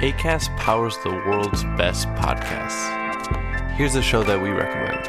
[0.00, 2.94] ACAST powers the world's best podcasts.
[3.72, 5.08] Here's a show that we recommend.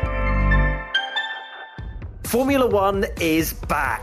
[2.24, 4.02] Formula One is back.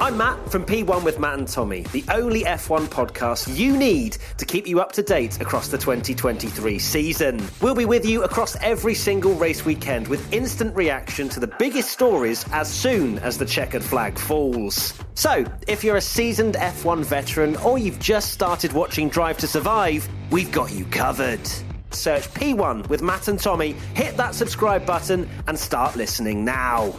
[0.00, 4.44] I'm Matt from P1 with Matt and Tommy, the only F1 podcast you need to
[4.44, 7.42] keep you up to date across the 2023 season.
[7.60, 11.90] We'll be with you across every single race weekend with instant reaction to the biggest
[11.90, 14.94] stories as soon as the checkered flag falls.
[15.14, 20.08] So, if you're a seasoned F1 veteran or you've just started watching Drive to Survive,
[20.30, 21.44] we've got you covered.
[21.90, 26.94] Search P1 with Matt and Tommy, hit that subscribe button, and start listening now.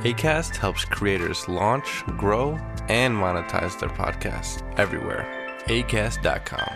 [0.00, 2.52] ACAST helps creators launch, grow,
[2.88, 5.26] and monetize their podcasts everywhere.
[5.66, 6.72] ACAST.com.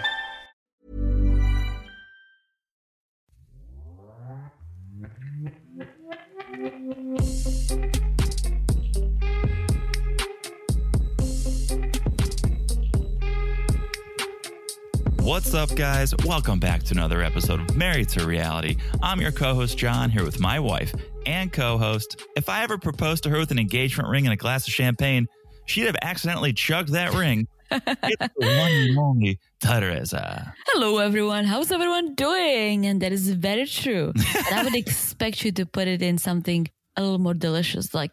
[15.22, 16.14] What's up, guys?
[16.26, 18.76] Welcome back to another episode of Married to Reality.
[19.02, 20.92] I'm your co host, John, here with my wife
[21.26, 22.22] and co host.
[22.36, 25.26] If I ever proposed to her with an engagement ring and a glass of champagne,
[25.66, 27.48] she'd have accidentally chugged that ring.
[27.70, 30.54] one Teresa.
[30.68, 31.44] Hello, everyone.
[31.44, 32.86] How's everyone doing?
[32.86, 34.12] And that is very true.
[34.52, 38.12] I would expect you to put it in something a little more delicious, like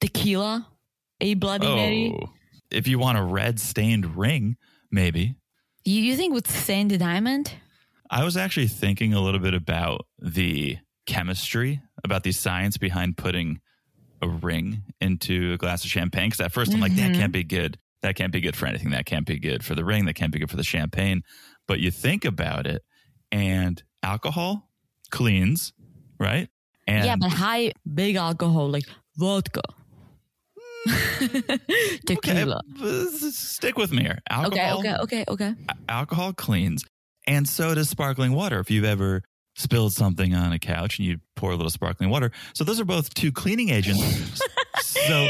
[0.00, 0.66] tequila,
[1.20, 2.14] a Bloody oh, Mary.
[2.20, 2.28] Oh,
[2.70, 4.56] if you want a red stained ring,
[4.90, 5.36] maybe.
[5.84, 7.54] You, you think with sand diamond?
[8.10, 13.60] I was actually thinking a little bit about the chemistry, about the science behind putting
[14.22, 16.30] a ring into a glass of champagne.
[16.30, 17.20] Because at 1st i I'm like, that mm-hmm.
[17.20, 17.78] can't be good.
[18.02, 18.90] That can't be good for anything.
[18.90, 20.04] That can't be good for the ring.
[20.04, 21.22] That can't be good for the champagne.
[21.66, 22.82] But you think about it,
[23.32, 24.70] and alcohol
[25.10, 25.72] cleans,
[26.18, 26.48] right?
[26.86, 28.84] And yeah, but high, big alcohol like
[29.16, 29.62] vodka.
[32.06, 32.62] Tequila.
[32.80, 34.20] Okay, stick with me here.
[34.30, 35.54] Alcohol, okay, okay, okay, okay.
[35.88, 36.84] Alcohol cleans,
[37.26, 38.60] and so does sparkling water.
[38.60, 39.22] If you've ever
[39.58, 42.84] spilled something on a couch and you pour a little sparkling water, so those are
[42.84, 44.40] both two cleaning agents.
[44.80, 45.28] so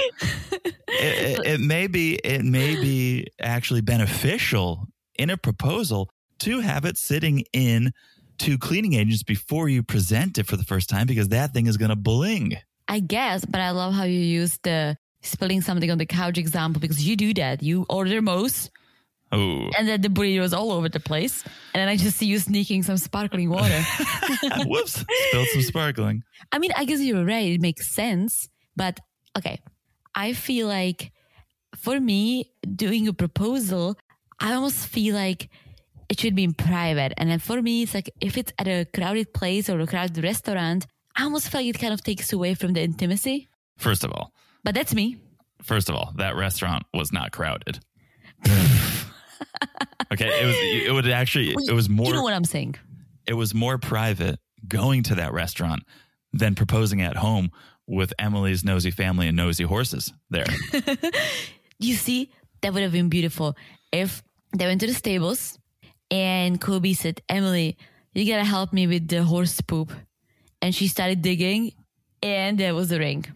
[0.52, 6.84] it, it, it may be it may be actually beneficial in a proposal to have
[6.84, 7.92] it sitting in
[8.38, 11.76] two cleaning agents before you present it for the first time because that thing is
[11.76, 12.56] going to bling.
[12.86, 16.80] I guess, but I love how you use the spilling something on the couch example
[16.80, 17.62] because you do that.
[17.62, 18.70] You order most.
[19.30, 19.68] Oh.
[19.76, 21.44] And then the burrito is all over the place.
[21.74, 23.82] And then I just see you sneaking some sparkling water.
[24.66, 25.04] Whoops.
[25.28, 26.22] Spilled some sparkling.
[26.50, 27.52] I mean, I guess you're right.
[27.52, 28.48] It makes sense.
[28.76, 29.00] But
[29.36, 29.60] okay.
[30.14, 31.12] I feel like
[31.76, 33.96] for me, doing a proposal,
[34.40, 35.48] I almost feel like
[36.08, 37.12] it should be in private.
[37.18, 40.22] And then for me, it's like if it's at a crowded place or a crowded
[40.22, 43.48] restaurant, I almost feel like it kind of takes away from the intimacy.
[43.76, 44.32] First of all,
[44.64, 45.18] but that's me.
[45.62, 47.80] First of all, that restaurant was not crowded.
[50.12, 50.56] okay, it was.
[50.58, 51.54] It would actually.
[51.54, 52.06] Well, it was more.
[52.06, 52.76] You know what I'm saying?
[53.26, 55.82] It was more private going to that restaurant
[56.32, 57.50] than proposing at home
[57.86, 60.46] with Emily's nosy family and nosy horses there.
[61.78, 62.30] you see,
[62.62, 63.56] that would have been beautiful
[63.92, 64.22] if
[64.56, 65.58] they went to the stables
[66.10, 67.76] and Kobe said, "Emily,
[68.14, 69.92] you gotta help me with the horse poop,"
[70.62, 71.72] and she started digging,
[72.22, 73.26] and there was the ring.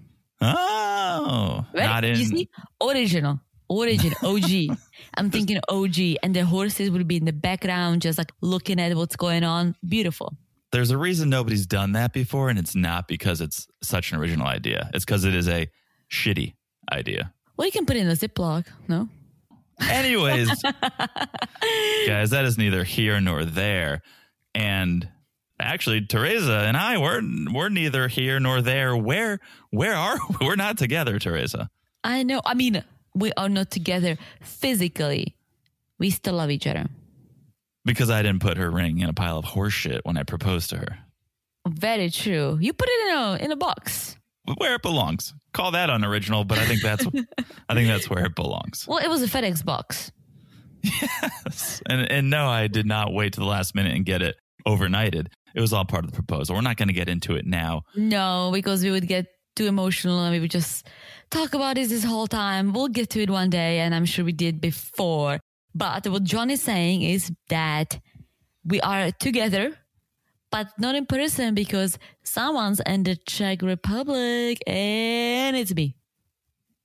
[0.41, 1.85] Oh, right?
[1.85, 2.19] not in.
[2.19, 2.49] You see,
[2.83, 3.41] original,
[3.81, 4.77] original, OG.
[5.15, 8.97] I'm thinking OG, and the horses would be in the background, just like looking at
[8.97, 9.77] what's going on.
[9.87, 10.35] Beautiful.
[10.73, 14.47] There's a reason nobody's done that before, and it's not because it's such an original
[14.47, 14.91] idea.
[14.95, 15.69] It's because it is a
[16.11, 16.55] shitty
[16.91, 17.33] idea.
[17.57, 19.09] Well, you can put it in a Ziploc, no?
[19.89, 20.63] Anyways,
[22.07, 24.03] guys, that is neither here nor there.
[24.55, 25.09] And
[25.63, 27.23] actually Teresa and I we're
[27.53, 28.97] we're neither here nor there.
[28.97, 29.41] Where
[29.71, 30.47] where are we?
[30.47, 31.71] we're not together, Teresa?
[32.05, 32.41] I know.
[32.45, 32.83] I mean,
[33.15, 35.37] we are not together physically.
[35.99, 36.87] We still love each other.
[37.85, 40.77] Because I didn't put her ring in a pile of horseshit when I proposed to
[40.77, 40.99] her.
[41.69, 42.59] Very true.
[42.61, 44.17] You put it in a in a box.
[44.57, 45.35] Where it belongs.
[45.53, 47.07] Call that unoriginal, but I think that's
[47.69, 48.87] I think that's where it belongs.
[48.89, 50.11] Well, it was a FedEx box.
[50.83, 51.83] Yes.
[51.87, 54.37] And and no, I did not wait to the last minute and get it
[54.67, 55.29] overnighted.
[55.55, 56.55] It was all part of the proposal.
[56.57, 57.83] We're not going to get into it now.
[57.95, 60.87] No, because we would get too emotional and we would just
[61.33, 62.73] talk about this this whole time.
[62.73, 65.41] We'll get to it one day, and I'm sure we did before.
[65.75, 67.99] But what John is saying is that
[68.65, 69.75] we are together,
[70.51, 75.97] but not in person because someone's in the Czech Republic, and it's me.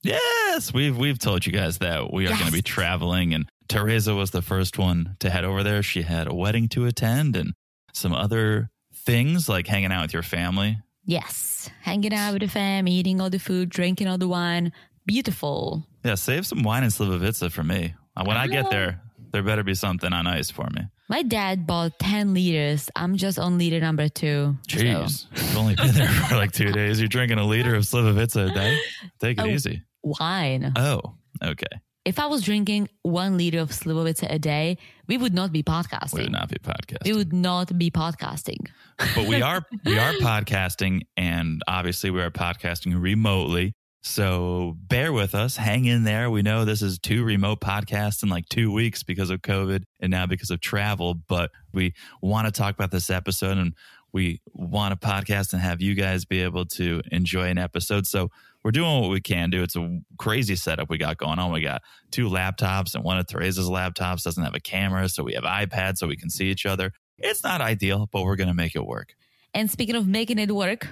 [0.03, 2.39] Yes, we've we've told you guys that we are Yes.
[2.39, 5.83] going to be traveling, and Teresa was the first one to head over there.
[5.83, 7.53] She had a wedding to attend and
[7.94, 10.77] some other things like hanging out with your family.
[11.07, 14.74] Yes, hanging out with the fam, eating all the food, drinking all the wine.
[15.06, 15.88] Beautiful.
[16.04, 17.95] Yeah, save some wine and slivovica for me.
[18.15, 19.01] Uh, When I get there,
[19.31, 20.83] There better be something on ice for me.
[21.09, 22.89] My dad bought 10 liters.
[22.95, 24.56] I'm just on liter number two.
[24.69, 27.00] so- Jeez, you've only been there for like two days.
[27.00, 28.80] You're drinking a liter of Slivovitza a day.
[29.19, 29.48] Take it Oh.
[29.48, 29.81] easy.
[30.04, 30.71] Wine.
[30.77, 31.68] Oh, okay.
[32.07, 34.77] If I was drinking one liter of Slivovitza a day,
[35.07, 36.13] we would not be podcasting.
[36.13, 37.04] We would not be podcasting.
[37.04, 38.69] We would not be podcasting.
[39.13, 43.74] but we are we are podcasting and obviously we are podcasting remotely
[44.04, 48.30] so bear with us hang in there we know this is two remote podcasts in
[48.30, 52.51] like two weeks because of covid and now because of travel but we want to
[52.51, 53.74] talk about this episode and
[54.13, 58.30] we want to podcast and have you guys be able to enjoy an episode so
[58.63, 59.63] we're doing what we can do.
[59.63, 61.51] It's a crazy setup we got going on.
[61.51, 61.81] We got
[62.12, 65.98] two laptops and one of teresa's laptops doesn't have a camera so we have ipads
[65.98, 66.92] so we can see each other.
[67.18, 69.15] It's not ideal but we're going to make it work.
[69.54, 70.88] And speaking of making it work,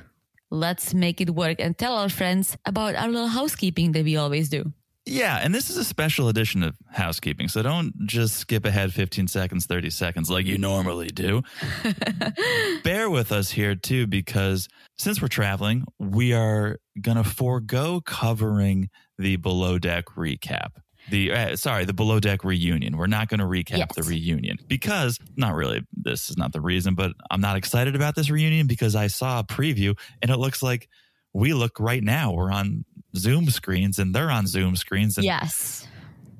[0.50, 4.50] let's make it work and tell our friends about our little housekeeping that we always
[4.50, 4.71] do.
[5.07, 7.47] Yeah, and this is a special edition of housekeeping.
[7.47, 11.43] So don't just skip ahead 15 seconds, 30 seconds like you normally do.
[12.83, 14.67] Bear with us here too, because
[14.97, 20.69] since we're traveling, we are going to forego covering the below deck recap.
[21.11, 22.97] The uh, sorry, the below deck reunion.
[22.97, 23.95] We're not going to recap Yes.
[23.95, 25.83] the reunion because not really.
[25.93, 29.39] This is not the reason, but I'm not excited about this reunion because I saw
[29.39, 30.89] a preview and it looks like
[31.31, 32.31] we look right now.
[32.33, 32.85] We're on
[33.15, 35.17] Zoom screens and they're on Zoom screens.
[35.17, 35.88] And Yes.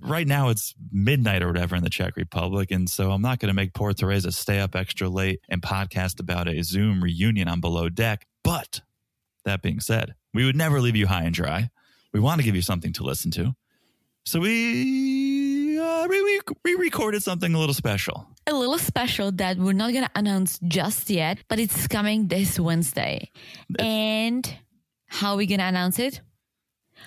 [0.02, 2.72] right now it's midnight or whatever in the Czech Republic.
[2.72, 6.20] And so I'm not going to make poor Teresa stay up extra late and podcast
[6.20, 8.26] about a Zoom reunion on Below Deck.
[8.44, 8.82] But
[9.46, 11.70] that being said, we would never leave you high and dry.
[12.14, 13.56] We want to give you something to listen to.
[14.28, 18.28] So we, uh, we, we recorded something a little special.
[18.48, 22.60] A little special that we're not going to announce just yet, but it's coming this
[22.60, 23.30] Wednesday.
[23.78, 24.52] And
[25.08, 26.22] how are we going to announce it?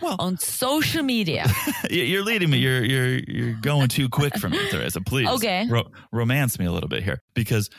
[0.00, 1.47] Well, On social media.
[1.91, 2.59] You- You're leading me.
[2.59, 5.00] You're you're you're going too quick for me, Teresa.
[5.00, 5.67] Please, Okay.
[5.69, 7.71] ro- romance me a little bit here because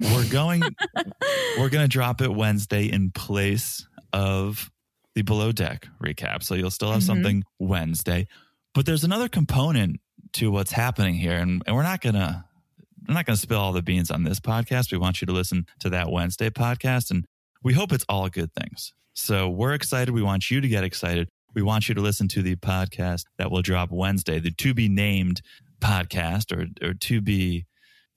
[0.00, 0.62] we're going
[1.58, 4.70] we're going to drop it Wednesday in place of
[5.14, 6.42] the below deck recap.
[6.42, 7.06] So you'll still have mm-hmm.
[7.06, 8.26] something Wednesday,
[8.74, 10.00] but there's another component
[10.34, 12.44] to what's happening here, and, and we're not gonna
[13.06, 14.90] we're not gonna spill all the beans on this podcast.
[14.92, 17.24] We want you to listen to that Wednesday podcast, and
[17.62, 18.92] we hope it's all good things.
[19.14, 20.12] So we're excited.
[20.12, 21.28] We want you to get excited.
[21.54, 24.88] We want you to listen to the podcast that will drop Wednesday, the to be
[24.88, 25.40] named
[25.80, 27.66] podcast or or to be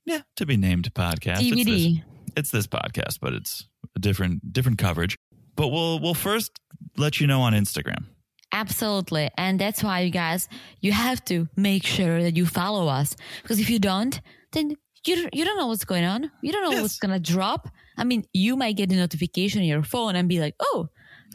[0.06, 1.40] yeah, to be named podcast.
[1.42, 1.98] It's this,
[2.36, 5.18] it's this podcast, but it's a different different coverage.
[5.56, 6.60] But we'll we'll first
[6.98, 8.06] let you know on Instagram.
[8.54, 9.30] Absolutely.
[9.38, 10.48] And that's why, you guys,
[10.80, 13.16] you have to make sure that you follow us.
[13.44, 14.20] Because if you don't,
[14.54, 14.72] then
[15.06, 16.32] you, don't- you don't know what's going on.
[16.42, 16.82] You don't know Yes.
[16.82, 17.70] what's going to drop.
[17.98, 20.88] I mean, you might get a notification on your phone and be like, oh,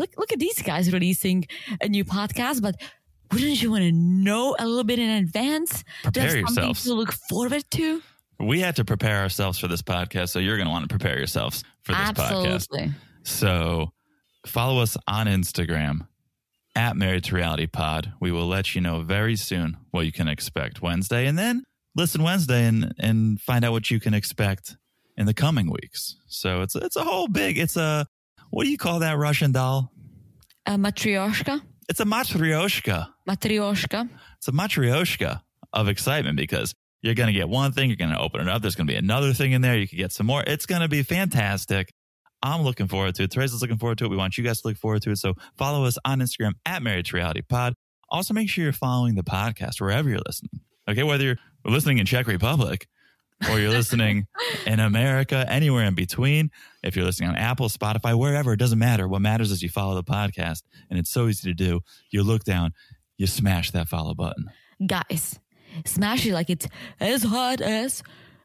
[0.02, 1.46] look, look at these guys releasing
[1.80, 2.60] a new podcast.
[2.60, 2.80] But
[3.32, 5.84] wouldn't you want to know a little bit in advance?
[6.02, 6.82] Prepare yourselves.
[6.84, 8.02] to look forward to.
[8.38, 11.16] We had to prepare ourselves for this podcast, so you're going to want to prepare
[11.16, 12.54] yourselves for this podcast.
[12.54, 12.90] Absolutely.
[13.22, 13.92] So
[14.44, 16.08] follow us on Instagram
[16.74, 18.12] at Married to Reality Pod.
[18.20, 21.62] We will let you know very soon what you can expect Wednesday, and then
[21.94, 24.76] listen Wednesday and and find out what you can expect
[25.16, 26.16] in the coming weeks.
[26.26, 27.58] So it's it's a whole big.
[27.58, 28.08] It's a
[28.52, 29.90] what do you call that Russian doll?
[30.66, 31.62] A matryoshka.
[31.88, 33.08] It's a matryoshka.
[33.26, 34.10] Matryoshka.
[34.36, 35.40] It's a matryoshka
[35.72, 38.60] of excitement because you're going to get one thing, you're going to open it up.
[38.60, 39.78] There's going to be another thing in there.
[39.78, 40.44] You could get some more.
[40.46, 41.94] It's going to be fantastic.
[42.42, 43.30] I'm looking forward to it.
[43.30, 44.08] Teresa's looking forward to it.
[44.08, 45.16] We want you guys to look forward to it.
[45.16, 47.72] So follow us on Instagram at Married to Reality Pod.
[48.10, 50.60] Also, make sure you're following the podcast wherever you're listening.
[50.90, 52.86] Okay, whether you're listening in Czech Republic
[53.50, 54.26] or you're listening
[54.66, 56.50] in America, anywhere in between.
[56.82, 59.06] If you're listening on Apple, Spotify, wherever, it doesn't matter.
[59.08, 61.80] What matters is you follow the podcast, and it's so easy to do.
[62.10, 62.72] You look down,
[63.18, 64.50] you smash that follow button.
[64.84, 65.38] Guys,
[65.84, 66.66] smash it like it's
[67.00, 68.02] as hot as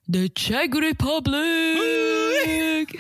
[0.08, 1.36] the Czech Republic.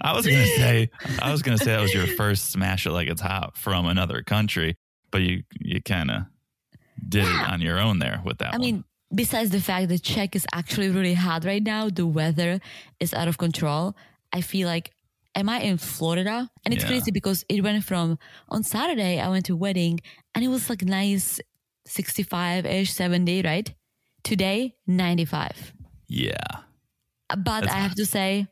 [0.00, 0.90] I was gonna say,
[1.20, 4.22] I was gonna say that was your first smash it like it's hot from another
[4.22, 4.76] country,
[5.10, 6.22] but you you kind of
[7.08, 8.54] did it on your own there with that.
[8.54, 8.60] I one.
[8.60, 8.84] mean,
[9.14, 12.60] besides the fact that Czech is actually really hot right now, the weather
[13.00, 13.94] is out of control.
[14.32, 14.92] I feel like,
[15.34, 16.50] am I in Florida?
[16.64, 16.88] And it's Yeah.
[16.90, 20.00] crazy because it went from on Saturday, I went to a wedding
[20.34, 21.40] and it was like nice
[21.86, 23.72] 65 ish, 70, right?
[24.24, 25.72] Today, 95.
[26.08, 26.36] yeah,
[27.28, 28.46] But That's I have to say,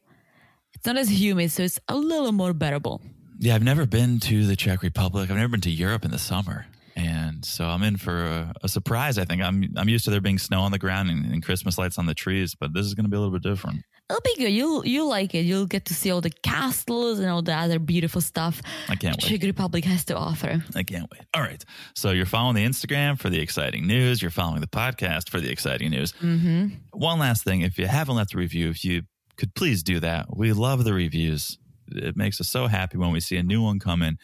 [0.75, 3.01] it's not as humid, so it's a little more bearable.
[3.39, 3.55] yeah.
[3.55, 5.31] I've never been to the Czech Republic.
[5.31, 8.69] I've never been to Europe in the summer, and so I'm in for a, a
[8.69, 9.19] surprise.
[9.19, 11.79] I think I'm I'm used to there being snow on the ground and, and Christmas
[11.79, 13.83] lights on the trees, but this is gonna be a little bit different.
[14.09, 14.51] It'll be good.
[14.51, 15.43] You'll you'll like it.
[15.43, 19.17] You'll get to see all the castles and all the other beautiful stuff I can't
[19.23, 19.29] wait.
[19.29, 20.63] Czech Republic has to offer.
[20.75, 21.23] I can't wait.
[21.35, 21.63] All right.
[21.95, 24.23] So you're following the Instagram for the exciting news.
[24.23, 26.13] You're following the podcast for the exciting news.
[26.23, 26.69] Mm-hmm.
[26.93, 27.61] One last thing.
[27.61, 29.03] If you haven't left a review, if you
[29.37, 30.37] could please do that.
[30.37, 31.59] We love the reviews.
[31.89, 34.19] It makes us so happy when we see a new one come in.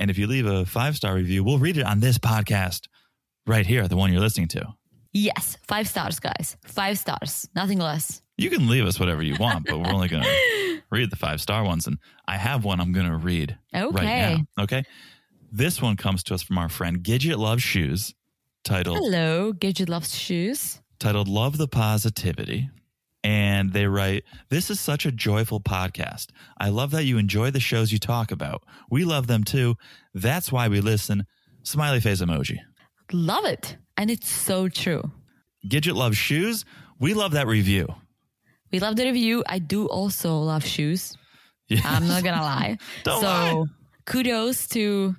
[0.00, 2.88] And if you leave a five star review, we'll read it on this podcast
[3.46, 4.66] right here, the one you're listening to.
[5.12, 6.56] Yes, five stars, guys.
[6.64, 8.22] Five stars, nothing less.
[8.38, 11.40] You can leave us whatever you want, but we're only going to read the five
[11.40, 11.86] star ones.
[11.86, 14.36] And I have one I'm going to read right Okay.
[14.56, 14.64] now.
[14.64, 14.82] Okay.
[15.52, 18.14] This one comes to us from our friend Gidget Loves Shoes,
[18.64, 20.80] titled Hello, Gidget loves shoes.
[20.98, 22.70] titled Love the Positivity.
[23.22, 26.28] And they write, This is such a joyful podcast.
[26.58, 28.62] I love that you enjoy the shows you talk about.
[28.90, 29.76] We love them too.
[30.14, 31.26] That's why we listen.
[31.62, 32.58] Smiley face emoji.
[33.12, 35.02] Love it, and it's so true.
[35.68, 36.64] Gidget loves shoes.
[36.98, 37.86] We love that review.
[38.72, 39.42] We love the review.
[39.46, 41.16] I do also love shoes.
[41.68, 41.80] Yeah.
[41.84, 42.78] I'm not gonna lie.
[43.04, 43.64] Don't so lie.
[44.06, 45.14] kudos to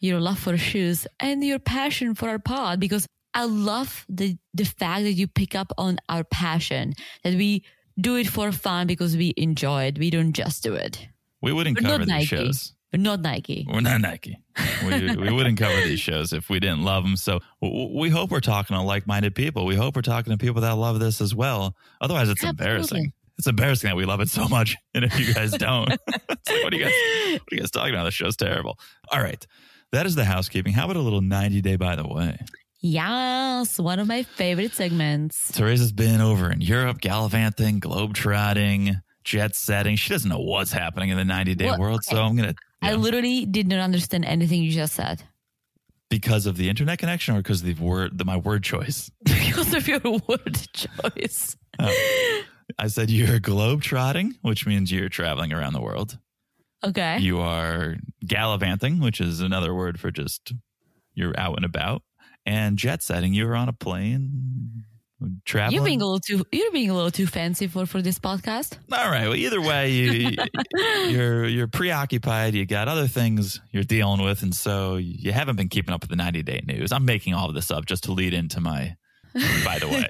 [0.00, 4.64] your love for shoes and your passion for our pod because I love the the
[4.64, 6.92] fact that you pick up on our passion
[7.24, 7.64] that we
[8.00, 9.98] do it for fun because we enjoy it.
[9.98, 11.08] We don't just do it.
[11.40, 12.26] We wouldn't We're cover these Nike.
[12.26, 12.74] shows.
[12.92, 13.66] We're not Nike.
[13.70, 14.38] We're not Nike.
[14.84, 17.16] We, we wouldn't cover these shows if we didn't love them.
[17.16, 19.64] So we hope we're talking to like minded people.
[19.64, 21.74] We hope we're talking to people that love this as well.
[22.02, 22.64] Otherwise, it's Absolutely.
[22.66, 23.12] embarrassing.
[23.38, 24.76] It's embarrassing that we love it so much.
[24.94, 26.92] And if you guys don't, it's like, what are you guys,
[27.40, 28.04] what are you guys talking about?
[28.04, 28.78] This show's terrible.
[29.10, 29.44] All right.
[29.92, 30.74] That is the housekeeping.
[30.74, 32.38] How about a little 90 day by the way?
[32.82, 35.52] Yes, one of my favorite segments.
[35.52, 39.94] Teresa's been over in Europe, gallivanting, globetrotting, jet setting.
[39.94, 42.04] She doesn't know what's happening in the 90 day Well, world.
[42.04, 45.22] So I'm going to, I literally did not understand anything you just said
[46.10, 49.10] because of the internet connection or because of the word, the, my word choice?
[49.24, 51.56] because of your word choice.
[51.78, 52.42] Oh.
[52.78, 56.18] I said you're globetrotting, which means you're traveling around the world.
[56.84, 57.18] Okay.
[57.18, 57.96] You are
[58.26, 60.52] gallivanting, which is another word for just
[61.14, 62.02] you're out and about.
[62.44, 64.84] And jet setting, You were on a plane
[65.44, 65.76] traveling.
[65.76, 68.76] You're being a little too you're being a little too fancy for for this podcast.
[68.92, 69.28] All right.
[69.28, 70.36] Well, either way, you,
[71.08, 72.54] you're you're preoccupied.
[72.54, 76.10] You got other things you're dealing with, and so you haven't been keeping up with
[76.10, 76.90] the 90 day news.
[76.90, 78.96] I'm making all of this up just to lead into my.
[79.64, 80.08] By the way,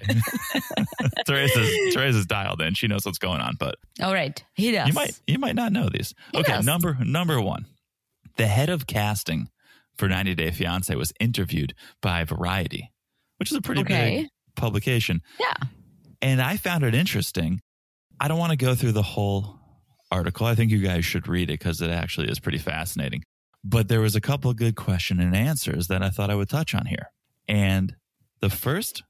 [1.27, 2.75] Teresa's Teresa's dialed in.
[2.75, 4.43] She knows what's going on, but All right.
[4.55, 4.89] Hit us.
[4.89, 6.15] You might you might not know these.
[6.35, 6.65] Okay, Yes.
[6.65, 7.67] number number one.
[8.37, 9.49] The head of casting
[9.99, 12.91] for 90 Day Fiance was interviewed by Variety,
[13.39, 14.23] which is a pretty Okay.
[14.23, 15.21] big publication.
[15.41, 15.69] Yeah.
[16.21, 17.61] And I found it interesting.
[18.21, 19.59] I don't want to go through the whole
[20.11, 20.47] article.
[20.47, 23.23] I think you guys should read it because it actually is pretty fascinating.
[23.65, 26.49] But there was a couple of good question and answers that I thought I would
[26.49, 27.11] touch on here.
[27.49, 27.95] And
[28.41, 29.03] the first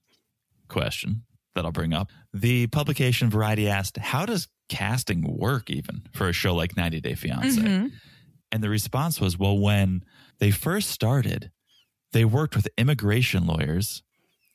[0.68, 1.24] question
[1.54, 6.32] that I'll bring up, the publication Variety asked, "How does casting work even for a
[6.32, 7.92] show like 90 Day Fiance?" Mhm.
[8.50, 10.02] And the response was, "Well, when
[10.42, 11.52] they first started,
[12.10, 14.02] they worked with immigration lawyers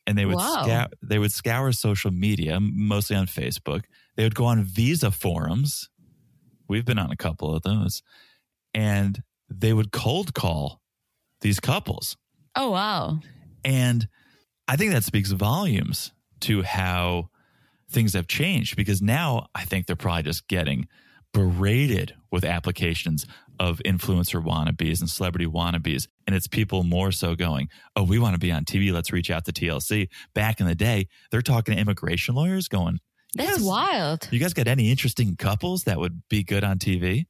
[0.06, 3.86] and they would scour, they would scour social media, mostly on Facebook.
[4.17, 5.88] They would go on visa forums.
[6.67, 8.03] We've been on a couple of those,
[8.74, 10.82] and they would cold call
[11.39, 12.17] these couples.
[12.53, 13.22] Oh wow.
[13.63, 14.10] And
[14.67, 17.29] I think that speaks volumes to how
[17.89, 20.89] things have changed because now I think they're probably just getting
[21.34, 23.25] berated with applications
[23.60, 26.07] of influencer wannabes and celebrity wannabes.
[26.27, 28.91] And it's people more so going, Oh, we want to be on TV.
[28.91, 30.10] Let's reach out to TLC.
[30.36, 33.00] Back in the day, they're talking to immigration lawyers going,
[33.36, 34.27] That's "Yes, wild.
[34.31, 37.25] You guys got any interesting couples that would be good on TV?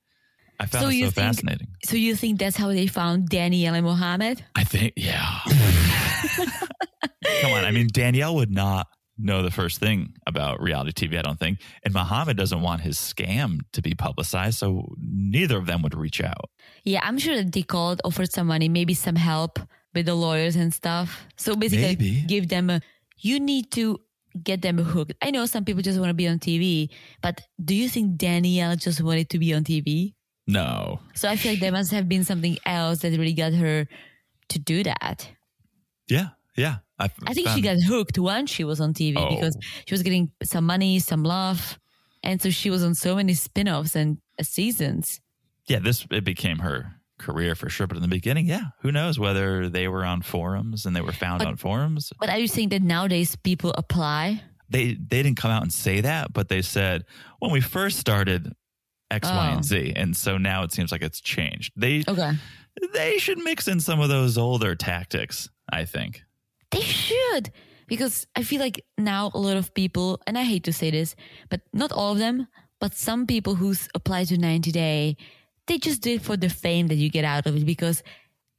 [0.59, 1.67] I found So it so think- fascinating.
[1.85, 4.43] So you think that's how they found Danielle and Mohamed?
[4.55, 5.39] I think, yeah.
[7.41, 7.63] Come on.
[7.65, 8.87] I mean, Danielle would not
[9.17, 11.59] know the first thing about reality TV, I don't think.
[11.83, 14.59] And Mohamed doesn't want his scam to be publicized.
[14.59, 16.49] So neither of them would reach out.
[16.83, 19.59] Yeah, I'm sure that they called, offered some money, maybe some help
[19.93, 21.25] with the lawyers and stuff.
[21.37, 22.23] So basically, Maybe.
[22.27, 22.81] give them a.
[23.17, 23.99] You need to
[24.43, 25.13] get them hooked.
[25.21, 26.89] I know some people just want to be on TV,
[27.21, 30.13] but do you think Danielle just wanted to be on TV?
[30.45, 30.99] No.
[31.15, 33.87] So I feel like there must have been something else that really got her
[34.49, 35.29] to do that.
[36.07, 36.29] Yeah.
[36.55, 36.77] Yeah.
[36.99, 39.29] I, I think she got hooked once she was on TV Oh.
[39.35, 41.77] because she was getting some money, some love.
[42.23, 45.21] And so she was on so many spin offs and uh, seasons.
[45.67, 45.79] Yeah.
[45.79, 47.85] This, it became her career for sure.
[47.87, 48.61] But in the beginning, yeah.
[48.81, 52.11] Who knows whether they were on forums and they were found But- on forums?
[52.19, 54.41] But are you saying that nowadays people apply?
[54.69, 57.05] They, they didn't come out and say that, but they said
[57.39, 58.51] when we first started
[59.09, 59.55] X, Y, Oh.
[59.55, 59.93] and Z.
[59.95, 61.71] And so now it seems like it's changed.
[61.77, 62.31] They, Okay.
[62.93, 66.23] they should mix in some of those older tactics, I think.
[66.71, 67.51] They should.
[67.87, 71.15] because I feel like now a lot of people, and I hate to say this,
[71.49, 72.47] but not all of them,
[72.79, 75.15] but some people who apply to 90 Day,
[75.67, 78.03] they just do it for the fame that you get out of it because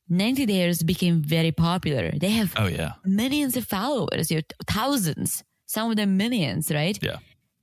[0.08, 2.10] 90 Days became very popular.
[2.18, 6.98] They have Oh yeah, millions of followers, you know, thousands, some of them millions, right?
[7.02, 7.18] yeah.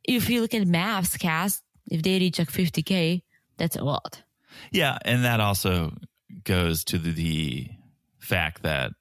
[0.07, 3.23] If you look at MAFS cast, if they reach like 50K,
[3.57, 4.21] that's a lot.
[4.71, 5.97] Yeah, and that also
[6.43, 7.69] goes to the, the
[8.19, 8.91] fact that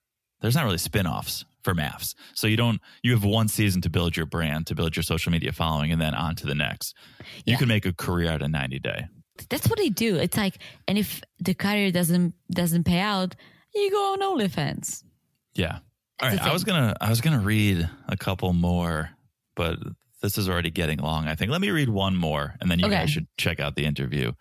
[0.45, 2.15] there's not really spin-offs for MAFs.
[2.35, 5.33] So you don't you have one season to build your brand, to build your social
[5.33, 6.95] media following and then on to the next.
[7.47, 7.57] You Yeah.
[7.57, 9.07] can make a career out of 90 day.
[9.49, 10.17] That's what they do.
[10.17, 13.35] It's like, and if the career doesn't doesn't pay out,
[13.75, 15.03] you go on OnlyFans.
[15.55, 15.79] Yeah.
[16.21, 19.11] All That's right, I was going to I was going to read a couple more,
[19.57, 19.79] but
[20.21, 21.51] this is already getting long, I think.
[21.51, 22.97] Let me read one more and then you Okay.
[22.97, 24.33] guys should check out the interview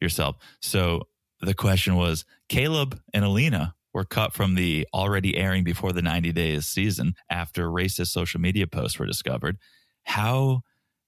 [0.00, 0.36] yourself.
[0.60, 1.08] So
[1.40, 6.32] the question was Caleb and Alina were cut from the already airing before the 90
[6.32, 9.58] days season after racist social media posts were discovered.
[10.04, 10.62] How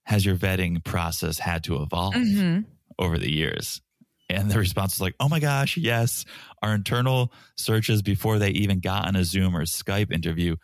[0.05, 2.59] has your vetting process had to evolve hmm
[2.99, 3.81] over the years?
[4.29, 6.25] And the response was like, oh my gosh, yes.
[6.61, 10.55] Our internal searches before they even got on a Zoom or Skype interview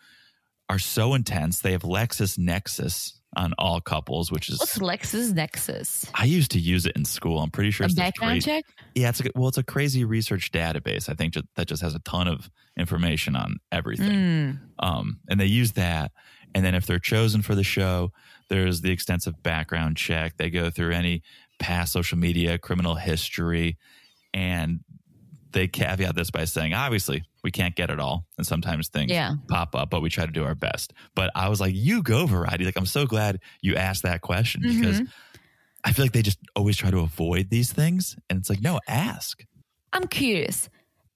[0.68, 1.60] are so intense.
[1.60, 6.10] They have LexisNexis on all couples, which is What's LexisNexis?
[6.14, 7.38] I used to use it in school.
[7.38, 8.64] I'm pretty sure A it's background great- check?
[8.94, 11.08] Yeah, it's a, well, it's a crazy research database.
[11.08, 14.10] I think that just has a ton of information on everything.
[14.10, 14.58] Mm.
[14.80, 16.12] Um, and they use that.
[16.54, 18.10] And then if they're chosen for the show,
[18.48, 20.36] there's the extensive background check.
[20.36, 21.22] They go through any
[21.60, 23.78] past social media, criminal history,
[24.34, 24.80] and
[25.52, 28.26] they caveat this by saying, obviously, we can't get it all.
[28.38, 29.34] And sometimes things Yeah.
[29.48, 30.92] pop up, but we try to do our best.
[31.14, 32.64] But I was like, you go, Variety.
[32.64, 34.80] Like, I'm so glad you asked that question mm-hmm.
[34.80, 35.02] because
[35.84, 38.16] I feel like they just always try to avoid these things.
[38.28, 39.42] And it's like, no, ask.
[39.92, 40.68] I'm curious.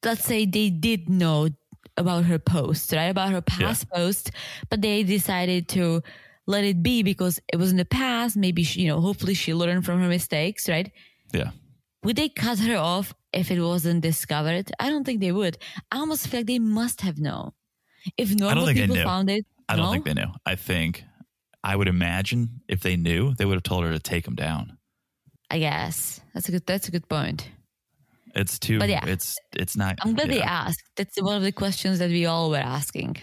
[0.02, 1.48] Let's say they did know
[1.96, 3.04] about her post, right?
[3.04, 4.30] About her past post,
[4.68, 6.02] but they decided to
[6.46, 8.36] let it be because it was in the past.
[8.36, 10.90] Maybe, she, you know, hopefully she learned from her mistakes, right?
[11.32, 11.50] Yeah.
[12.04, 14.70] Would they cut her off if it wasn't discovered?
[14.78, 15.56] I don't think they would.
[15.90, 17.52] I almost feel like they must have known.
[18.18, 19.92] If normal people found it, I don't no?
[19.92, 20.30] think they knew.
[20.44, 21.04] I think
[21.62, 24.76] I would imagine if they knew, they would have told her to take him down.
[25.50, 26.66] I guess that's a good.
[26.66, 27.48] That's a good point.
[28.34, 28.78] It's too.
[28.78, 29.06] But yeah.
[29.06, 29.96] it's it's not.
[30.02, 30.66] I'm glad they yeah.
[30.66, 30.82] asked.
[30.96, 33.16] That's one of the questions that we all were asking.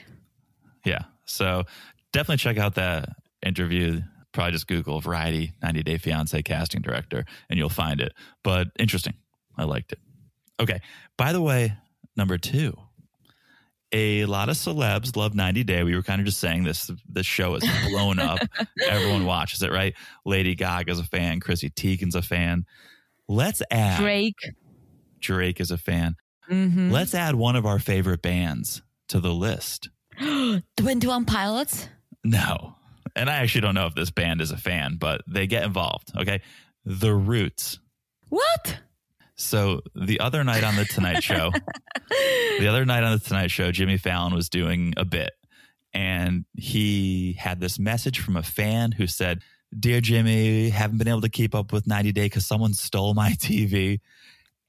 [0.86, 1.04] Yeah.
[1.26, 1.66] So
[2.14, 3.10] definitely check out that
[3.46, 4.02] interview.
[4.34, 8.14] Probably just Google Variety 90 Day Fiance casting director and you'll find it.
[8.44, 9.14] But interesting.
[9.58, 10.00] I liked it.
[10.60, 10.80] Okay.
[11.18, 11.74] By the way,
[12.16, 12.78] number two,
[13.92, 15.84] a lot of celebs love 90 Day.
[15.84, 16.90] We were kind of just saying this.
[17.10, 18.40] This show is blown up.
[18.90, 19.94] Everyone watches it, right?
[20.26, 21.40] Lady Gaga's a fan.
[21.42, 22.66] Chrissy Teigen's a fan.
[23.28, 24.40] Let's add Drake.
[25.20, 26.16] Drake is a fan.
[26.48, 29.90] hmm Let's add one of our favorite bands to the list.
[30.78, 31.90] 21 Pilots.
[32.24, 32.76] No.
[33.16, 36.12] And I actually don't know if this band is a fan, but they get involved.
[36.18, 36.42] Okay.
[36.86, 37.80] The Roots.
[38.30, 38.80] What?
[39.36, 41.52] So the other night on the Tonight Show,
[42.60, 45.32] the other night on the Tonight Show, Jimmy Fallon was doing a bit
[45.94, 49.42] and he had this message from a fan who said,
[49.78, 53.32] Dear Jimmy, haven't been able to keep up with 90 Day because someone stole my
[53.32, 54.00] TV.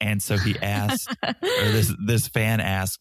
[0.01, 2.99] And so he asked, or this, this fan asked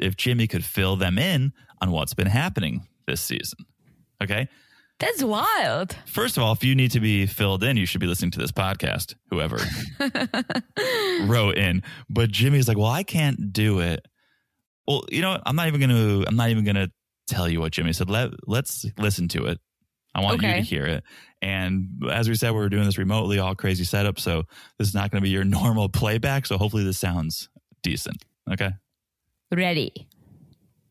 [0.00, 3.58] if Jimmy could fill them in on what's been happening this season.
[4.22, 4.48] Okay.
[5.00, 5.96] That's wild.
[6.06, 8.38] First of all, if you need to be filled in, you should be listening to
[8.38, 9.58] this podcast, whoever
[11.26, 11.82] wrote in.
[12.08, 14.06] But Jimmy's like, well, I can't do it.
[14.86, 15.42] Well, you know what?
[15.46, 16.88] I'm not even gonna I'm not even gonna
[17.26, 18.08] tell you what Jimmy said.
[18.08, 19.58] Let let's listen to it.
[20.14, 21.02] I want you to hear it.
[21.42, 24.20] And as we said, we're doing this remotely, all crazy setup.
[24.20, 24.44] So
[24.78, 26.46] this is not gonna be your normal playback.
[26.46, 27.48] So hopefully this sounds
[27.82, 28.24] decent.
[28.50, 28.70] Okay.
[29.50, 29.92] Ready.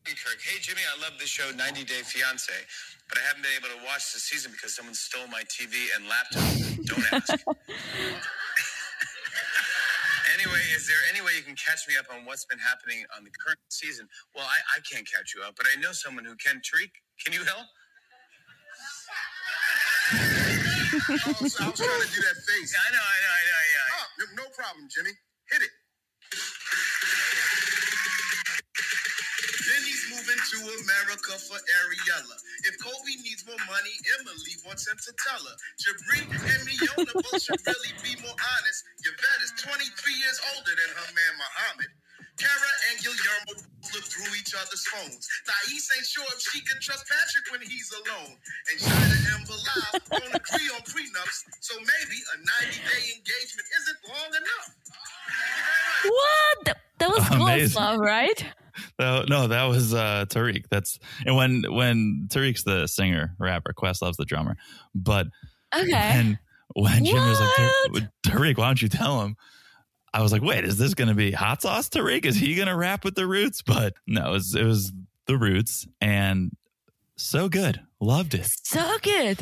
[0.04, 0.38] Kirk.
[0.42, 2.52] Hey, Jimmy, I love this show, 90 Day Fiance,
[3.08, 6.08] but I haven't been able to watch the season because someone stole my TV and
[6.08, 6.44] laptop.
[6.88, 7.32] Don't ask.
[10.34, 13.24] anyway, is there any way you can catch me up on what's been happening on
[13.24, 14.08] the current season?
[14.34, 16.62] Well, I, I can't catch you up, but I know someone who can.
[16.64, 16.92] Tariq,
[17.24, 17.66] can you help?
[21.10, 22.72] I was, I was trying to do that face.
[22.76, 23.96] I know, I know, I know, yeah.
[23.98, 25.12] Oh, no, no problem, Jimmy.
[25.50, 25.74] Hit it.
[29.68, 32.36] Then he's moving to America for Ariela.
[32.70, 35.56] If Kobe needs more money, Emily wants him to tell her.
[35.82, 38.80] Jibri and Miona both should really be more honest.
[39.02, 41.90] Yvette is 23 years older than her man Mohamed.
[42.38, 43.62] Kara and Guillermo
[43.94, 45.22] look through each other's phones.
[45.46, 48.34] Thaís ain't sure if she can trust Patrick when he's alone.
[48.70, 54.30] And Shaeeda and Bilal don't agree on prenups, so maybe a 90-day engagement isn't long
[54.34, 54.66] enough.
[56.10, 56.56] What?
[56.66, 57.82] That, that was close, Amazing.
[57.82, 58.44] love, right?
[58.98, 60.64] No, no, that was uh, Tariq.
[60.70, 64.56] That's and when when Tariq's the singer rapper, Questlove's the drummer.
[64.94, 65.28] But
[65.74, 65.92] Okay.
[65.92, 66.38] and
[66.74, 69.36] when Jimmy was like, Tariq, why don't you tell him?
[70.12, 72.24] I was like, wait, is this going to be hot sauce Tariq?
[72.24, 73.62] Is he going to rap with the Roots?
[73.62, 74.92] But no, it was, it was
[75.26, 76.52] the Roots, and
[77.16, 78.48] so good, loved it.
[78.62, 79.40] So good.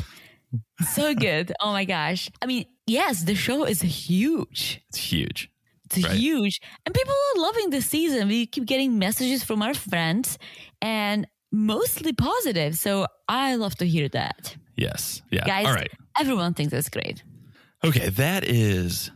[0.91, 1.53] So good.
[1.59, 2.29] Oh my gosh.
[2.41, 4.81] I mean, yes, the show is huge.
[4.89, 5.49] It's huge.
[5.97, 6.15] It's Right.
[6.17, 6.59] huge.
[6.85, 8.27] And people are loving this season.
[8.27, 10.37] We keep getting messages from our friends
[10.81, 12.77] and mostly positive.
[12.77, 14.55] So I love to hear that.
[14.75, 15.45] Yes, yeah.
[15.45, 15.91] Guys, All right.
[16.19, 17.23] everyone thinks that's great.
[17.83, 19.11] Okay, that is,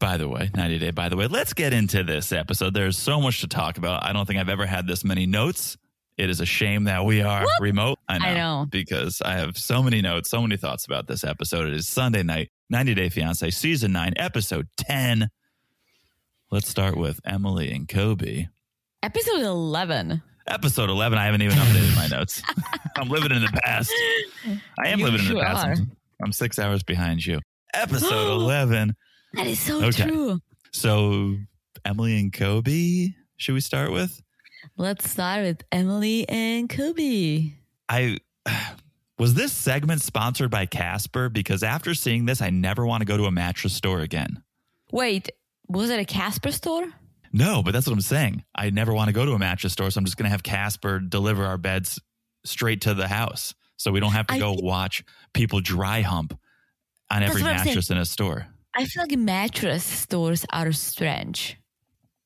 [0.00, 1.26] by the way, 90 Day, by the way.
[1.28, 2.74] Let's get into this episode.
[2.74, 4.02] There's so much to talk about.
[4.04, 5.76] I don't think I've ever had this many notes.
[6.18, 7.98] It is a shame that we are remote.
[8.08, 8.66] I know, I know.
[8.70, 11.68] Because I have so many notes, so many thoughts about this episode.
[11.68, 15.28] It is Sunday night, 90 Day Fiance, season nine, episode 10.
[16.50, 18.46] Let's start with Emily and Kobe.
[19.02, 20.22] Episode 11.
[20.48, 22.40] Episode 11, I haven't even updated my notes.
[22.96, 23.92] I'm living in the past.
[24.78, 25.66] I am You living in the past.
[25.66, 27.40] I'm, I'm six hours behind you.
[27.74, 28.94] Episode 11.
[29.34, 30.04] That is so Okay.
[30.04, 30.38] true.
[30.72, 31.34] So,
[31.84, 34.22] Emily and Kobe, should we start with?
[34.76, 37.50] Let's start with Emily and Kobe.
[37.88, 38.18] I
[39.18, 43.16] was this segment sponsored by Casper because after seeing this, I never want to go
[43.16, 44.42] to a mattress store again.
[44.92, 45.28] Wait,
[45.68, 46.86] was it a Casper store?
[47.32, 48.44] No, but that's what I'm saying.
[48.54, 50.42] I never want to go to a mattress store, so I'm just going to have
[50.42, 52.00] Casper deliver our beds
[52.44, 56.38] straight to the house, so we don't have to go watch people dry hump
[57.10, 57.68] on every what I'm saying.
[57.68, 58.46] mattress in a store.
[58.74, 61.58] I feel like mattress stores are strange.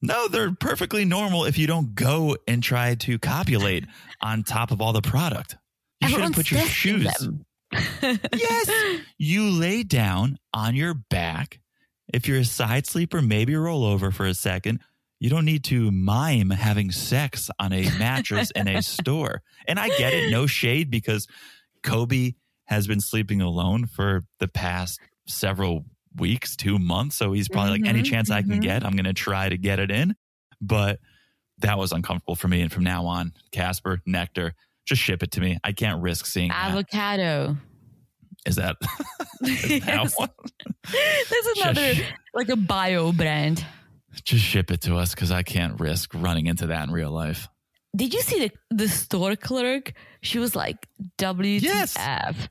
[0.03, 3.85] No, they're perfectly normal if you don't go and try to copulate
[4.21, 5.57] on top of all the product.
[6.01, 7.29] You shouldn't put your shoes.
[8.03, 9.01] yes.
[9.19, 11.61] You lay down on your back.
[12.13, 14.81] If you're a side sleeper, maybe roll over for a second.
[15.19, 19.43] You don't need to mime having sex on a mattress in a store.
[19.69, 21.27] And I get it, no shade, because
[21.83, 22.33] Kobe
[22.67, 25.85] has been sleeping alone for the past several
[26.17, 27.17] weeks, two months.
[27.17, 28.63] So he's probably like, any Mhm, chance I can mhm.
[28.63, 30.15] get, I'm going to try to get it in.
[30.61, 31.01] But
[31.59, 32.63] that was uncomfortable for me.
[32.63, 34.55] And from now on, Casper, Nectar,
[34.87, 35.59] just ship it to me.
[35.63, 36.75] I can't risk seeing that.
[38.47, 38.77] Is that,
[39.43, 40.15] is that Yes.
[40.19, 40.31] one?
[40.85, 43.65] That's another Just, like a bio brand.
[44.25, 47.49] just ship it to us because I can't risk running into that in real life.
[47.97, 49.93] Did you see the the store clerk?
[50.23, 50.87] She was like
[51.19, 52.49] WTF.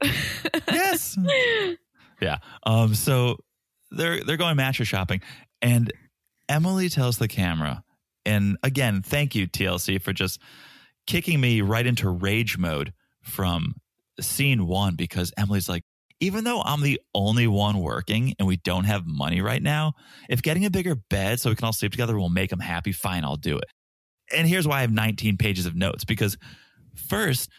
[0.72, 1.18] Yes.
[2.22, 2.38] yeah.
[2.66, 2.94] Um.
[2.94, 3.38] So
[3.92, 5.22] they're they're going mattress shopping,
[5.62, 5.92] and
[6.50, 7.84] Emily tells the camera,
[8.26, 10.42] and again, thank you TLC for just
[11.08, 12.92] kicking me right into rage mode
[13.24, 13.76] from
[14.22, 15.84] scene one because Emily's like,
[16.20, 19.94] even though I'm the only one working and we don't have money right now,
[20.30, 22.92] if getting a bigger bed so we can all sleep together will make them happy,
[22.92, 23.66] fine, I'll do it.
[24.36, 26.38] And here's why I have 19 pages of notes because
[27.08, 27.50] first,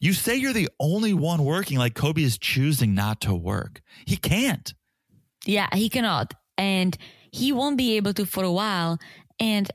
[0.00, 3.80] you say you're the only one working, like Kobe is choosing not to work.
[4.06, 4.72] He can't.
[5.44, 6.34] yeah, he cannot.
[6.58, 6.96] And
[7.32, 8.98] he won't be able to for a while.
[9.40, 9.70] And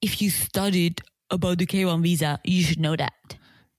[0.00, 3.12] if you studied about the K1 visa, you should know that.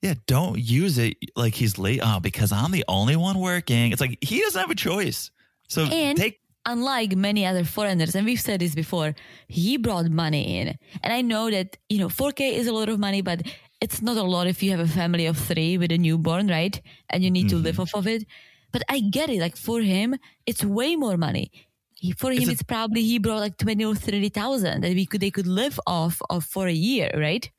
[0.05, 1.99] Yeah, don't use it like he's late.
[2.03, 3.91] Oh, because I'm the only one working.
[3.91, 5.31] It's like he doesn't have a choice.
[5.67, 9.15] So And take unlike many other foreigners, and we've said this before,
[9.47, 10.77] he brought money in.
[11.01, 13.41] And I know that, you know, 4K is a lot of money, but
[13.81, 16.79] it's not a lot if you have a family of three with a newborn, right?
[17.09, 17.63] And you need to mm-hmm.
[17.63, 18.25] live off of it.
[18.71, 19.39] But I get it.
[19.39, 20.15] Like for him,
[20.45, 21.51] it's way more money.
[21.95, 25.07] He, for him, it- it's probably he brought like twenty or thirty thousand that we
[25.07, 27.49] could they could live off of for a year, right?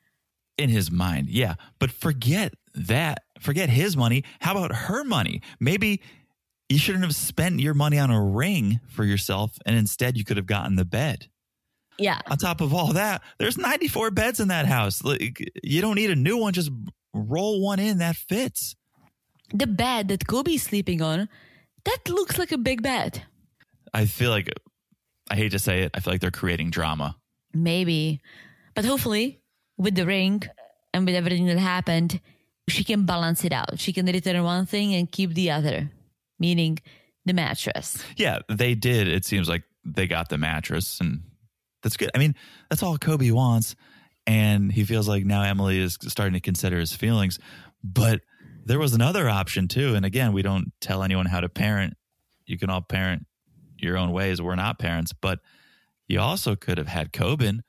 [0.59, 1.29] In his mind.
[1.29, 1.55] Yeah.
[1.79, 3.23] But forget that.
[3.41, 4.25] Forget his money.
[4.41, 5.43] How about her money?
[5.61, 6.01] Maybe
[6.69, 10.37] you shouldn't have spent your money on a ring for yourself and instead you could
[10.37, 11.29] have gotten the bed.
[11.99, 15.03] Yeah, On top of all that, there's 94 beds in that house.
[15.03, 16.53] Like, you don't need a new one.
[16.53, 16.71] Just
[17.15, 18.75] roll one in that fits.
[19.55, 21.29] the bed that Kobe's sleeping on,
[21.85, 23.23] that looks like a big bed.
[23.95, 24.51] I feel like,
[25.31, 27.17] I hate to say it, I feel like they're creating drama.
[27.55, 28.21] Maybe.
[28.75, 29.41] But hopefully,
[29.77, 30.43] with the ring
[30.93, 32.21] and with everything that happened,
[32.69, 33.79] she can balance it out.
[33.79, 35.91] She can return one thing and keep the other,
[36.39, 36.79] meaning
[37.25, 38.03] the mattress.
[38.17, 39.09] Yeah, they did.
[39.09, 41.23] It seems like they got the mattress, and
[41.83, 42.11] that's good.
[42.15, 42.35] I mean,
[42.69, 43.77] that's all Kobe wants.
[44.27, 47.39] And he feels like now Emily is starting to consider his feelings.
[47.85, 48.23] But
[48.65, 49.95] there was another option too.
[49.95, 51.95] And again, we don't tell anyone how to parent.
[52.45, 53.27] You can all parent
[53.79, 54.43] your own ways.
[54.43, 55.39] We're not parents, but
[56.09, 57.61] you also could have had Koban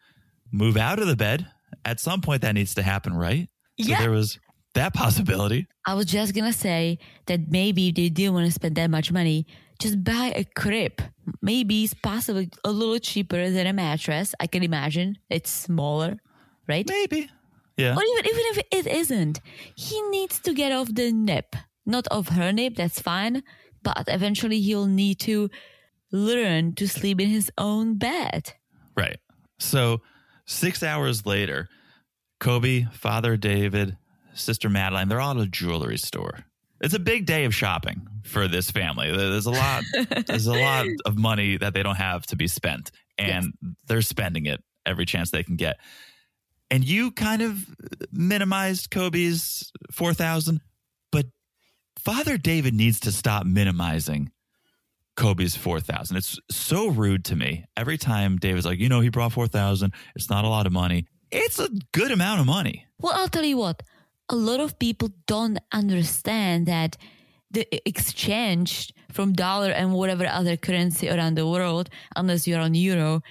[0.52, 1.48] move out of the bed.
[1.86, 3.50] At some point, that needs to happen, right?
[3.80, 4.00] So Yeah.
[4.02, 4.40] there was
[4.74, 5.68] that possibility.
[5.86, 9.12] I was just gonna say that maybe if they didn't want to spend that much
[9.12, 9.46] money,
[9.80, 11.02] just buy a crib.
[11.42, 14.34] Maybe it's possibly a little cheaper than a mattress.
[14.40, 16.18] I can imagine it's smaller.
[16.68, 16.86] right?
[16.90, 17.30] Maybe.
[17.78, 17.96] Yeah.
[17.96, 19.40] Or even even if it isn't,
[19.76, 21.56] he needs to get off the nip.
[21.86, 23.42] Not off her nip, that's fine.
[23.84, 25.50] But eventually he'll need to
[26.12, 28.54] learn to sleep in his own bed.
[28.98, 29.18] Right.
[29.60, 30.02] So
[30.48, 31.70] six hours later,
[32.40, 33.98] Kobe, Father David,
[34.34, 36.46] Sister Madeline, they're all at a jewelry store.
[36.80, 39.12] It's a big day of shopping for this family.
[39.12, 39.84] There's a lot
[40.28, 42.92] there's a lot of money that they don't have to be spent.
[43.18, 43.54] And
[43.88, 45.78] they're spending it every chance they can get.
[46.70, 47.66] And you kind of
[48.12, 50.62] minimized Kobe's four thousand,
[51.12, 51.26] but
[51.98, 54.32] Father David needs to stop minimizing
[55.18, 56.16] Kobe's 4,000.
[56.16, 57.66] It's so rude to me.
[57.76, 59.92] Every time David's like, you know, he brought 4,000.
[60.16, 61.08] It's not a lot of money.
[61.32, 62.86] It's a good amount of money.
[63.02, 63.84] Well, I'll tell you what,
[64.30, 66.96] a lot of people don't understand that
[67.52, 73.22] the exchange from dollar and whatever other currency around the world, unless you're on euro,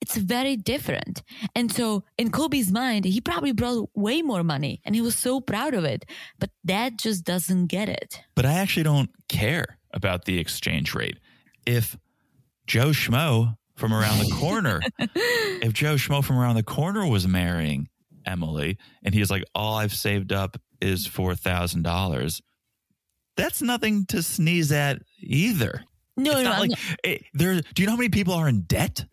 [0.00, 1.22] it's very different.
[1.54, 5.40] And so in Kobe's mind, he probably brought way more money and he was so
[5.40, 6.04] proud of it.
[6.38, 8.20] But dad just doesn't get it.
[8.34, 11.18] But I actually don't care about the exchange rate.
[11.66, 11.96] If
[12.66, 17.88] Joe Schmo from around the corner, if Joe Schmo from around the corner was marrying
[18.26, 22.40] Emily and he's like, all I've saved up is $4,000,
[23.36, 25.84] that's nothing to sneeze at either.
[26.16, 27.60] No, It's no, not like not- eh, there.
[27.60, 29.04] Do you know how many people are in debt?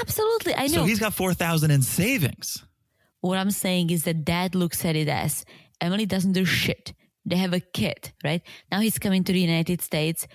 [0.00, 0.54] absolutely.
[0.54, 0.74] I know.
[0.74, 2.62] So he's got four thousand in savings.
[3.20, 5.44] What I'm saying is that dad looks at it as
[5.80, 6.92] Emily doesn't do shit.
[7.24, 8.42] They have a kid, right?
[8.70, 10.26] Now he's coming to the United States.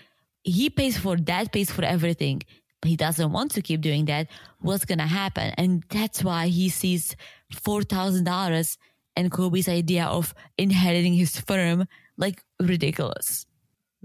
[0.44, 2.42] He pays for that, pays for everything,
[2.82, 4.28] but he doesn't want to keep doing that.
[4.60, 5.54] What's gonna happen?
[5.58, 7.16] And that's why he sees
[7.52, 8.78] four thousand dollars
[9.16, 13.46] and Kobe's idea of inheriting his firm like ridiculous.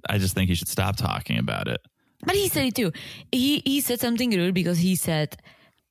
[0.09, 1.81] I just think he should stop talking about it.
[2.25, 2.93] But he said it too.
[3.33, 5.37] He he said something rude because he said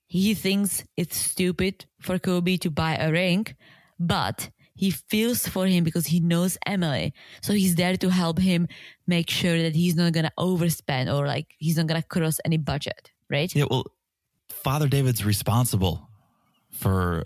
[0.07, 3.47] he thinks it's stupid for Kobe to buy a ring,
[3.99, 7.13] but he feels for him because he knows Emily.
[7.41, 8.67] So he's there to help him
[9.07, 13.11] make sure that he's not gonna overspend or like he's not gonna cross any budget,
[13.29, 13.53] right?
[13.53, 13.85] Yeah, well,
[14.49, 16.07] Father David's responsible
[16.71, 17.23] for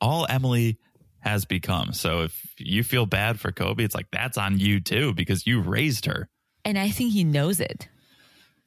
[0.00, 0.78] all Emily
[1.20, 1.92] has become.
[1.92, 5.60] So if you feel bad for Kobe, it's like that's on you too because you
[5.60, 6.28] raised her.
[6.64, 7.88] And I think he knows it.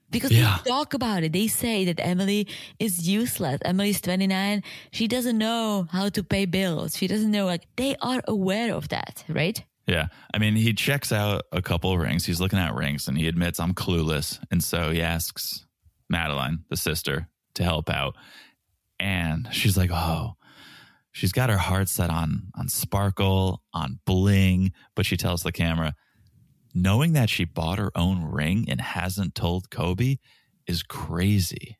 [0.09, 0.59] Because Yeah.
[0.63, 1.33] they talk about it.
[1.33, 2.47] They say that Emily
[2.79, 3.59] is useless.
[3.65, 4.63] Emily's 29.
[4.91, 6.95] She doesn't know how to pay bills.
[6.95, 9.61] She doesn't know, like, they are aware of that, right?
[9.85, 10.07] Yeah.
[10.33, 12.25] I mean, he checks out a couple of rings.
[12.25, 14.39] He's looking at rings and he admits I'm clueless.
[14.51, 15.65] And so he asks
[16.09, 18.15] Madeline, the sister, to help out.
[18.99, 20.35] And she's like, "Oh,
[21.11, 25.93] she's got her heart set on on sparkle, on bling, but she tells the camera,
[26.81, 30.17] knowing that she bought her own ring and hasn't told Kobe
[30.65, 31.77] is crazy."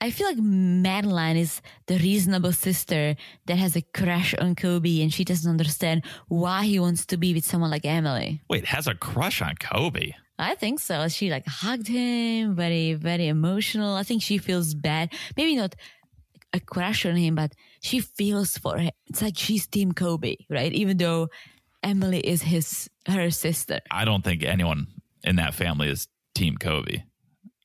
[0.00, 5.12] I feel like Madeline is the reasonable sister that has a crush on Kobe and
[5.12, 8.42] she doesn't understand why he wants to be with someone like Emily.
[8.50, 10.12] Wait, has a crush on Kobe.
[10.38, 11.08] I think so.
[11.08, 13.94] She like hugged him, very, very emotional.
[13.94, 15.12] I think she feels bad.
[15.36, 15.74] Maybe not
[16.52, 18.90] a crush on him, but she feels for him.
[19.06, 20.72] It's like she's Team Kobe, right?
[20.72, 21.28] Even though
[21.82, 23.80] Emily is his her sister.
[23.90, 24.86] I don't think anyone
[25.24, 27.02] in that family is team Kobe.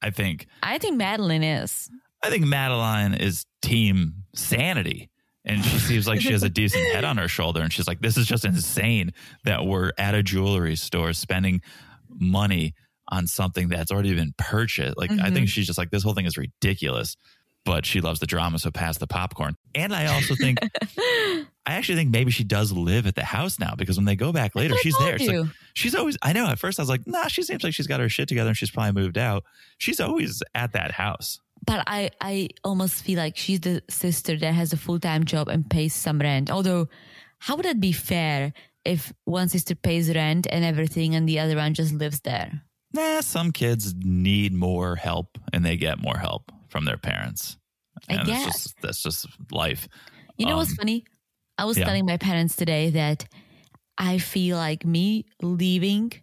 [0.01, 1.89] I think I think Madeline is.
[2.23, 5.09] I think Madeline is team sanity.
[5.45, 7.61] And she seems like she has a decent head on her shoulder.
[7.61, 9.13] And she's like, this is just insane
[9.45, 11.61] that we're at a jewelry store spending
[12.09, 12.73] money
[13.09, 14.97] on something that's already been purchased.
[14.97, 15.45] Like, I think mm-hmm.
[15.45, 17.15] she's just like, this whole thing is ridiculous.
[17.63, 19.55] But she loves the drama, so pass the popcorn.
[19.73, 20.57] And I also think,
[21.67, 24.31] I actually think maybe she does live at the house now because when they go
[24.31, 25.17] back later, I she's there.
[25.17, 27.87] Like- she's always, I know at first I was like, nah, she seems like she's
[27.87, 29.43] got her shit together and she's probably moved out.
[29.77, 31.41] She's always at that house.
[31.65, 35.49] But I, I almost feel like she's the sister that has a full time job
[35.49, 36.49] and pays some rent.
[36.49, 36.87] Although,
[37.39, 38.53] how would that be fair
[38.85, 42.61] if one sister pays rent and everything and the other one just lives there?
[42.93, 47.57] Nah, some kids need more help and they get more help from their parents.
[48.09, 48.43] I and guess.
[48.45, 49.89] That's just, that's just life.
[50.37, 51.03] You know what's Um, funny?
[51.57, 51.85] I was yeah.
[51.85, 53.25] telling my parents today that
[53.97, 56.13] I feel like me leaving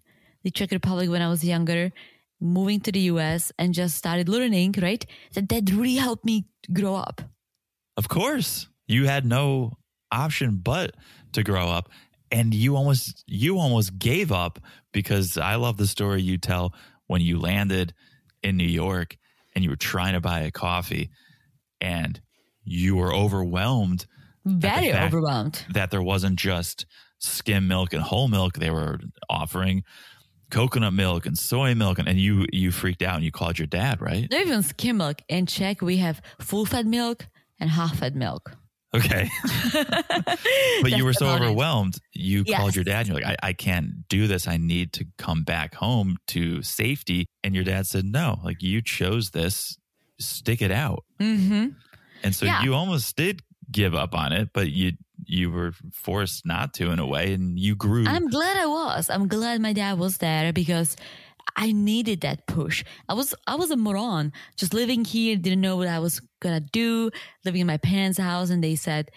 [0.44, 1.92] the Czech Republic when I was younger,
[2.40, 5.04] moving to the US and just started learning, right?
[5.34, 7.22] That that really helped me grow up.
[7.96, 9.72] Of course, you had no
[10.12, 10.94] option but
[11.32, 11.88] to grow up
[12.30, 14.60] and you almost you almost gave up
[14.92, 16.74] because I love the story you tell
[17.06, 17.94] when you landed
[18.42, 19.16] in New York
[19.54, 21.10] and you were trying to buy a coffee
[21.80, 22.20] and
[22.64, 24.06] you were overwhelmed
[24.44, 25.64] Very overwhelmed.
[25.72, 26.86] that there wasn't just
[27.18, 28.98] skim milk and whole milk they were
[29.30, 29.82] offering
[30.50, 33.66] coconut milk and soy milk and, and you you freaked out and you called your
[33.66, 35.22] dad right Not even skim milk.
[35.28, 37.26] In Czech, we have full fat milk
[37.58, 38.56] and half fat milk.
[38.94, 39.28] Okay.
[40.82, 41.44] but you were so about it.
[41.46, 41.98] overwhelmed.
[42.12, 44.46] You called your dad and you're like, I, I can't do this.
[44.46, 47.26] I need to come back home to safety.
[47.42, 49.76] And your dad said, No, like you chose this,
[50.20, 51.04] stick it out.
[51.20, 51.68] Mm-hmm.
[52.22, 52.62] And so Yeah.
[52.62, 54.92] you almost did give up on it, but you
[55.26, 58.04] you were forced not to in a way and you grew.
[58.06, 59.08] I'm glad I was.
[59.08, 60.96] I'm glad my dad was there because
[61.56, 62.84] I needed that push.
[63.08, 66.60] I was I was a moron, just living here, didn't know what I was gonna
[66.60, 67.10] do,
[67.44, 69.10] living in my parents' house, and they said,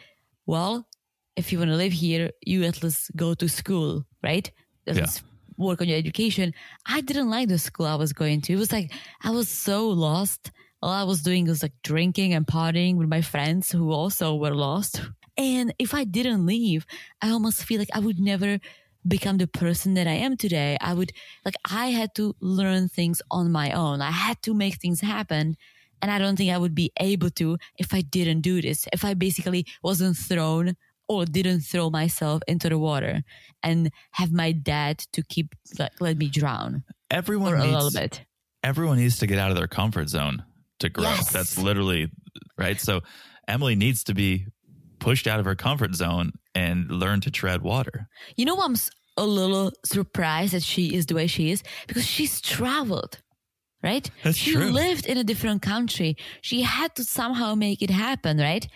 [0.46, 0.88] "Well,
[1.36, 4.50] if you want to live here, you at least go to school, right?
[4.88, 5.02] At Yeah.
[5.02, 5.24] least
[5.58, 6.54] work on your education."
[6.86, 8.54] I didn't like the school I was going to.
[8.54, 8.92] It was like
[9.24, 10.52] I was so lost.
[10.82, 14.54] All I was doing was like drinking and partying with my friends who also were
[14.54, 15.02] lost.
[15.38, 16.86] And if I didn't leave,
[17.22, 18.60] I almost feel like I would never
[19.08, 20.78] become the person that I am today.
[20.82, 21.12] I would
[21.46, 24.02] like I had to learn things on my own.
[24.02, 25.56] I had to make things happen.
[26.02, 28.88] And I don't think I would be able to if I didn't do this.
[28.94, 30.76] If I basically wasn't thrown
[31.08, 33.24] or didn't throw myself into the water
[33.64, 37.92] and have my dad to keep like let me drown everyone for a needs little
[37.92, 38.26] bit.
[38.64, 40.44] everyone needs to get out of their comfort zone
[40.80, 41.06] to grow.
[41.06, 41.32] Yes.
[41.32, 42.12] That's literally
[42.58, 42.80] right.
[42.80, 43.02] So
[43.48, 44.48] Emily needs to be
[45.00, 48.08] pushed out of her comfort zone and learn to tread water.
[48.36, 48.76] You know, I'm
[49.18, 53.20] a little surprised that she is the way she is because she's traveled,
[53.84, 54.10] right?
[54.24, 54.66] That's she true.
[54.66, 56.18] lived in a different country.
[56.42, 58.68] She had to somehow make it happen, right?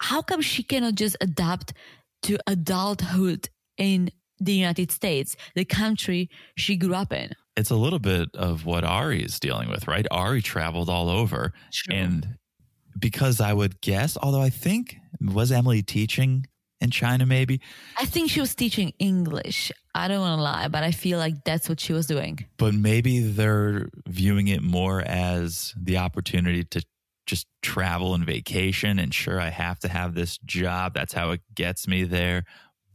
[0.00, 1.74] How come she cannot just adapt
[2.22, 4.10] to adulthood in
[4.40, 7.30] the United States, the country she grew up in?
[7.56, 10.06] It's a little bit of what Ari is dealing with, right?
[10.10, 11.52] Ari traveled all over.
[11.72, 11.94] True.
[11.94, 12.38] And
[12.98, 16.46] because I would guess, although I think, was Emily teaching
[16.80, 17.60] in China maybe?
[17.98, 19.70] I think she was teaching English.
[19.94, 22.44] I don't want to lie, but I feel like that's what she was doing.
[22.58, 26.84] But maybe they're viewing it more as the opportunity to
[27.26, 28.98] just travel and vacation.
[28.98, 30.94] And sure, I have to have this job.
[30.94, 32.44] That's how it gets me there.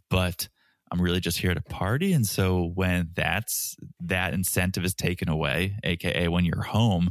[0.10, 0.50] But
[0.92, 2.14] I'm really just here to party.
[2.14, 7.10] And so when that's that incentive is taken away, aka when you're home,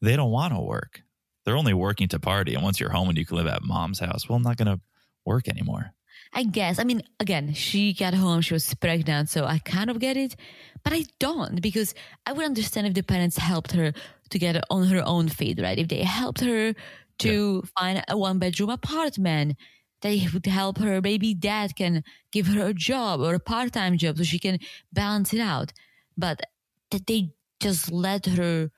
[0.00, 1.02] they don't want to work.
[1.44, 2.54] They're only working to party.
[2.54, 4.74] And once you're home and you can live at mom's house, well, I'm not going
[4.76, 4.80] to
[5.24, 5.92] work anymore.
[6.34, 6.78] I guess.
[6.78, 10.34] I mean, again, she got home, she was pregnant, so I kind of get it,
[10.82, 11.94] but I don't because
[12.26, 13.92] I would understand if the parents helped her
[14.30, 15.78] to get on her own feet, right?
[15.78, 16.74] If they helped her
[17.18, 19.56] to find a one bedroom apartment,
[20.02, 21.00] they would help her.
[21.00, 24.58] Maybe dad can give her a job or a part time job so she can
[24.92, 25.72] balance it out.
[26.16, 26.42] But
[26.90, 28.70] that they just let her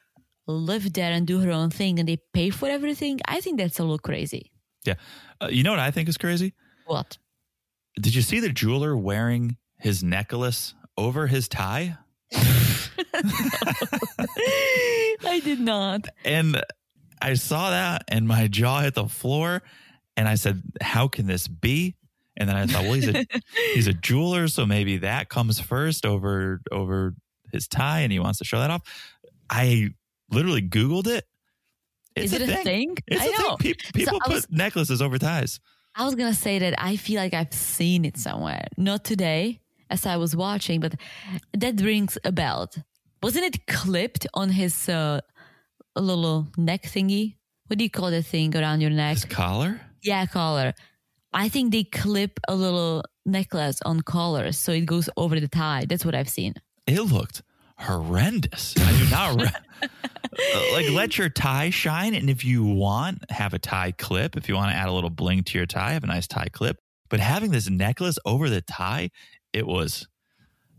[0.46, 3.78] live there and do her own thing and they pay for everything, I think that's
[3.78, 4.52] a little crazy.
[4.84, 4.94] Yeah.
[5.40, 6.54] Uh, you know what I think is crazy?
[6.87, 7.18] What?
[8.00, 11.96] Did you see the jeweler wearing his necklace over his tie?
[15.24, 16.06] I did not.
[16.24, 16.62] And
[17.22, 19.62] I saw that and my jaw hit the floor
[20.16, 21.96] and I said, How can this be?
[22.37, 23.24] And then I thought, well, he's a
[23.74, 27.14] he's a jeweler, so maybe that comes first over over
[27.53, 28.83] his tie and he wants to show that off.
[29.48, 29.90] I
[30.31, 31.24] literally Googled it.
[32.16, 32.96] Is it a thing?
[33.07, 33.57] It's I a know.
[33.57, 33.74] thing.
[33.74, 35.61] Pe- People I put was- necklaces over ties.
[35.96, 38.66] I was gonna say that I feel like I've seen it somewhere.
[38.77, 40.96] Not today, as I was watching, but
[41.57, 42.68] that rings a bell.
[43.22, 45.20] Wasn't it clipped on his uh,
[45.94, 47.37] little neck thingy?
[47.68, 49.14] What do you call that thing around your neck?
[49.14, 49.81] His collar?
[50.04, 50.74] Yeah, collar.
[51.32, 55.86] I think they clip a little necklace on collars so it goes over the tie.
[55.88, 56.54] That's what I've seen.
[56.86, 57.42] It looked
[57.78, 58.74] horrendous.
[58.78, 59.88] I do not re-
[60.72, 64.36] like let your tie shine, and if you want, have a tie clip.
[64.36, 66.48] If you want to add a little bling to your tie, have a nice tie
[66.52, 66.78] clip.
[67.08, 69.10] But having this necklace over the tie,
[69.52, 70.06] it was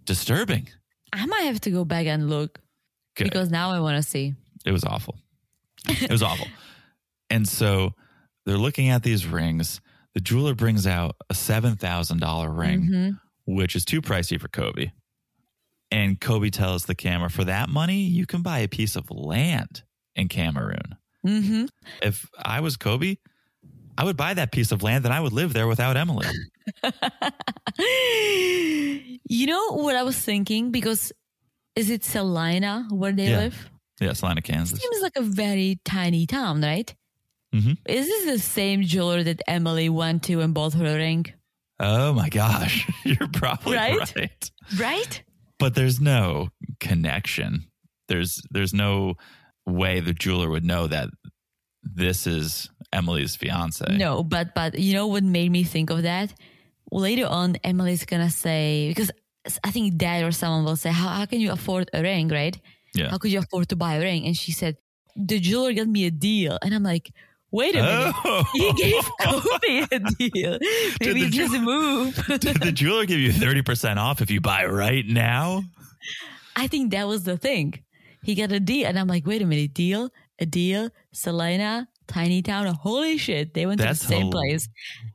[0.06, 0.70] disturbing.
[1.12, 2.60] I might have to go back and look
[3.16, 3.26] Good.
[3.26, 4.34] because now I want to see.
[4.66, 5.16] It was awful.
[5.88, 6.48] It was awful.
[7.32, 7.96] And so
[8.46, 9.82] they're looking at these rings.
[10.14, 13.20] The jeweler brings out a seven thousand dollar ring, Mhm.
[13.46, 14.92] which is too pricey for Kobe.
[15.92, 19.84] And Kobe tells the camera, for that money, you can buy a piece of land
[20.16, 20.96] in Cameroon.
[21.26, 21.66] Mm-hmm.
[22.02, 23.18] If I was Kobe,
[23.98, 26.28] I would buy that piece of land and I would live there without Emily.
[27.78, 30.72] you know what I was thinking?
[30.72, 31.12] Because
[31.76, 33.38] is it Salina where they Yeah.
[33.40, 33.70] live?
[34.00, 34.80] Yeah, Salina, Kansas.
[34.80, 36.94] Seems like a very tiny town, right?
[37.54, 37.78] Mhm.
[37.88, 41.26] Is this the same jeweler that Emily went to and bought her ring?
[41.80, 42.88] Oh my gosh.
[43.06, 44.16] You're probably Right?
[44.16, 44.52] right.
[44.80, 45.24] Right?
[45.58, 46.50] but there's no
[46.82, 47.66] connection
[48.10, 49.16] there's there's no
[49.66, 51.08] way the jeweler would know that
[51.82, 56.34] this is emily's fiance No, but but you know what made me think of that?
[56.92, 59.12] Later on, Emily's gonna say because
[59.64, 62.56] I think dad or someone will say, "How how can you afford a ring, right?
[62.94, 64.78] yeah How could you afford to buy a ring?" And she said,
[65.16, 67.12] "The jeweler got me a deal," and I'm like,
[67.56, 68.16] wait a minute.
[68.26, 68.44] Oh.
[68.54, 70.58] He gave Kobe a deal.
[71.00, 72.16] Maybe the it's just a move.
[72.40, 75.64] Did the jeweler give you 30% off if you buy right now?
[76.56, 77.84] I think that was the thing.
[78.24, 82.42] He got a deal, and I'm like, wait a minute, deal, a deal, Salina, tiny
[82.42, 82.66] town.
[82.74, 84.68] Holy shit, they went That's to the same place,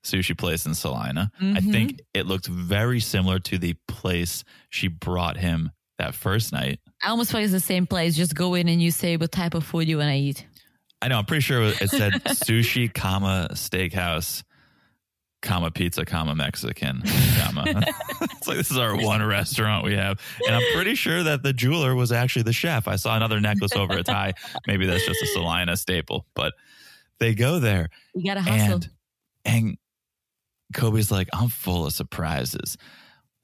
[0.04, 1.30] sushi place in Salina.
[1.40, 1.72] I Mhm.
[1.72, 6.78] think it looked very similar to the place she brought him that first night.
[7.02, 8.16] I almost feel it's the same place.
[8.16, 10.46] Just go in and you say what type of food you want to eat.
[11.02, 11.18] I know.
[11.18, 14.42] I'm pretty sure it said sushi, comma steakhouse,
[15.46, 17.00] comma pizza, comma Mexican,
[17.40, 17.64] comma.
[18.20, 21.52] it's like this is our one restaurant we have, and I'm pretty sure that the
[21.52, 22.88] jeweler was actually the chef.
[22.88, 24.34] I saw another necklace over a tie.
[24.66, 26.52] Maybe that's just a Salina staple, but
[27.18, 28.74] they go there You gotta hustle.
[28.74, 28.90] and
[29.44, 29.76] and
[30.74, 32.76] Kobe's like, I'm full of surprises.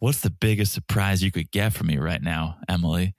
[0.00, 3.14] What's the biggest surprise you could get from me right now, Emily?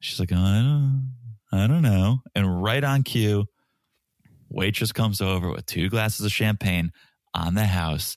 [0.00, 1.12] She's like, I don't,
[1.52, 2.20] I don't know.
[2.34, 3.44] And right on cue,
[4.48, 6.90] waitress comes over with two glasses of champagne
[7.34, 8.16] on the house.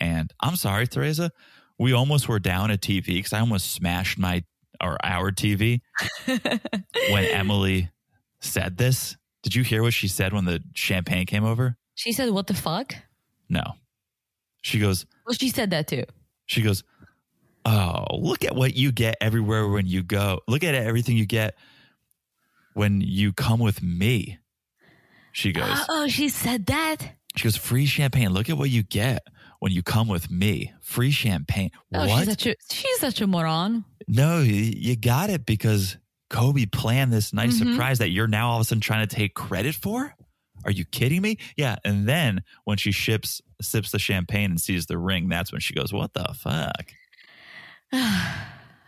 [0.00, 1.30] And I'm sorry, Teresa,
[1.78, 4.44] we almost were down a TV because I almost smashed my
[4.82, 5.80] or our TV
[6.26, 7.90] when Emily
[8.40, 9.16] said this.
[9.42, 11.76] Did you hear what she said when the champagne came over?
[11.96, 12.94] she said, "What the fuck?"
[13.48, 13.62] No.
[14.62, 16.04] She goes, Well, she said that too.
[16.46, 16.82] she goes,
[17.66, 20.40] Oh, look at what you get everywhere when you go.
[20.48, 21.54] Look at everything you get
[22.72, 24.38] when you come with me.
[25.32, 27.13] She goes, Oh, oh, she said that.
[27.36, 28.30] She goes, free champagne.
[28.30, 29.26] Look at what you get
[29.60, 30.72] when you come with me.
[30.80, 31.70] Free champagne.
[31.92, 32.18] Oh, what?
[32.20, 33.84] she's such a she's such a moron.
[34.06, 35.96] no, you, you got it because
[36.30, 37.72] Kobe planned this nice Mhm.
[37.72, 40.14] surprise that you're now all of a sudden trying to take credit for.
[40.64, 41.36] Are you kidding me?
[41.56, 41.76] Yeah.
[41.84, 45.74] And then when she ships, sips the champagne and sees the ring, that's when she
[45.74, 46.92] goes, What the fuck?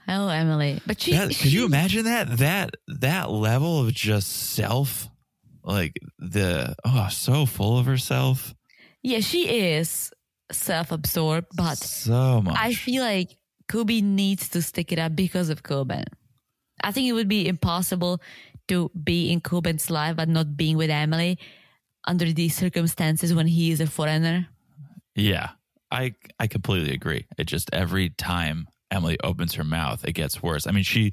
[0.08, 1.10] Oh, Emily, but she.
[1.12, 2.38] That, could you imagine that?
[2.38, 5.08] That that level of just self,
[5.66, 8.54] like the oh, so full of herself,
[9.02, 10.10] Yeah, she is
[10.52, 12.56] self-absorbed, but so much.
[12.58, 13.36] I feel like
[13.68, 16.04] Kobe needs to stick it up because of Koban.
[16.82, 18.20] I think it would be impossible
[18.68, 21.38] to be in Koban's life but not being with Emily
[22.06, 24.48] under these circumstances when he is a foreigner.
[25.14, 25.50] yeah,
[25.90, 27.26] I I completely agree.
[27.38, 30.66] It just every time Emily opens her mouth, it gets worse.
[30.66, 31.12] I mean, she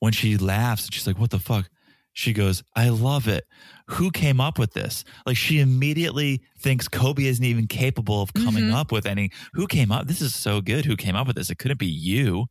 [0.00, 1.68] when she laughs, she's like, "What the fuck."
[2.14, 3.44] She goes, I love it.
[3.88, 5.04] Who came up with this?
[5.26, 8.74] Like she immediately thinks Kobe isn't even capable of coming Mhm.
[8.74, 9.30] up with any.
[9.54, 10.06] Who came up?
[10.06, 10.84] This is so good.
[10.84, 11.50] Who came up with this?
[11.50, 12.46] It couldn't be you.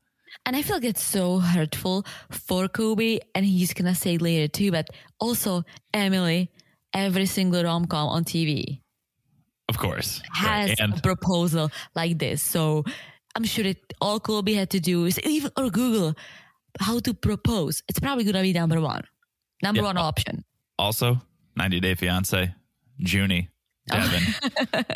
[0.45, 4.72] And I feel like it's so hurtful for Kobe, and he's gonna say later too,
[4.72, 4.88] but
[5.20, 6.49] also Emily,
[6.93, 8.82] every single rom com on TV
[9.70, 10.22] Of course.
[10.34, 10.97] has Right.
[10.97, 12.41] a proposal like this.
[12.41, 12.84] So
[13.36, 16.16] I'm sure that all Kobe had to do is even or Google
[16.80, 17.84] how to propose.
[17.89, 19.03] It's probably gonna be number one,
[19.64, 19.88] number Yeah.
[19.88, 20.43] one option.
[20.80, 21.22] also
[21.55, 22.53] 90 Day Fiance,
[22.97, 23.49] Junie,
[23.88, 24.24] Devin,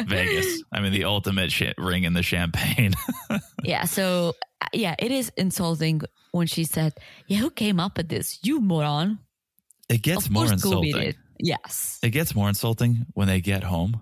[0.08, 0.64] Vegas.
[0.72, 2.94] I mean, the ultimate shit ring in the champagne.
[3.64, 3.86] Yeah.
[3.86, 6.02] So uh, yeah, it is insulting
[6.32, 6.94] when she said,
[7.26, 8.38] "Yeah, who came up with this?
[8.44, 9.18] You moron."
[9.90, 11.16] It gets of more insulting.
[11.40, 11.98] Yes.
[12.04, 14.02] It gets more insulting when they get home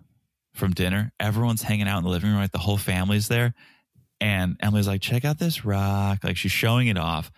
[0.53, 1.13] from dinner.
[1.17, 2.51] Everyone's hanging out in the living room, right?
[2.51, 3.53] The whole family's there.
[4.19, 6.25] And Emily's like, check out this rock.
[6.25, 7.31] Like she's showing it off.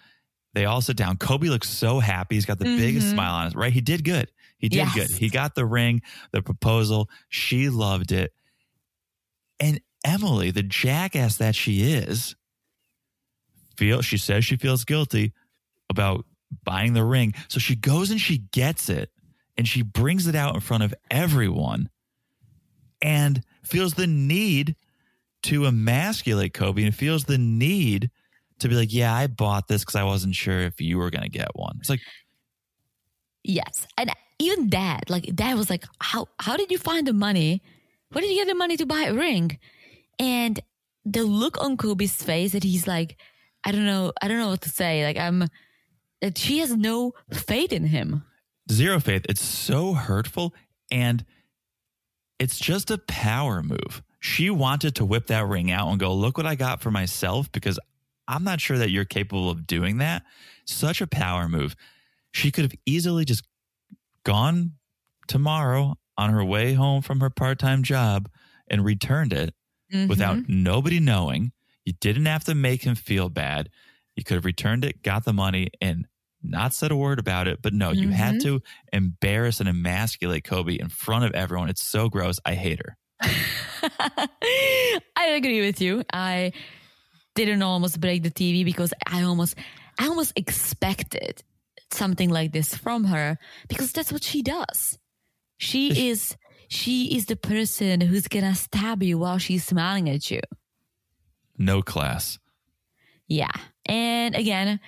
[0.56, 1.18] They all sit down.
[1.18, 2.36] Kobe looks so happy.
[2.36, 3.12] He's got the biggest Mhm.
[3.14, 3.72] smile on his right.
[3.74, 4.32] He did good.
[4.58, 4.96] He did Yes.
[4.96, 5.12] good.
[5.12, 6.02] He got the ring,
[6.32, 7.10] the proposal.
[7.30, 8.34] She loved it.
[9.60, 12.36] And Emily, the jackass that she is,
[13.78, 15.34] feel she says she feels guilty
[15.90, 16.26] about
[16.64, 17.34] buying the ring.
[17.50, 19.12] So she goes and she gets it
[19.58, 21.90] and she brings it out in front of everyone.
[23.02, 24.76] and feels the need
[25.44, 28.10] to emasculate Kobe and feels the need
[28.60, 31.24] to be like, yeah, I bought this because I wasn't sure if you were going
[31.24, 31.78] to get one.
[31.80, 32.02] It's like,
[33.44, 33.86] Yes.
[33.98, 37.62] And even dad, like dad was like, How how did you find the money?
[38.12, 39.60] Where did you get the money to buy a ring?
[40.20, 40.60] And
[41.04, 43.18] the look on Kobe's face that he's like,
[43.64, 45.04] I don't know, I don't know what to say.
[45.06, 45.48] Like I'm
[46.22, 48.24] that she has no faith in him.
[48.72, 49.26] zero faith.
[49.30, 50.54] It's so hurtful.
[50.92, 51.26] And
[52.40, 54.02] it's just a power move.
[54.20, 57.52] She wanted to whip that ring out and go, look what I got for myself
[57.52, 57.80] because
[58.28, 60.24] I'm not sure that you're capable of doing that.
[60.66, 61.76] Such a power move.
[62.32, 63.44] She could have easily just
[64.24, 64.74] gone
[65.28, 68.30] tomorrow on her way home from her part time job
[68.70, 69.54] and returned it
[70.08, 70.64] without mm-hmm.
[70.64, 71.52] nobody knowing.
[71.86, 73.70] You didn't have to make him feel bad.
[74.16, 76.08] You could have returned it, got the money, and
[76.42, 77.62] not said a word about it.
[77.62, 78.58] But no, you had mm-hmm.
[78.58, 78.62] to
[78.92, 81.70] embarrass and emasculate Kobe in front of everyone.
[81.70, 82.40] It's so gross.
[82.46, 82.98] I hate her.
[85.16, 86.04] I agree with you.
[86.12, 86.54] I
[87.36, 89.56] didn't almost break the TV because I almost
[90.00, 91.44] I almost expected
[91.92, 94.98] something like this from her because that's what she does.
[95.58, 96.36] She is
[96.68, 100.42] she is the person who's gonna stab you while she's smiling at you.
[101.58, 102.40] No class.
[103.28, 103.52] Yeah.
[103.86, 104.80] And again,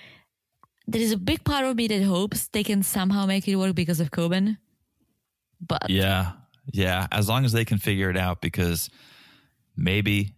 [0.87, 3.75] there is a big part of me that hopes they can somehow make it work
[3.75, 4.57] because of Koban.
[5.65, 6.33] But Yeah.
[6.71, 7.07] Yeah.
[7.11, 8.89] As long as they can figure it out, because
[9.75, 10.35] maybe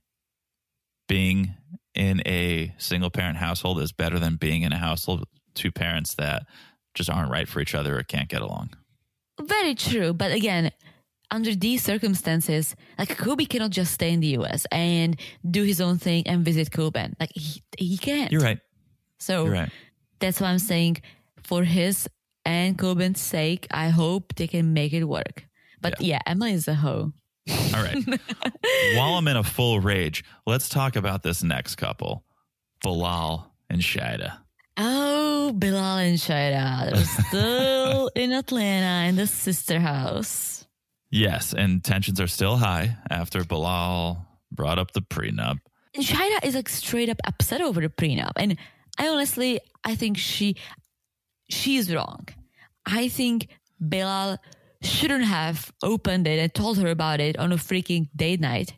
[1.07, 1.55] being
[1.95, 6.15] in a single parent household is better than being in a household with two parents
[6.15, 6.45] that
[6.93, 8.71] just aren't right for each other or can't get along.
[9.41, 10.13] Very true.
[10.13, 10.71] But again,
[11.31, 15.19] under these circumstances, like Kobe cannot just stay in the US and
[15.49, 17.13] do his own thing and visit Koban.
[17.19, 18.31] Like he, he can't.
[18.31, 18.59] You're right.
[19.19, 19.71] So You're right.
[20.19, 21.01] that's why I'm saying
[21.43, 22.07] for his
[22.45, 25.45] and Koban's sake, I hope they can make it work.
[25.81, 27.13] But yeah, Emma is a hoe.
[27.75, 28.03] All right.
[28.95, 32.23] While I'm in a full rage, let's talk about this next couple
[32.83, 34.37] Bilal and Shaeeda.
[34.77, 36.93] Oh, Bilal and Shaeeda.
[36.93, 40.65] They're still in Atlanta in the sister house.
[41.11, 41.53] Yes.
[41.53, 45.57] And tensions are still high after Bilal brought up the prenup.
[45.95, 48.33] And Shaeeda is like straight up upset over the prenup.
[48.35, 48.57] And
[48.97, 50.55] I honestly, I think she
[51.49, 52.27] she's wrong.
[52.85, 53.47] I think
[53.79, 54.37] Bilal
[54.81, 58.73] shouldn't have opened it and told her about it on a freaking date night.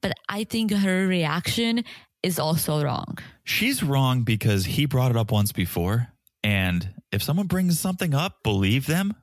[0.00, 1.84] But I think her reaction
[2.22, 3.18] is also wrong.
[3.44, 6.08] She's wrong because he brought it up once before.
[6.42, 9.14] And if someone brings something up, believe them,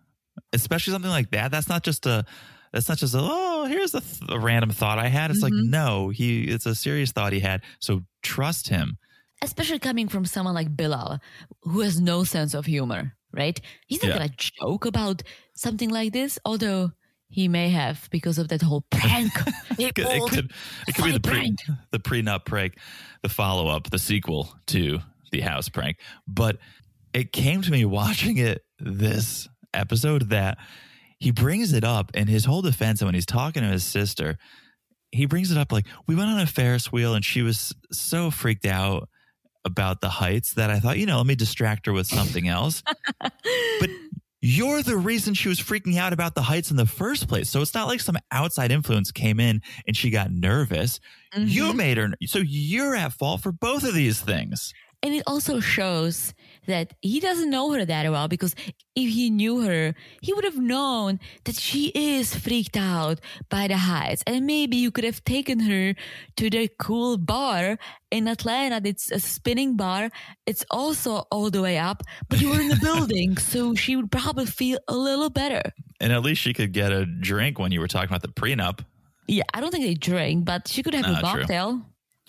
[0.53, 1.51] especially something like that.
[1.51, 2.25] That's not just a,
[2.73, 5.29] that's not just a, oh, here's a, th- a random thought I had.
[5.29, 5.69] It's like, mm-hmm.
[5.69, 7.61] no, he, it's a serious thought he had.
[7.79, 8.97] So trust him.
[9.43, 11.19] Especially coming from someone like Bilal,
[11.63, 13.59] who has no sense of humor, right?
[13.87, 14.17] He's not Yeah.
[14.19, 15.23] gonna joke about
[15.55, 16.91] something like this, although
[17.29, 19.31] he may have because of that whole prank.
[19.79, 20.51] It could, it could,
[20.87, 21.59] it could be the pre, prank.
[21.91, 22.77] the prenup prank,
[23.23, 24.99] the follow up, the sequel to
[25.31, 25.97] the house prank.
[26.27, 26.57] But
[27.13, 30.57] it came to me watching it this episode that
[31.19, 33.01] he brings it up in his whole defense.
[33.01, 34.37] And when he's talking to his sister,
[35.11, 38.29] he brings it up like, we went on a Ferris wheel and she was so
[38.31, 39.07] freaked out
[39.65, 42.83] about the heights that I thought, you know, let me distract her with something else.
[43.19, 43.89] but
[44.41, 47.49] you're the reason she was freaking out about the heights in the first place.
[47.49, 50.99] So it's not like some outside influence came in and she got nervous.
[51.35, 51.77] You mm-hmm.
[51.77, 52.09] made her.
[52.25, 54.73] So you're at fault for both of these things.
[55.03, 56.33] And it also shows
[56.67, 58.55] that he doesn't know her that well because
[58.95, 63.77] if he knew her, he would have known that she is freaked out by the
[63.77, 64.23] heights.
[64.27, 65.95] And maybe you could have taken her
[66.37, 67.79] to the cool bar
[68.11, 68.79] in Atlanta.
[68.83, 70.11] It's a spinning bar.
[70.45, 73.37] It's also all the way up, but you were in the building.
[73.37, 75.63] So she would probably feel a little better.
[75.99, 78.85] And at least she could get a drink when you were talking about the prenup.
[79.27, 81.45] Yeah, I don't think they drink, but she could have a Ah,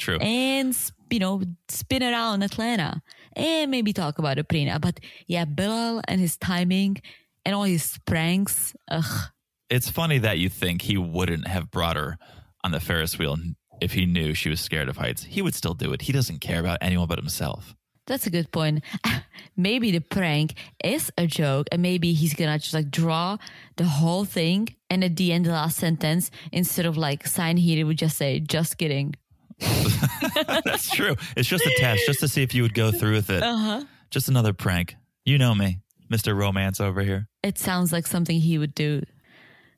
[0.02, 0.18] true.
[0.20, 0.76] and
[1.10, 3.02] you know spin around Atlanta
[3.34, 4.80] and maybe talk about prenup.
[4.80, 7.00] But yeah, Bilal and his timing
[7.44, 8.74] and all his pranks.
[8.90, 9.30] Ugh.
[9.70, 12.18] it's funny that you think he wouldn't have brought her
[12.64, 13.36] on the Ferris wheel
[13.80, 15.24] if he knew she was scared of heights.
[15.24, 16.02] He would still do it.
[16.02, 17.74] He doesn't care about anyone but himself.
[18.06, 18.82] That's a good point.
[19.56, 23.38] maybe the prank is a joke, and maybe he's gonna just like draw
[23.76, 27.78] the whole thing, and at the end, the last sentence, instead of like sign here,
[27.80, 29.14] it would just say, "Just kidding."
[30.64, 31.16] That's true.
[31.36, 33.42] It's just a test, just to see if you would go through with it.
[33.42, 33.82] Uh-huh.
[34.10, 34.96] Just another prank.
[35.24, 35.80] You know me,
[36.12, 36.36] Mr.
[36.36, 37.28] Romance over here.
[37.42, 39.02] It sounds like something he would do.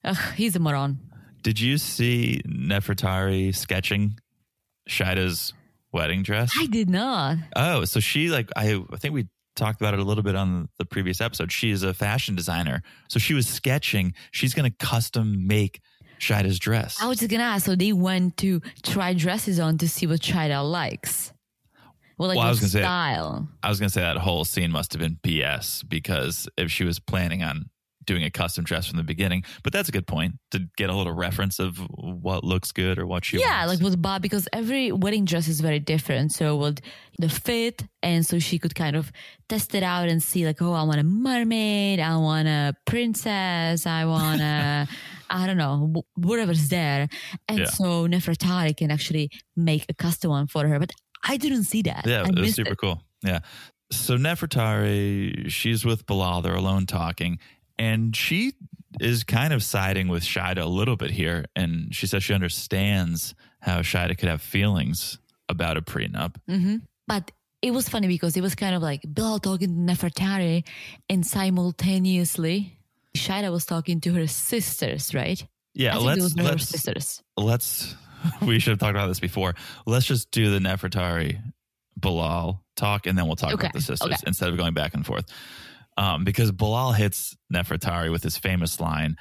[0.05, 0.99] Ugh, he's a moron.
[1.43, 4.19] Did you see Nefertari sketching
[4.89, 5.53] Shaeeda's
[5.93, 6.53] wedding dress?
[6.59, 7.39] I did not.
[7.55, 10.69] Oh, so she like I, I think we talked about it a little bit on
[10.79, 11.53] the previous episode.
[11.53, 12.83] She is a fashion designer.
[13.09, 14.15] So she was sketching.
[14.33, 15.81] She's going to custom make
[16.25, 17.01] Shaeeda's dress.
[17.01, 17.67] I was just gonna ask.
[17.67, 21.33] So they went to try dresses on to see what Shaeeda likes.
[22.19, 23.49] Well, like Well, I was gonna say- style.
[23.63, 26.99] I was to say that whole scene must have been BS because if she was
[27.01, 27.71] planning on
[28.07, 30.95] doing a custom dress from the beginning, but that's a good point to get a
[30.95, 33.81] little reference of what looks good or what she yeah, wants.
[33.81, 36.31] like with Bob, because every wedding dress is very different.
[36.31, 36.81] So with
[37.19, 39.11] the fit, and so she could kind of
[39.49, 43.87] test it out and see, like, oh, I want a mermaid, I want a princess,
[43.87, 44.87] I want a,
[45.35, 47.09] I don't know, whatever's there.
[47.49, 47.67] And Yeah.
[47.67, 50.79] so Nefertari can actually make a custom one for her.
[50.79, 50.93] But
[51.33, 52.05] I didn't see that.
[52.07, 52.79] Yeah, it was super it.
[52.79, 53.03] cool.
[53.23, 53.41] Yeah.
[53.91, 56.43] So Nefertari, she's with Bilal.
[56.43, 57.39] They're alone talking,
[57.79, 58.53] and she
[59.01, 61.45] is kind of siding with Shaeeda a little bit here.
[61.57, 65.19] And she says she understands how Shaeeda could have feelings
[65.49, 66.37] about a prenup.
[66.49, 66.77] hmm
[67.09, 70.65] But it was funny because it was kind of like Bill talking to Nefertari,
[71.09, 72.79] and simultaneously,
[73.17, 75.45] Shaeeda was talking to her sisters, right?
[75.75, 77.23] Yeah, I think let's those were her let's sisters.
[77.37, 77.95] let's.
[78.41, 79.55] We should have talked about this before.
[79.85, 81.43] Let's just do the Nefertari
[81.99, 84.17] Bilal talk, and then we'll talk Okay, about the sisters okay.
[84.27, 85.27] instead of going back and forth.
[85.99, 89.17] Um, because Bilal hits Nefertari with his famous line,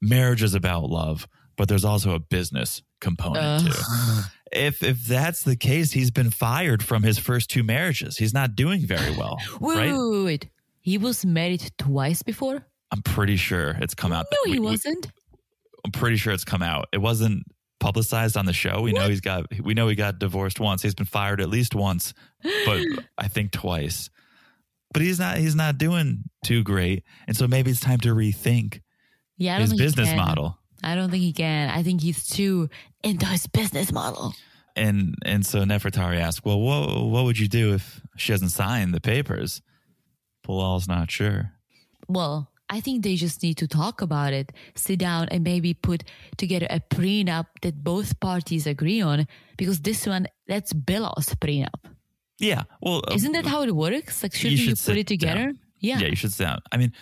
[0.00, 1.26] "Marriage is about love,
[1.56, 3.72] but there's also a business component Ugh.
[3.72, 4.22] too."
[4.52, 8.16] If if that's the case, he's been fired from his first two marriages.
[8.16, 9.92] He's not doing very well, Wait, right?
[9.92, 10.48] wait, wait, wait.
[10.80, 12.64] He was married twice before?
[12.92, 14.26] I'm pretty sure it's come out.
[14.32, 15.10] No, we- he we- wasn't.
[15.84, 16.88] I'm pretty sure it's come out.
[16.92, 17.44] It wasn't
[17.78, 18.80] publicized on the show.
[18.82, 20.82] We know he's got we know he got divorced once.
[20.82, 22.12] He's been fired at least once,
[22.64, 22.80] but
[23.18, 24.10] I think twice.
[24.92, 27.04] But he's not he's not doing too great.
[27.28, 28.80] And so maybe it's time to rethink
[29.36, 30.58] Yeah, his business model.
[30.82, 31.70] I don't think he can.
[31.70, 32.68] I think he's too
[33.04, 34.34] into his business model.
[34.74, 38.92] And and so Nefertari asked, "Well, what what would you do if she hasn't signed
[38.92, 39.62] the papers?"
[40.44, 41.52] Bilal's not sure.
[42.08, 46.04] Well, I think they just need to talk about it, sit down, and maybe put
[46.36, 49.26] together a prenup that both parties agree on.
[49.56, 51.80] Because this one, that's Bilal's prenup.
[52.38, 52.62] Yeah.
[52.82, 54.22] Well, uh, Isn't that how it works?
[54.22, 55.46] Like, shouldn't you, should put it together?
[55.46, 55.58] down.
[55.80, 55.98] Yeah.
[56.00, 56.60] Yeah, you should sit down.
[56.72, 56.92] I mean,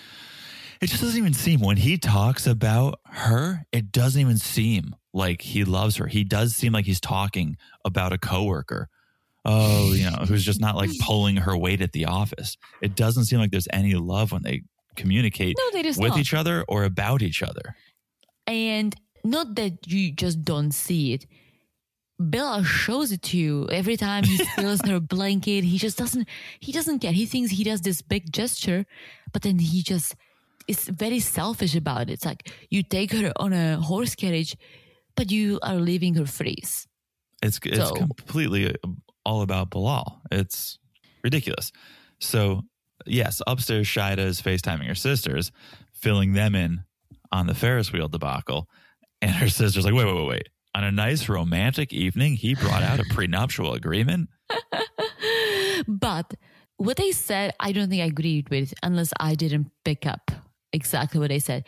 [0.80, 5.40] it just doesn't even seem when he talks about her, it doesn't even seem like
[5.42, 6.06] he loves her.
[6.06, 8.88] He does seem like he's talking about a coworker.
[9.46, 12.56] Oh, you know, who's just not like pulling her weight at the office.
[12.80, 14.62] It doesn't seem like there's any love when they
[14.94, 16.18] communicate No, with not.
[16.18, 17.76] each other or about each other.
[18.46, 21.26] And not that you just don't see it.
[22.20, 25.64] Bella shows it to you every time he steals her blanket.
[25.64, 26.28] He just doesn't.
[26.60, 27.12] He doesn't care.
[27.12, 28.86] He thinks he does this big gesture,
[29.32, 30.14] but then he just
[30.68, 32.10] is very selfish about it.
[32.10, 34.56] It's like you take her on a horse carriage,
[35.16, 36.86] but you are leaving her freeze.
[37.42, 38.74] It's it's So- completely
[39.26, 40.22] all about Bilal.
[40.30, 40.78] It's
[41.24, 41.72] ridiculous.
[42.20, 42.62] So
[43.06, 45.52] yes, upstairs Shaeeda is FaceTiming her sisters,
[45.92, 46.84] filling them in
[47.32, 48.68] on the Ferris wheel debacle.
[49.22, 50.48] And her sister's like, wait, wait, wait, wait.
[50.74, 54.28] On a nice romantic evening, he brought out a prenuptial agreement.
[55.86, 56.34] But
[56.76, 60.30] what they said, I don't think I agreed with, unless I didn't pick up
[60.72, 61.64] exactly what they said.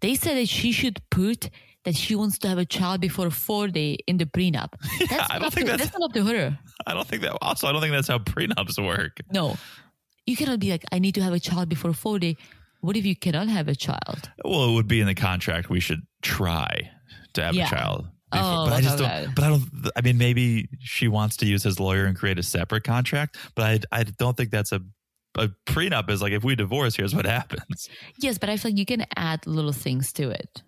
[0.00, 1.50] They said that she should put
[1.84, 4.70] that she wants to have a child before 40 in the prenup.
[5.10, 6.58] That's, I don't think to, that's- that's not up to her.
[6.86, 9.20] I don't think that also I don't think that's how prenups work.
[9.32, 9.56] No.
[10.26, 12.36] You cannot be like, I need to have a child before 40.
[12.80, 14.30] What if you cannot have a child?
[14.44, 16.90] Well, it would be in the contract we should try
[17.34, 17.66] to have Yeah.
[17.66, 18.06] a child.
[18.32, 19.24] Oh, but I just okay.
[19.26, 19.34] don't.
[19.34, 19.62] But I don't.
[19.96, 23.36] I mean, maybe she wants to use his lawyer and create a separate contract.
[23.54, 24.80] But I, I don't think that's a.
[25.36, 27.88] A prenup is like if we divorce, here's what happens.
[28.18, 30.62] Yes, but I feel like you can add little things to it.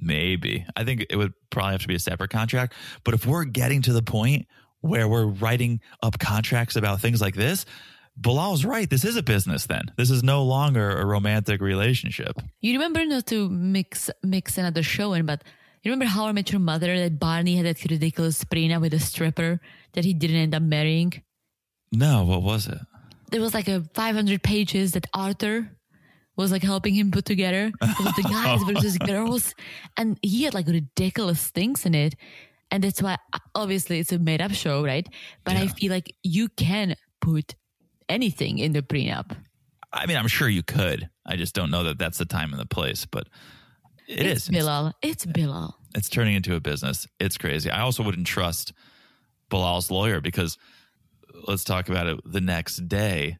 [0.00, 2.74] Maybe I think it would probably have to be a separate contract.
[3.04, 4.46] But if we're getting to the point
[4.80, 7.64] where we're writing up contracts about things like this,
[8.16, 8.88] Bilal's right.
[8.88, 9.66] This is a business.
[9.66, 12.40] Then this is no longer a romantic relationship.
[12.60, 15.44] You remember not to mix mix another show in, but
[15.82, 18.98] you remember How I Met Your Mother that Barney had that ridiculous prenup with a
[18.98, 19.60] stripper
[19.92, 21.22] that he didn't end up marrying?
[21.92, 22.78] No, what was it?
[23.30, 25.70] There was like a 500 pages that Arthur
[26.36, 27.70] was like helping him put together.
[27.80, 29.54] It was the guys versus girls,
[29.96, 32.14] and he had like ridiculous things in it.
[32.70, 33.16] And that's why,
[33.54, 35.06] obviously, it's a made up show, right?
[35.44, 37.54] But I feel like you can put
[38.08, 39.36] anything in the prenup.
[39.92, 41.08] I mean, I'm sure you could.
[41.24, 43.06] I just don't know that that's the time and the place.
[43.06, 43.28] But
[44.06, 44.48] it it's is.
[44.48, 44.92] It's, Bilal.
[45.02, 45.76] It's Bilal.
[45.94, 47.06] it's turning into a business.
[47.18, 47.70] It's crazy.
[47.70, 48.72] I also wouldn't trust
[49.48, 50.58] Bilal's lawyer because
[51.46, 52.20] let's talk about it.
[52.24, 53.38] The next day,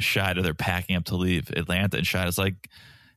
[0.00, 2.68] Shaeeda, they're packing up to leave Atlanta, and Shaeeda's like,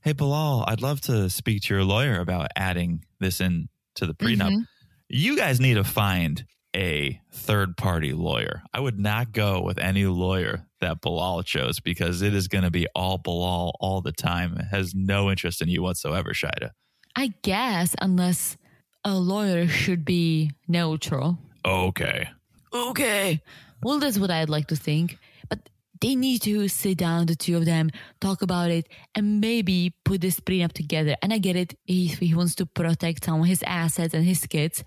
[0.01, 4.13] "Hey, Bilal, I'd love to speak to your lawyer about adding this in to the
[4.13, 4.49] prenup.
[4.49, 4.61] Mm-hmm.
[5.09, 6.45] You guys need to find."
[6.75, 8.61] A third party lawyer.
[8.73, 12.69] I would not go with any lawyer that Bilal chose because it is going to
[12.71, 14.55] be all Bilal all the time.
[14.57, 16.71] It has no interest in you whatsoever, Shaeeda.
[17.15, 18.55] I guess unless
[19.03, 21.39] a lawyer should be neutral.
[21.65, 22.29] Okay.
[22.73, 23.41] Okay.
[23.81, 25.17] Well, that's what I'd like to think.
[25.49, 25.69] But
[26.01, 27.89] they need to sit down, the two of them,
[28.21, 31.15] talk about it, and maybe put this prenup together.
[31.21, 31.75] And I get it.
[31.87, 34.83] If he wants to protect some of his assets and his kids,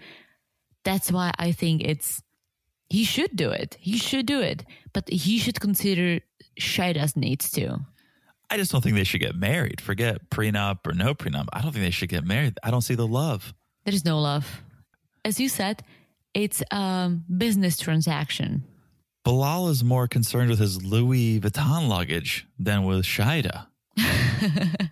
[0.85, 2.23] that's why I think it's
[2.89, 3.77] he should do it.
[3.81, 4.65] He should do it.
[4.93, 6.21] But he should consider
[6.61, 7.79] Shaeeda's needs too.
[8.51, 9.81] I just don't think they should get married.
[9.81, 11.47] Forget prenup or no prenup.
[11.55, 12.59] I don't think they should get married.
[12.63, 13.55] I don't see the love.
[13.85, 14.63] There is no love.
[15.25, 15.83] As you said,
[16.35, 18.65] it's a business transaction.
[19.25, 23.69] Bilal is more concerned with his Louis Vuitton luggage than with Shaeeda.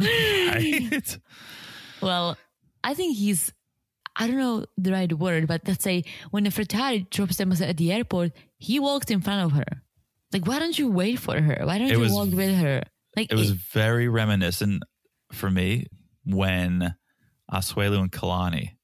[0.00, 1.18] right?
[2.02, 2.36] Well,
[2.82, 3.52] I think he's,
[4.16, 7.92] I don't know the right word, but let's say when Nefertari drops them at the
[7.92, 9.82] airport, he walked in front of her.
[10.32, 11.62] Like, why don't you wait for her?
[11.64, 12.82] Why don't It you was- walk with her?
[13.16, 14.82] Like, It was very reminiscent
[15.32, 15.86] for me
[16.24, 16.94] when
[17.52, 18.76] Asuelu and Kalani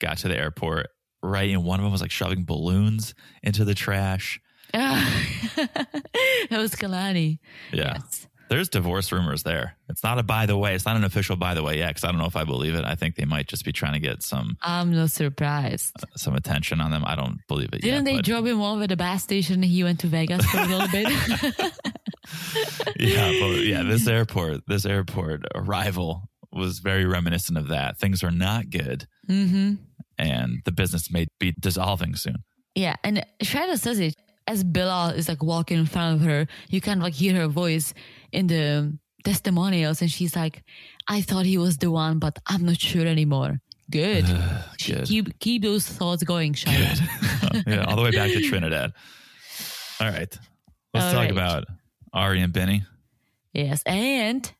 [0.00, 0.88] got to the airport,
[1.22, 1.50] right?
[1.50, 4.40] And one of them was like shoving balloons into the trash.
[4.74, 5.22] Ah,
[5.56, 7.38] that was Kalani.
[7.72, 7.94] Yeah.
[7.98, 8.26] Yes.
[8.48, 9.76] There's divorce rumors there.
[9.88, 10.74] It's not a by the way.
[10.74, 12.74] It's not an official by the way yet because I don't know if I believe
[12.74, 12.84] it.
[12.84, 15.92] I think they might just be trying to get some I'm not surprised.
[16.16, 17.04] some attention on them.
[17.04, 18.04] I don't believe it Didn't yet.
[18.04, 20.58] they but- drop him off at the bus station and he went to Vegas for
[20.58, 21.08] a little bit?
[22.98, 27.98] yeah, but yeah, this airport, this airport arrival was very reminiscent of that.
[27.98, 29.74] Things are not good, mm-hmm.
[30.18, 32.44] and the business may be dissolving soon.
[32.74, 34.14] Yeah, and Shaeeda says it
[34.46, 36.46] as Bilal is like walking in front of her.
[36.68, 37.92] You can like hear her voice
[38.32, 40.62] in the testimonials, and she's like,
[41.08, 44.24] "I thought he was the one, but I'm not sure anymore." Good.
[44.78, 45.06] She- good.
[45.06, 47.64] Keep keep those thoughts going, Shaeeda.
[47.66, 48.92] yeah, all the way back to Trinidad.
[50.00, 50.38] All right,
[50.94, 51.30] let's All talk right.
[51.30, 51.64] about
[52.12, 52.84] Ari and Bini.
[53.52, 54.52] yes, and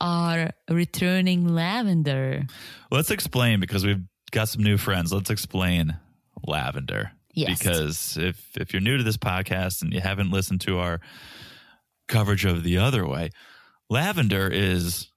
[0.00, 2.42] our returning lavender.
[2.90, 4.02] Let's explain because we've
[4.32, 5.12] got some new friends.
[5.12, 5.96] Let's explain
[6.46, 7.12] lavender.
[7.34, 7.58] Yes.
[7.58, 11.00] Because if if you're new to this podcast and you haven't listened to our
[12.08, 13.30] coverage of the other way,
[13.90, 15.10] lavender is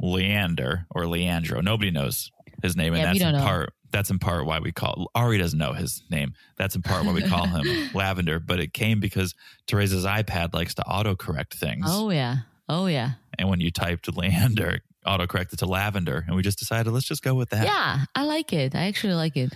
[0.00, 1.60] Leander or Leandro.
[1.60, 2.30] Nobody knows
[2.62, 3.42] his name, and Yeah, that's in know.
[3.42, 6.32] part that's in part why we call Ari doesn't know his name.
[6.56, 8.38] That's in part why we call him Lavender.
[8.38, 9.34] But it came because
[9.66, 11.86] Teresa's iPad likes to autocorrect things.
[11.88, 12.36] Oh yeah,
[12.68, 16.24] oh yeah, And when you typed Leander, it autocorrected to Lavender.
[16.26, 17.64] And we just decided let's just go with that.
[17.64, 18.04] yeah.
[18.14, 18.74] I like it.
[18.76, 19.52] I actually like it.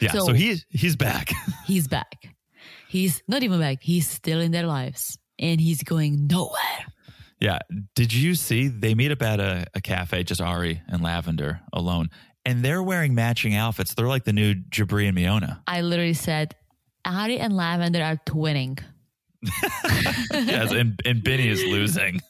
[0.00, 1.32] Yeah, so, So- he's he's back.
[1.66, 2.14] He's back.
[2.88, 3.78] He's not even back.
[3.82, 6.86] He's still in their lives, and he's going nowhere.
[7.40, 7.58] yeah.
[7.94, 12.10] Did you see they meet up at a, a cafe, just Ari and Lavender alone,
[12.44, 13.94] and they're wearing matching outfits.
[13.94, 15.60] They're like the new Jibri and Miona.
[15.66, 16.54] I literally said,
[17.04, 18.78] Ari and Lavender are twinning.
[20.32, 22.20] yes, and, and Bini is losing.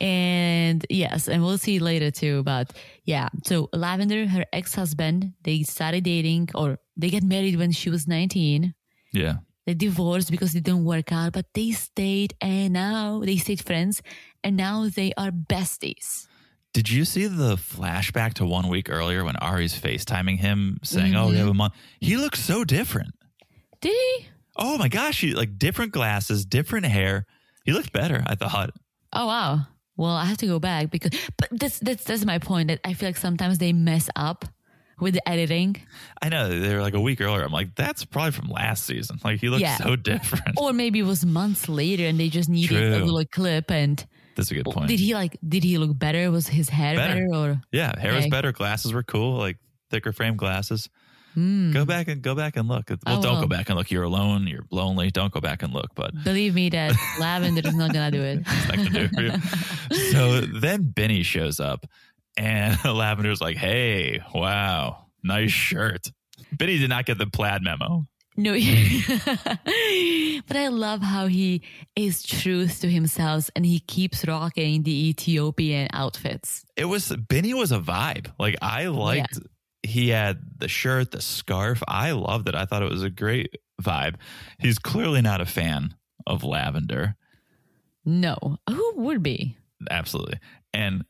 [0.00, 2.42] And yes, and we'll see later too.
[2.44, 2.72] But
[3.04, 7.88] yeah, so Lavender, her ex husband, they started dating or they get married when she
[7.88, 8.74] was 19.
[9.12, 9.36] Yeah.
[9.66, 14.02] They divorced because it didn't work out, but they stayed and now they stayed friends
[14.42, 16.26] and now they are besties.
[16.74, 21.28] Did you see the flashback to one week earlier when Ari's FaceTiming him saying, Oh,
[21.28, 21.58] we have a mm-hmm.
[21.58, 21.74] month?
[22.00, 23.14] He looks so different.
[23.80, 24.26] Did he?
[24.56, 27.26] Oh my gosh, he like different glasses, different hair.
[27.64, 28.70] He looked better, I thought.
[29.12, 29.66] Oh wow.
[29.96, 32.68] Well, I have to go back because, but that's that's that's my point.
[32.68, 34.44] That I feel like sometimes they mess up
[35.00, 35.76] with the editing,
[36.22, 37.42] I know they were like a week earlier.
[37.44, 39.18] I'm like, that's probably from last season.
[39.24, 39.76] Like he looks Yeah.
[39.76, 40.56] so different.
[40.58, 43.70] or maybe it was months later, and they just needed a little clip.
[43.70, 44.04] And
[44.36, 44.88] That's a good point.
[44.88, 45.36] did he like?
[45.46, 46.30] Did he look better?
[46.30, 47.26] Was his hair Better.
[47.26, 48.52] better, or yeah, hair was better.
[48.52, 49.58] Glasses were cool, like
[49.90, 50.88] thicker frame glasses.
[51.34, 51.72] Hmm.
[51.72, 52.88] Go back and go back and look.
[52.88, 53.90] Well, I don't go back and look.
[53.90, 54.46] You're alone.
[54.46, 55.10] You're lonely.
[55.10, 55.94] Don't go back and look.
[55.94, 58.40] But believe me that lavender is not gonna do it.
[58.46, 59.32] it's not gonna do it for you.
[60.12, 61.86] So then Bini shows up,
[62.38, 66.10] and Lavender's like, "Hey, wow, nice shirt."
[66.56, 68.06] Bini did not get the plaid memo.
[68.36, 68.52] No,
[70.46, 71.62] but I love how he
[71.96, 76.64] is truth to himself and he keeps rocking the Ethiopian outfits.
[76.76, 78.30] It was Bini was a vibe.
[78.38, 79.40] Like I liked.
[79.82, 81.82] He had the shirt, the scarf.
[81.88, 82.54] I loved it.
[82.54, 84.16] I thought it was a great vibe.
[84.60, 87.16] He's clearly not a fan of lavender.
[88.04, 89.56] No, who would be?
[89.90, 90.38] Absolutely.
[90.72, 91.04] And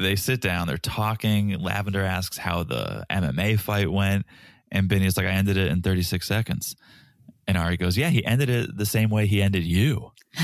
[0.00, 1.58] they sit down, they're talking.
[1.58, 4.26] Lavender asks how the MMA fight went.
[4.72, 6.76] And Bini's like, I ended it in 36 seconds.
[7.46, 10.12] And Ari goes, Yeah, he ended it the same way he ended you.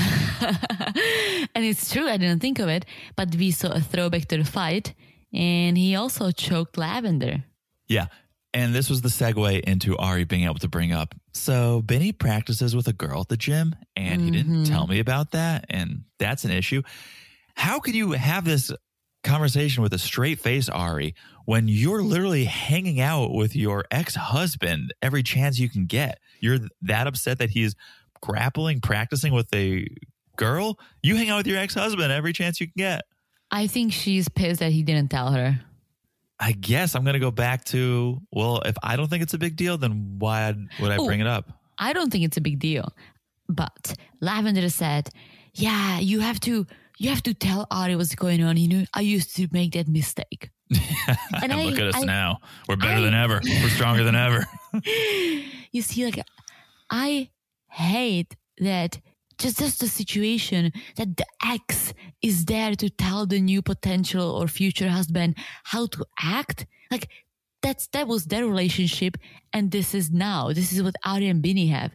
[1.55, 2.85] and it's true, I didn't think of it,
[3.15, 4.93] but we saw a throwback to the fight,
[5.33, 7.45] and he also choked Lavender.
[7.87, 8.07] Yeah.
[8.53, 11.13] And this was the segue into Ari being able to bring up.
[11.33, 14.73] So Bini practices with a girl at the gym, and he didn't mm-hmm.
[14.73, 15.65] tell me about that.
[15.69, 16.81] And that's an issue.
[17.55, 18.71] How could you have this
[19.27, 21.15] conversation with a straight face, Ari,
[21.45, 26.19] when you're literally hanging out with your ex husband every chance you can get?
[26.39, 27.75] You're that upset that he's
[28.21, 29.87] grappling, practicing with a
[30.35, 30.79] girl?
[31.03, 33.03] You hang out with your ex husband every chance you can get.
[33.51, 35.59] I think she's pissed that he didn't tell her.
[36.39, 39.39] I guess I'm going to go back to, well, if I don't think it's a
[39.39, 41.05] big deal, then why would I Ooh.
[41.05, 41.51] bring it up?
[41.79, 42.93] I don't think it's a big deal.
[43.49, 45.09] But Lavender said,
[45.53, 46.67] "Yeah, you have to
[46.97, 48.57] you have to tell Ari what's going on.
[48.57, 50.49] You know, I used to make that mistake."
[51.41, 52.39] And, I- look at us I- now.
[52.67, 53.39] We're better I- than ever.
[53.43, 54.45] We're stronger than ever.
[55.71, 56.19] you see, like
[56.89, 57.29] I
[57.69, 58.99] hate that
[59.37, 64.47] just just the situation that the ex is there to tell the new potential or
[64.47, 66.03] future husband how to
[66.39, 66.65] act.
[66.89, 67.07] Like
[67.61, 69.17] that's that was their relationship,
[69.53, 70.51] and this is now.
[70.53, 71.91] This is what Ari and Bini have.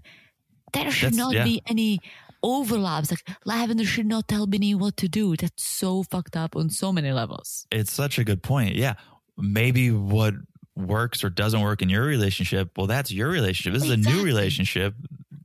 [0.72, 1.44] There should That's- not yeah.
[1.44, 1.98] be any
[2.42, 3.10] overlaps.
[3.10, 5.36] Like Lavender should not tell Bini what to do.
[5.36, 7.66] That's so fucked up on so many levels.
[7.70, 8.76] It's such a good point.
[8.76, 8.94] Yeah.
[9.38, 10.34] Maybe what
[10.76, 13.74] works or doesn't work in your relationship, well, that's your relationship.
[13.74, 14.94] This is a new relationship.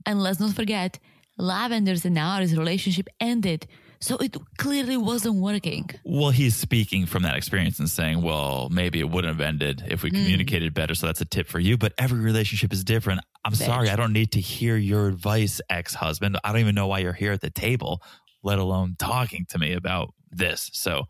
[0.06, 1.00] And let's not forget,
[1.38, 3.68] Lavender's and Ari's relationship ended.
[4.00, 5.89] So it clearly wasn't working.
[6.04, 10.04] Well, he's speaking from that experience and saying, well, maybe it wouldn't have ended if
[10.04, 10.16] we mm.
[10.16, 10.93] communicated better.
[10.93, 11.78] So that's a tip for you.
[11.78, 13.22] But every relationship is different.
[13.43, 13.89] I'm Very sorry.
[13.89, 16.38] I don't need to hear your advice, ex husband.
[16.43, 18.02] I don't even know why you're here at the table,
[18.43, 20.70] let alone talking to me about this.
[20.74, 21.06] So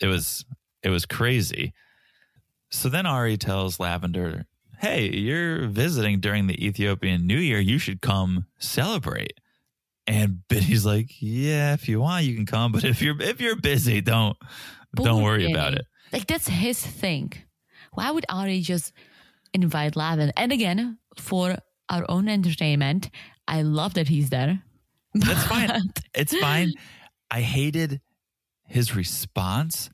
[0.00, 0.44] it was,
[0.82, 1.74] it was crazy.
[2.70, 4.44] So then Ari tells Lavender,
[4.80, 7.58] Hey, you're visiting during the Ethiopian New Year.
[7.58, 9.32] You should come celebrate.
[10.08, 12.72] And Bini's like, Yeah, if you want, you can come.
[12.72, 14.36] But if you're if you're busy, don't
[14.96, 15.52] don't worry Bini.
[15.52, 15.86] about it.
[16.12, 17.32] Like that's his thing.
[17.92, 18.92] Why would Ari just
[19.52, 20.32] invite Lavin?
[20.36, 21.56] And again, for
[21.88, 23.10] our own entertainment,
[23.46, 24.62] I love that he's there.
[25.14, 25.92] That's fine.
[26.14, 26.72] It's fine.
[27.30, 28.00] I hated
[28.66, 29.90] his response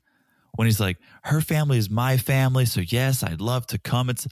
[0.55, 4.09] when he's like, Her family is my family, so yes, I'd love to come.
[4.09, 4.27] It's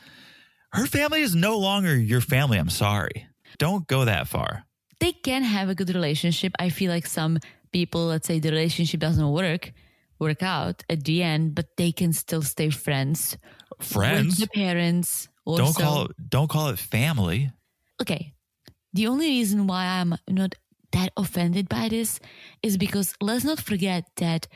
[0.71, 2.57] her family is no longer your family.
[2.57, 3.27] I'm sorry.
[3.59, 4.65] Don't go that far.
[5.03, 6.51] They can have a good relationship.
[6.59, 7.39] I feel like some
[7.71, 9.71] people, let's say the relationship doesn't work,
[10.19, 13.37] work out at the end, but they can still stay friends.
[13.81, 14.37] Friends.
[14.37, 15.27] The parents.
[15.45, 17.51] Or Don't call it don't call it family.
[18.01, 18.33] okay,
[18.93, 20.55] the only reason why I'm not
[20.93, 22.19] that offended by this
[22.61, 24.47] is because let's not forget that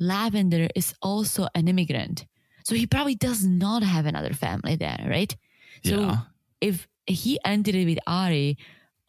[0.00, 2.26] Lavender is also an immigrant.
[2.64, 5.32] So he probably does not have another family there, right?
[5.84, 6.16] So Yeah.
[6.60, 8.56] if he ended it with Ari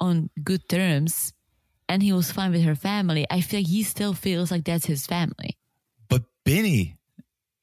[0.04, 1.34] on good terms
[1.90, 4.86] and he was fine with her family, I feel like he still feels like that's
[4.86, 5.58] his family.
[6.10, 6.98] But Bini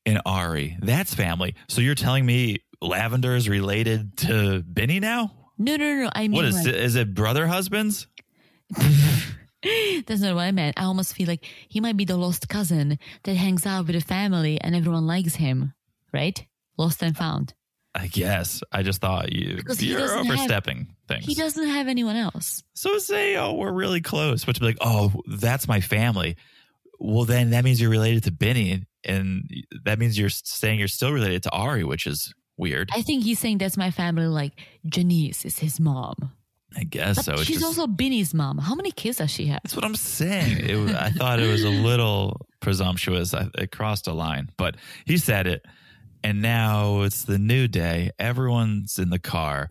[0.06, 1.54] and Ari, that's family.
[1.68, 5.32] So you're telling me Lavender is related to Bini now?
[5.58, 6.10] No, no, no.
[6.14, 6.74] I mean, What is like- it?
[6.76, 8.06] Is it brother husbands?
[10.06, 10.80] That's not what I meant.
[10.80, 14.00] I almost feel like he might be the lost cousin that hangs out with the
[14.00, 15.74] family and everyone likes him,
[16.14, 16.42] right?
[16.78, 17.52] Lost and found.
[17.94, 18.62] I guess.
[18.70, 21.24] I just thought you because you're doesn't have- overstepping things.
[21.26, 22.62] He doesn't have anyone else.
[22.74, 26.36] So say, oh, we're really close, but to be like, oh, that's my family.
[26.98, 29.48] Well, then that means you're related to Bini, and
[29.84, 32.90] that means you're saying you're still related to Ari, which is weird.
[32.94, 34.52] I think he's saying that's my family, like
[34.86, 36.32] Janice is his mom.
[36.76, 37.32] I guess But so.
[37.32, 38.58] It's she's just- also Bini's mom.
[38.58, 39.60] How many kids does she have?
[39.64, 40.58] That's what I'm saying.
[40.60, 43.34] It, I thought it was a little presumptuous.
[43.34, 44.76] I, it crossed a line, but
[45.06, 45.64] he said it.
[46.22, 48.10] And now it's the new day.
[48.18, 49.70] Everyone's in the car.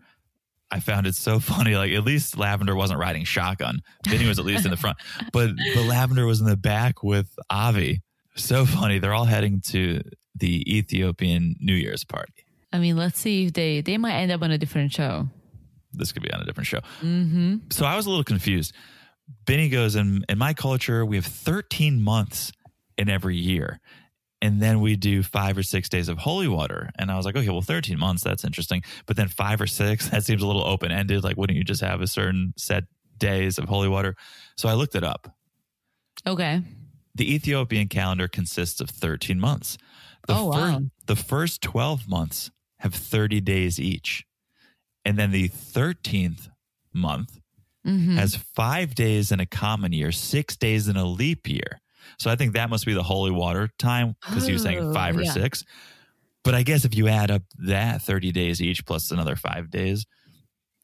[0.70, 1.76] I found it so funny.
[1.76, 3.80] Like at least Lavender wasn't riding shotgun.
[4.04, 4.98] Bini was at least in the front,
[5.32, 8.02] but the Lavender was in the back with Ari.
[8.36, 8.98] So funny.
[8.98, 10.02] They're all heading to
[10.36, 12.32] the Ethiopian New Year's party.
[12.72, 15.28] I mean, let's see if they they might end up on a different show.
[15.92, 16.80] this could be on a different show.
[17.02, 17.56] Mm-hmm.
[17.70, 18.72] So I was a little confused.
[19.44, 22.52] Bini goes, in, in my culture, we have 13 months
[22.96, 23.80] in every year.
[24.42, 26.90] And then we do five or six days of holy water.
[26.96, 28.82] And I was like, okay, well, 13 months, that's interesting.
[29.06, 31.22] But then five or six, that seems a little open ended.
[31.24, 32.84] Like, wouldn't you just have a certain set
[33.18, 34.16] days of holy water?
[34.56, 35.34] So I looked it up.
[36.26, 36.62] Okay.
[37.14, 39.76] The Ethiopian calendar consists of 13 months.
[40.26, 40.80] The, Oh, wow.
[41.06, 44.24] the first 12 months have 30 days each.
[45.04, 46.48] And then the 13th
[46.92, 47.36] month
[47.86, 48.16] Mm-hmm.
[48.18, 51.80] has five days in a common year, six days in a leap year.
[52.20, 54.92] So I think that must be the holy water time because he was saying oh,
[54.92, 55.32] five or yeah.
[55.32, 55.64] six.
[56.44, 60.04] But I guess if you add up that 30 days each plus another five days,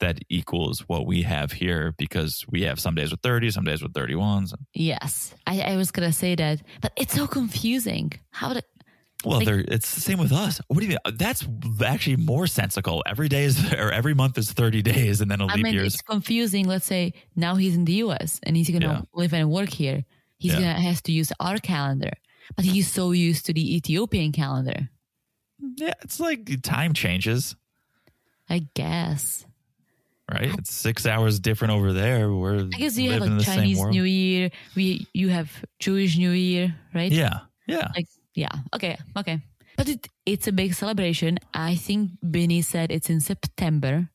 [0.00, 3.82] that equals what we have here because we have some days with 30, some days
[3.82, 4.54] with 31s.
[4.72, 8.12] Yes, I, I was gonna say that, but it's so confusing.
[8.30, 8.62] How the
[9.22, 10.58] Well, Like- it's the same with us.
[10.68, 11.16] What do you mean?
[11.18, 11.46] That's
[11.84, 13.02] actually more sensical.
[13.06, 15.84] Every day is, or every month is 30 days and then a leap mean, year
[15.84, 16.66] it's confusing.
[16.66, 19.00] Let's say now he's in the US and he's gonna Yeah.
[19.12, 20.04] live and work here.
[20.38, 20.60] He's Yeah.
[20.60, 22.12] gonna has to use our calendar.
[22.54, 24.88] But he's so used to the Ethiopian calendar.
[25.76, 27.56] Yeah, it's like time changes,
[28.48, 29.44] I guess.
[30.30, 30.52] right?
[30.58, 32.32] It's six hours different over there.
[32.32, 33.80] We're I guess you have like Chinese.
[33.80, 34.50] New Year.
[34.76, 37.10] We you have Jewish New Year, right?
[37.12, 37.88] Yeah, yeah.
[37.96, 38.52] Like yeah.
[38.74, 38.96] Okay.
[39.16, 39.40] Okay.
[39.76, 41.38] But it, it's a big celebration.
[41.54, 44.08] I think Bini said it's in September.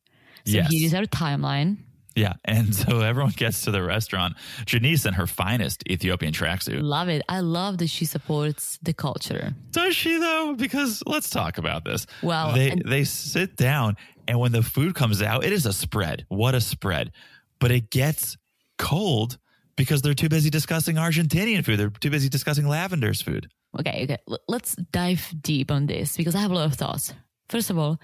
[0.45, 0.67] So Yes.
[0.71, 1.77] here's our timeline.
[2.15, 2.33] Yeah.
[2.45, 4.35] And so everyone gets to the restaurant.
[4.65, 6.81] Janice in her finest Ethiopian tracksuit.
[6.81, 7.21] Love it.
[7.29, 9.53] I love that she supports the culture.
[9.71, 10.55] Does she though?
[10.57, 12.05] Because let's talk about this.
[12.21, 13.95] Well, they and- they sit down
[14.27, 16.25] and when the food comes out, it is a spread.
[16.29, 17.11] What a spread.
[17.59, 18.37] But it gets
[18.77, 19.37] cold
[19.75, 21.79] because they're too busy discussing Argentinian food.
[21.79, 23.47] They're too busy discussing Lavender's food.
[23.79, 24.17] Okay, okay.
[24.29, 27.13] L- let's dive deep on this because I have a lot of thoughts.
[27.49, 27.99] First of all,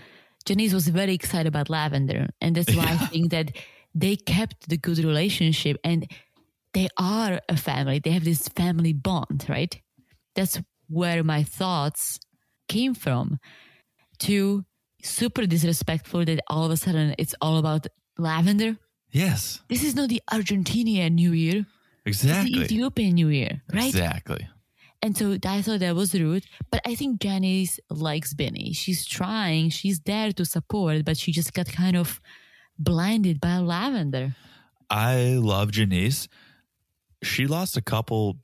[0.45, 3.51] Janice was very excited about lavender, and that's why I think that
[3.99, 6.09] they kept the good relationship and
[6.73, 7.99] they are a family.
[7.99, 9.73] They have this family bond, right?
[10.35, 12.19] That's where my thoughts
[12.67, 13.39] came from.
[14.19, 14.65] To
[15.03, 17.85] super disrespectful that all of a sudden it's all about
[18.17, 18.77] Leandro.
[19.11, 19.61] Yes.
[19.69, 21.65] This is not the Argentinian New Year.
[22.05, 22.51] Exactly.
[22.51, 22.75] It's the.
[22.75, 23.89] Ethiopian New Year, right?
[23.89, 24.47] Exactly.
[25.03, 26.45] And so I thought that was rude.
[26.71, 28.73] But I think Janice likes Bini.
[28.73, 32.19] She's trying, she's there to support, but she just got kind of
[32.79, 34.31] blinded by Leandro.
[34.89, 36.27] I love Janice.
[37.23, 38.37] She lost a couple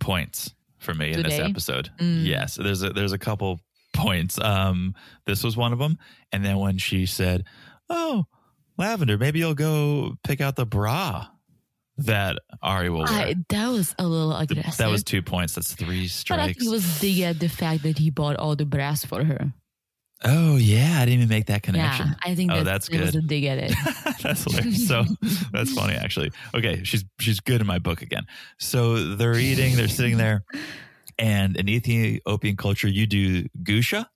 [0.00, 1.90] points for me in this episode.
[1.98, 2.24] Mm.
[2.24, 3.60] Yes, there's a, there's a couple
[3.94, 4.38] points.
[4.40, 4.94] Um,
[5.26, 5.98] this was one of them.
[6.32, 7.44] And then when she said,
[7.88, 8.26] "Oh,
[8.76, 11.26] Leandro, maybe you'll go pick out the bra
[11.98, 14.76] that Ari will wear." I, that was a little aggressive.
[14.76, 15.54] that was two points.
[15.54, 16.44] That's three but I strikes.
[16.58, 19.52] think it was dig at the fact that he bought all the brass for her.
[20.24, 22.08] Oh yeah, I didn't even make that connection.
[22.08, 23.28] Yeah, I think Oh, that that's it was a good.
[23.28, 23.72] dig at it.
[24.22, 24.88] that's hilarious.
[24.88, 25.04] So
[25.52, 26.32] that's funny, actually.
[26.54, 28.26] Okay, she's she's good in my book again.
[28.58, 30.44] So they're eating, they're sitting there,
[31.18, 34.06] and in Ethiopian culture, you do gursha,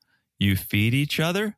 [0.41, 1.57] you feed each other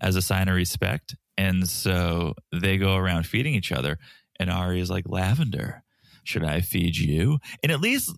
[0.00, 3.98] as a sign of respect, and so they go around feeding each other.
[4.38, 5.80] And Ari is like, "Leandro,
[6.22, 8.12] should I feed you?" And at least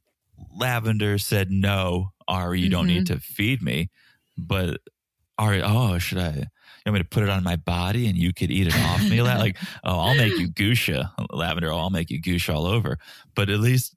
[0.57, 3.15] Leandro said, "No, Ari, you don't need mm-hmm.
[3.15, 3.91] to feed me."
[4.37, 4.81] But
[5.39, 6.31] Oh, should I?
[6.33, 9.03] You want me to put it on my body and you could eat it off
[9.09, 9.23] me?
[9.23, 11.75] Like, oh, I'll make you gursha, Leandro.
[11.75, 12.99] Oh, I'll make you gursha all over.
[13.35, 13.95] But at least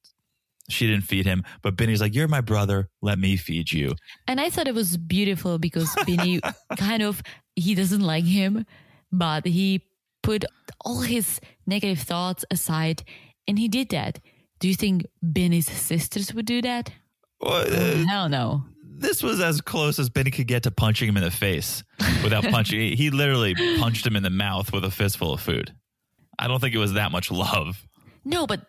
[0.69, 1.43] she didn't feed him.
[1.61, 2.89] But Bini's like, you're my brother.
[3.01, 3.93] Let me feed you.
[4.27, 6.41] And I thought it was beautiful because Bini
[6.77, 7.21] kind of
[7.55, 8.65] he doesn't like him,
[9.11, 9.83] but he
[10.23, 10.45] put
[10.85, 13.03] all his negative thoughts aside
[13.47, 14.19] and he did that.
[14.59, 16.91] Do you think Bini's sisters would do that?
[17.39, 18.63] Well, uh, Hell no.
[19.01, 21.83] This was as close as Bini could get to punching him in the face
[22.23, 22.95] without punching.
[22.95, 25.73] he literally punched him in the mouth with a fistful of food.
[26.37, 27.85] I don't think it was that much love.
[28.23, 28.61] No, but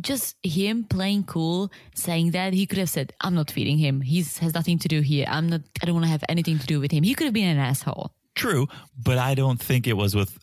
[0.00, 4.00] just him playing cool, saying that he could have said, "I'm not feeding him.
[4.00, 5.26] He has nothing to do here.
[5.28, 5.62] I'm not.
[5.82, 7.58] I don't want to have anything to do with him." He could have been an
[7.58, 8.12] asshole.
[8.34, 10.38] True, but I don't think it was with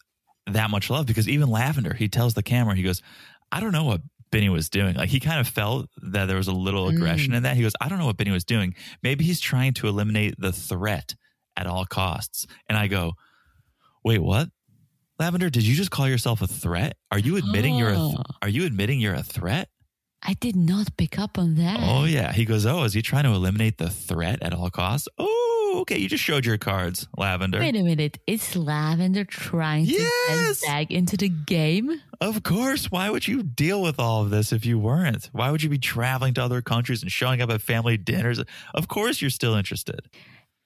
[0.48, 3.02] that much love because even Leandro, he tells the camera, he goes,
[3.52, 4.96] I don't know what Bini was doing.
[4.96, 6.96] Like he kind of felt that there was a little mm.
[6.96, 7.56] aggression in that.
[7.56, 8.76] He goes, I don't know what Bini was doing.
[9.04, 11.16] Maybe he's trying to eliminate the threat
[11.56, 12.46] at all costs.
[12.68, 13.14] And I go,
[14.04, 14.50] wait, what?
[15.20, 16.96] Leandro, did you just call yourself a threat?
[17.12, 18.24] Are you admitting you're a th- Oh.
[18.42, 19.70] are you admitting you're a threat?
[20.22, 21.80] I did not pick up on that.
[21.82, 22.32] Oh yeah.
[22.34, 25.08] He goes, Oh, is he trying to eliminate the threat at all costs?
[25.18, 25.47] Oh,
[25.82, 25.98] okay.
[25.98, 27.60] You just showed your cards, Leandro.
[27.60, 28.20] Wait a minute.
[28.28, 30.60] Is Leandro trying Yes!
[30.60, 32.02] to get back into the game?
[32.22, 32.92] Of course.
[32.92, 35.30] Why would you deal with all of this if you weren't?
[35.34, 38.42] Why would you be traveling to other countries and showing up at family dinners?
[38.74, 40.02] Of course, you're still interested.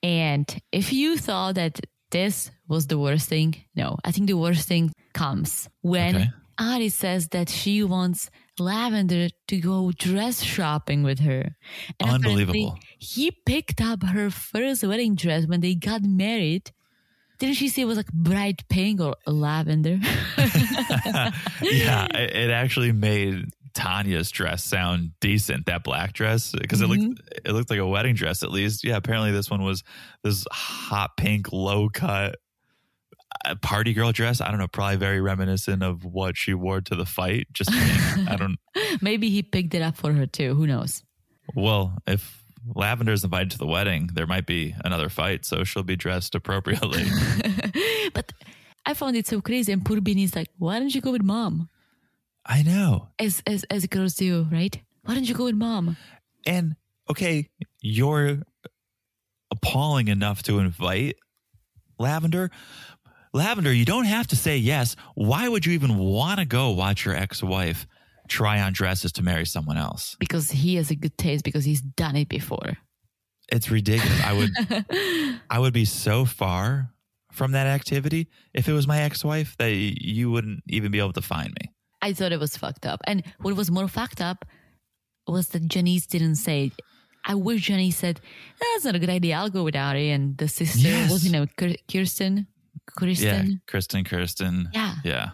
[0.04, 1.80] And if you thought that
[2.12, 6.30] this was the worst thing, no, I think the worst thing comes when Okay.
[6.60, 8.30] Ari says that she wants
[8.62, 11.56] Leandro to go dress shopping with her.
[12.00, 12.78] And Unbelievable.
[12.98, 16.72] He picked up her first wedding dress when they got married.
[17.40, 20.00] Didn't she say it was like bright pink or lavender?
[20.38, 25.66] yeah, it, it actually made Tanya's dress sound decent.
[25.66, 27.48] That black dress because it looked mm-hmm.
[27.50, 28.84] it looked like a wedding dress at least.
[28.84, 29.84] Yeah, apparently this one was
[30.24, 32.36] this hot pink low cut
[33.46, 34.42] uh, party girl dress.
[34.42, 37.48] I don't know, probably very reminiscent of what she wore to the fight.
[37.54, 37.72] Just.
[37.74, 38.58] I don't.
[39.02, 40.56] Maybe he picked it up for her too.
[40.56, 41.04] Who knows?
[41.56, 42.44] Well, if
[42.76, 47.06] Leandro's invited to the wedding, there might be another fight, so she'll be dressed appropriately.
[48.14, 48.34] But
[48.86, 49.72] I found it so crazy.
[49.72, 51.70] And poor Bini's like, why don't you go with mom?
[52.46, 53.10] I know.
[53.20, 54.78] As as as girls do, right?
[55.04, 55.98] Why don't you go with mom?
[56.46, 56.76] And
[57.10, 57.50] okay,
[57.82, 58.40] you're
[59.52, 61.16] appalling enough to invite
[62.00, 62.50] Leandro.
[63.34, 64.96] Leandro, you don't have to say yes.
[65.16, 67.88] Why would you even want to go watch your ex-wife
[68.28, 70.16] try on dresses to marry someone else.
[70.20, 72.78] because he has a good taste because he's done it before.
[73.52, 74.22] It's ridiculous.
[74.24, 74.52] I would
[75.50, 76.92] I would be so far
[77.34, 81.22] from that activity if it was my ex-wife that you wouldn't even be able to
[81.22, 81.72] find me.
[82.02, 83.02] I thought it was fucked up.
[83.06, 84.46] And what was more fucked up
[85.28, 86.72] was that Janice didn't say.
[87.26, 88.20] I wish Janice said,
[88.60, 89.36] that's not a good idea.
[89.36, 90.10] I'll go without it.
[90.10, 91.12] And the sister Yes.
[91.12, 91.46] was, you know,
[91.92, 92.48] Kirsten.
[92.98, 93.46] Kirsten.
[93.48, 94.70] Yeah, Kristen, Kirsten.
[94.74, 94.96] Yeah.
[95.04, 95.30] Yeah.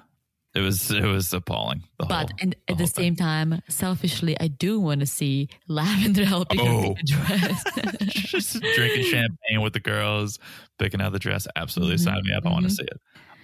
[0.55, 1.83] It was it was appalling.
[1.99, 5.49] The But whole, and the at the same time, selfishly, I do want to see
[5.67, 6.95] Leandro helping her Oh.
[6.95, 7.63] pick a dress.
[7.99, 10.39] just drinking champagne with the girls,
[10.79, 11.47] picking out the dress.
[11.55, 12.45] Absolutely, mm-hmm, sign me up.
[12.45, 12.75] I want to mm-hmm.
[12.75, 12.99] see it.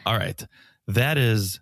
[0.08, 0.44] All right,
[0.88, 1.60] that is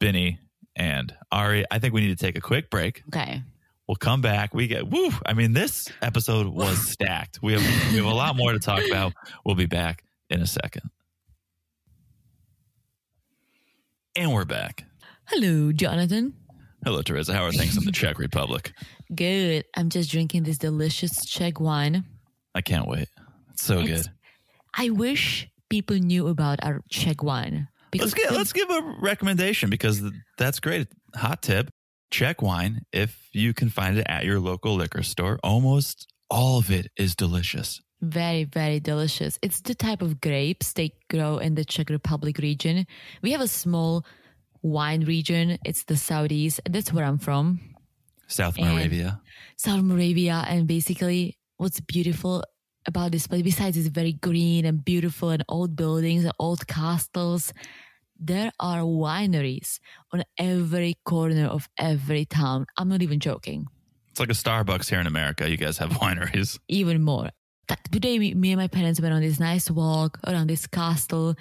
[0.00, 0.40] Bini
[0.74, 1.64] and Ari.
[1.70, 3.02] I think we need to take a quick break.
[3.14, 3.42] okay.
[3.86, 4.52] We'll come back.
[4.52, 5.10] We get woo.
[5.24, 7.38] I mean, this episode was stacked.
[7.42, 7.62] We have
[7.92, 9.14] we have a lot more to talk about.
[9.46, 10.90] We'll be back in a second.
[14.16, 14.84] And we're back.
[15.26, 16.34] Hello, Jonathan.
[16.84, 17.34] Hello, Teresa.
[17.34, 18.72] How are things in the Czech Republic?
[19.14, 19.64] Good.
[19.76, 22.04] I'm just drinking this delicious Czech wine.
[22.54, 23.08] I can't wait.
[23.52, 24.12] It's so It's- good.
[24.74, 27.68] I wish people knew about our Czech wine.
[27.96, 30.02] Let's get let's give a recommendation because
[30.36, 30.88] that's great.
[31.14, 31.70] Hot tip:
[32.10, 32.82] Czech wine.
[32.92, 37.16] If you can find it at your local liquor store, almost all of it is
[37.16, 37.80] delicious.
[38.00, 39.38] Very, very delicious.
[39.42, 42.86] It's the type of grapes they grow in the Czech Republic region.
[43.22, 44.04] We have a small
[44.62, 45.58] wine region.
[45.64, 46.60] It's the Saudis.
[46.68, 47.58] That's where I'm from,
[48.28, 49.20] South And- Moravia.
[49.56, 50.44] South Moravia.
[50.46, 52.44] And basically, what's beautiful
[52.86, 57.52] about this place, besides it's very green and beautiful and old buildings and old castles,
[58.20, 59.80] there are wineries
[60.12, 62.66] on every corner of every town.
[62.76, 63.66] I'm not even joking.
[64.10, 65.50] It's like a Starbucks here in America.
[65.50, 66.58] You guys have wineries.
[66.68, 67.30] even more.
[67.68, 71.34] Like today, me, me and my parents went on this nice walk around this castle,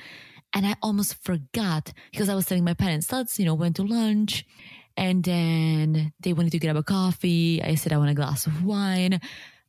[0.54, 3.84] and I almost forgot because I was telling my parents, let's, you know, went to
[3.84, 4.46] lunch,
[4.98, 7.62] and then they wanted to grab a coffee.
[7.64, 9.20] I said, I want a glass of wine.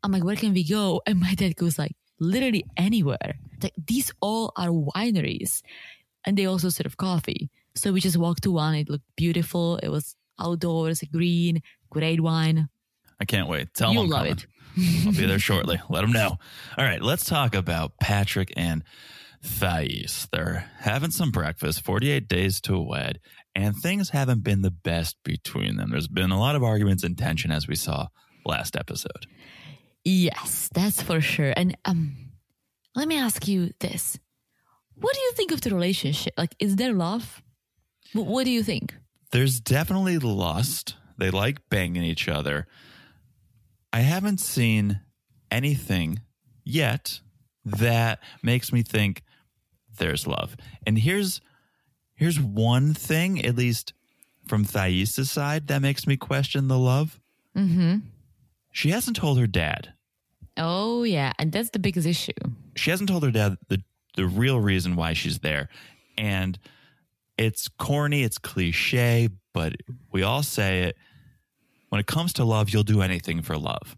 [0.02, 1.00] I'm like, where can we go?
[1.06, 3.34] And my dad goes like, literally anywhere.
[3.62, 5.62] Like these all are wineries,
[6.24, 7.50] and they also serve coffee.
[7.76, 8.74] So we just walked to one.
[8.74, 9.76] It looked beautiful.
[9.76, 12.68] It was outdoors, green, great wine.
[13.20, 13.74] I can't wait.
[13.74, 14.32] Tell You'll them love coming.
[14.32, 14.46] it.
[15.06, 15.80] I'll be there shortly.
[15.88, 16.36] Let them know.
[16.76, 18.84] All right, let's talk about Patrick and
[19.44, 20.28] Thaís.
[20.30, 23.20] They're having some breakfast, 48 days to wed,
[23.54, 25.90] and things haven't been the best between them.
[25.90, 28.08] There's been a lot of arguments and tension, as we saw
[28.44, 29.26] last episode.
[30.04, 31.52] Yes, that's for sure.
[31.56, 32.30] And um,
[32.94, 34.18] let me ask you this:
[34.94, 36.34] What do you think of the relationship?
[36.36, 37.42] Like, is there love?
[38.12, 38.94] Wh- What do you think?
[39.32, 40.96] There's definitely lust.
[41.18, 42.66] They like banging each other.
[43.92, 45.00] I haven't seen
[45.50, 46.20] anything
[46.64, 47.20] yet
[47.64, 49.22] that makes me think
[49.98, 50.56] there's love.
[50.86, 51.40] And here's
[52.14, 53.92] here's one thing, at least
[54.46, 57.20] from Thaís' side, that makes me question the love.
[57.56, 57.98] Mm-hmm.
[58.72, 59.92] She hasn't told her dad.
[60.56, 62.32] Oh yeah, and that's the biggest issue.
[62.76, 63.82] She hasn't told her dad the
[64.16, 65.68] the real reason why she's there.
[66.16, 66.58] And
[67.36, 69.74] it's corny, it's cliche, but
[70.10, 70.96] we all say it.
[71.88, 73.96] When it comes to love, you'll do anything for love.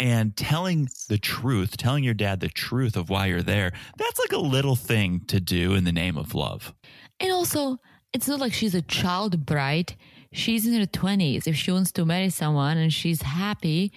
[0.00, 4.32] And telling the truth, telling your dad the truth of why you're there, that's like
[4.32, 6.72] a little thing to do in the name of love.
[7.18, 7.78] And also,
[8.12, 9.96] it's not like she's a child bride.
[10.32, 11.46] She's in her twenties.
[11.46, 13.92] If she wants to marry someone and she's happy,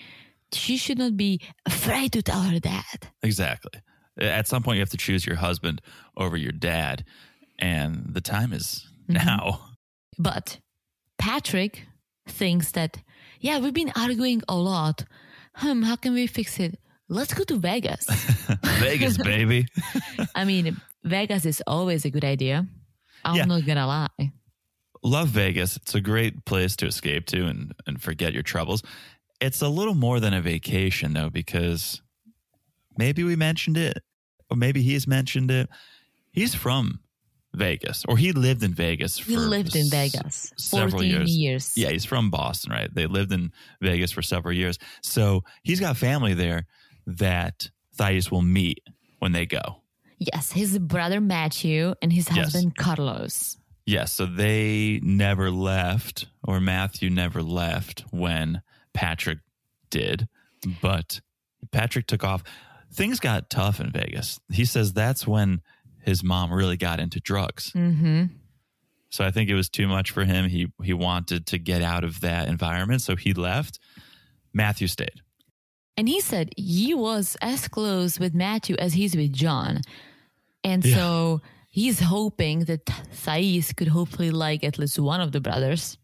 [0.52, 3.10] she should not be afraid to tell her dad.
[3.22, 3.82] Exactly.
[4.20, 5.82] At some point, you have to choose your husband
[6.18, 7.06] over your dad.
[7.60, 9.26] And the time is mm-hmm.
[9.26, 9.60] now.
[10.18, 10.60] But
[11.18, 11.86] Patrick
[12.28, 13.04] thinks that,
[13.42, 15.04] yeah, we've been arguing a lot.
[15.56, 16.80] Hmm, how can we fix it?
[17.10, 18.06] Let's go to Vegas.
[18.80, 19.66] Vegas, baby.
[20.36, 22.66] I mean, Vegas is always a good idea.
[23.26, 23.46] I'm Yeah.
[23.46, 24.32] not gonna lie.
[25.04, 25.76] love Vegas.
[25.78, 28.82] It's a great place to escape to and, and forget your troubles.
[29.42, 32.02] It's a little more than a vacation, though, because
[32.98, 33.98] maybe we mentioned it,
[34.50, 35.68] or maybe he's mentioned it.
[36.32, 37.00] He's from
[37.54, 39.18] Vegas, or he lived in Vegas.
[39.18, 41.36] He lived in s- Vegas several 14 years.
[41.38, 41.74] years.
[41.76, 42.94] Yeah, he's from Boston, right?
[42.94, 43.52] They lived in
[43.82, 44.78] Vegas for several years.
[45.02, 46.66] So he's got family there
[47.08, 48.80] that Thaís will meet
[49.20, 49.82] when they go.
[50.18, 52.54] Yes, his brother Matthew and his Yes.
[52.54, 53.58] husband Carlos.
[53.86, 58.62] Yes, so they never left, or Matthew never left when
[58.94, 59.40] Patrick
[59.90, 60.28] did,
[60.82, 61.20] but
[61.72, 62.44] Patrick took off.
[62.94, 64.40] Things got tough in Vegas.
[64.52, 65.62] He says that's when
[66.04, 67.72] his mom really got into drugs.
[67.74, 68.26] Mm-hmm.
[69.10, 70.48] So I think it was too much for him.
[70.48, 73.80] He he wanted to get out of that environment, so he left.
[74.54, 75.22] Matthew stayed.
[75.98, 79.82] And he said he was as close with Matthew as he's with John.
[80.64, 80.96] And Yeah.
[80.96, 85.98] so he's hoping that Thaís could hopefully like at least one of the brothers.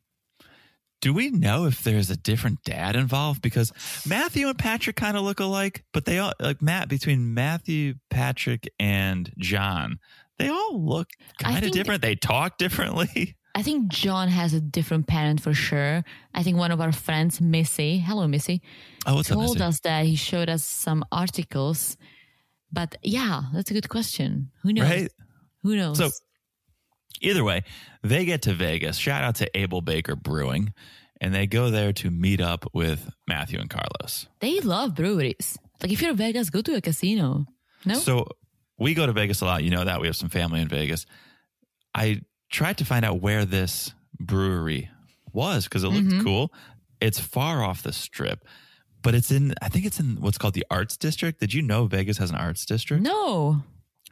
[1.01, 3.41] Do we know if there's a different dad involved?
[3.41, 3.71] Because
[4.07, 8.67] Matthew and Patrick kind of look alike, but they all like Matt between Matthew, Patrick,
[8.79, 9.99] and John.
[10.39, 11.09] They all look
[11.41, 12.01] kind of different.
[12.01, 13.35] They talk differently.
[13.55, 16.03] I think John has a different parent for sure.
[16.35, 18.61] I think one of our friends, Missy, hello Missy,
[19.07, 19.63] Oh, what's up, told Missy?
[19.63, 21.97] us that he showed us some articles.
[22.71, 24.51] But yeah, that's a good question.
[24.61, 24.87] Who knows?
[24.89, 25.11] Right?
[25.63, 25.97] Who knows?
[25.97, 26.09] So
[27.21, 27.63] either way,
[28.03, 28.97] they get to Vegas.
[28.97, 30.73] Shout out to Able Baker Brewing.
[31.19, 34.27] And they go there to meet up with Matthew and Carlos.
[34.39, 35.57] they love breweries.
[35.81, 37.45] Like if you're in Vegas, go to a casino.
[37.85, 37.95] No?
[37.95, 38.27] So
[38.77, 39.63] we go to Vegas a lot.
[39.63, 39.99] You know that.
[39.99, 41.05] We have some family in Vegas.
[41.95, 42.21] I
[42.51, 44.89] tried to find out where this brewery
[45.33, 46.23] was because it looked mm-hmm.
[46.23, 46.53] cool.
[47.01, 48.45] It's far off the strip,
[49.01, 51.39] but it's in, I think it's in what's called the Arts District.
[51.39, 53.01] Did you know Vegas has an Arts District?
[53.01, 53.63] no.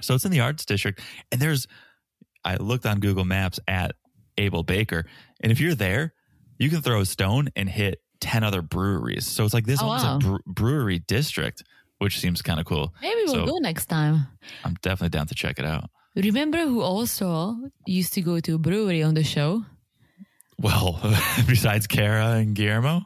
[0.01, 0.99] So it's in the Arts District.
[1.31, 1.67] And there's,
[2.45, 3.95] I looked on Google Maps at
[4.37, 5.05] Able Baker.
[5.41, 6.13] And if you're there,
[6.59, 9.25] you can throw a stone and hit 10 other breweries.
[9.25, 10.15] So it's like this Oh, one's wow.
[10.15, 11.63] a bre- brewery district,
[11.97, 12.93] which seems kind of cool.
[13.01, 14.27] Maybe we'll So go next time.
[14.63, 15.89] I'm definitely down to check it out.
[16.15, 19.65] Remember who also used to go to a brewery on the show?
[20.59, 20.99] Well,
[21.47, 23.01] besides Kara and Guillermo,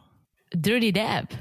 [0.60, 1.32] Dirty Deb.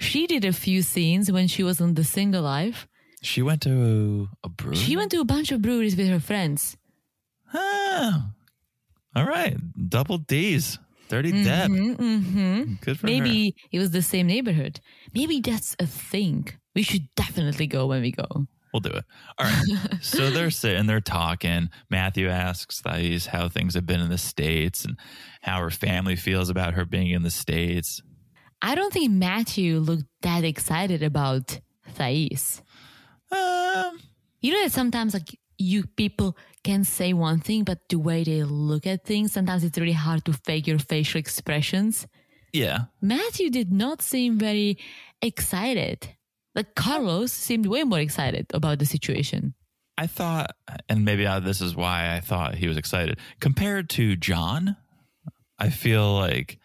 [0.00, 2.86] She did a few scenes when she was on The Single Life.
[3.22, 4.76] she went to a brewery.
[4.76, 6.76] She went to a bunch of breweries with her friends.
[7.54, 8.30] Ah,
[9.16, 9.56] all right,
[9.88, 10.78] double D's,
[11.08, 11.70] Dirty Deb.
[11.70, 12.74] Mm-hmm.
[12.80, 13.12] Good for her.
[13.12, 14.80] Maybe it was the same neighborhood.
[15.14, 16.48] Maybe that's a thing.
[16.74, 18.46] We should definitely go when we go.
[18.72, 19.04] We'll do it.
[19.38, 19.62] All right.
[20.02, 21.70] so they're sitting, they're talking.
[21.90, 24.98] Matthew asks Thaís how things have been in the States and
[25.42, 28.02] how her family feels about her being in the States.
[28.60, 31.60] I don't think Matthew looked that excited about
[31.96, 32.62] Thaís.
[33.30, 34.00] Um,
[34.40, 38.42] You know that sometimes like you people can say one thing, but the way they
[38.42, 42.06] look at things, sometimes it's really hard to fake your facial expressions.
[42.52, 42.86] yeah.
[43.00, 44.78] Matthew did not seem very
[45.22, 46.08] excited.
[46.54, 49.54] Like Carlos seemed way more excited about the situation.
[49.98, 50.50] I thought,
[50.88, 53.18] and maybe uh, this is why I thought he was excited.
[53.40, 54.76] Compared to John,
[55.58, 56.58] I feel like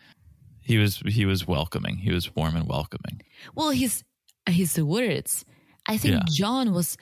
[0.61, 1.97] he was he was welcoming.
[1.97, 3.21] He was warm and welcoming.
[3.55, 4.03] Well, his
[4.47, 5.45] his words.
[5.88, 6.23] I think Yeah.
[6.31, 6.97] John was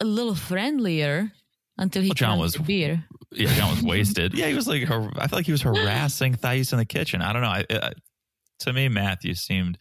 [0.00, 1.32] a little friendlier
[1.78, 3.04] until he Well, John was- the beer.
[3.30, 4.32] Yeah, John was wasted.
[4.32, 7.20] Yeah, he was like, har- I feel like he was harassing Thaís in the kitchen.
[7.20, 7.48] I don't know.
[7.48, 7.90] I, uh,
[8.60, 9.76] to me, Matthew seemed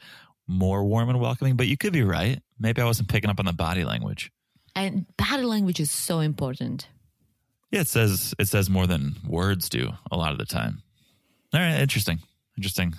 [0.47, 2.41] more warm and welcoming, but you could be right.
[2.59, 4.31] Maybe I wasn't picking up on the body language.
[4.75, 6.89] And body language is so important.
[7.71, 10.83] Yeah, it says it says more than words do a lot of the time.
[11.53, 12.19] All right, interesting,
[12.57, 12.93] interesting.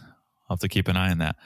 [0.49, 1.37] I'll have to keep an eye on that.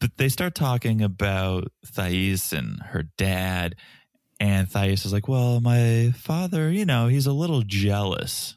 [0.00, 3.74] But they start talking about Thaís and her dad,
[4.40, 8.56] and Thaís is like, "Well, my father, you know, he's a little jealous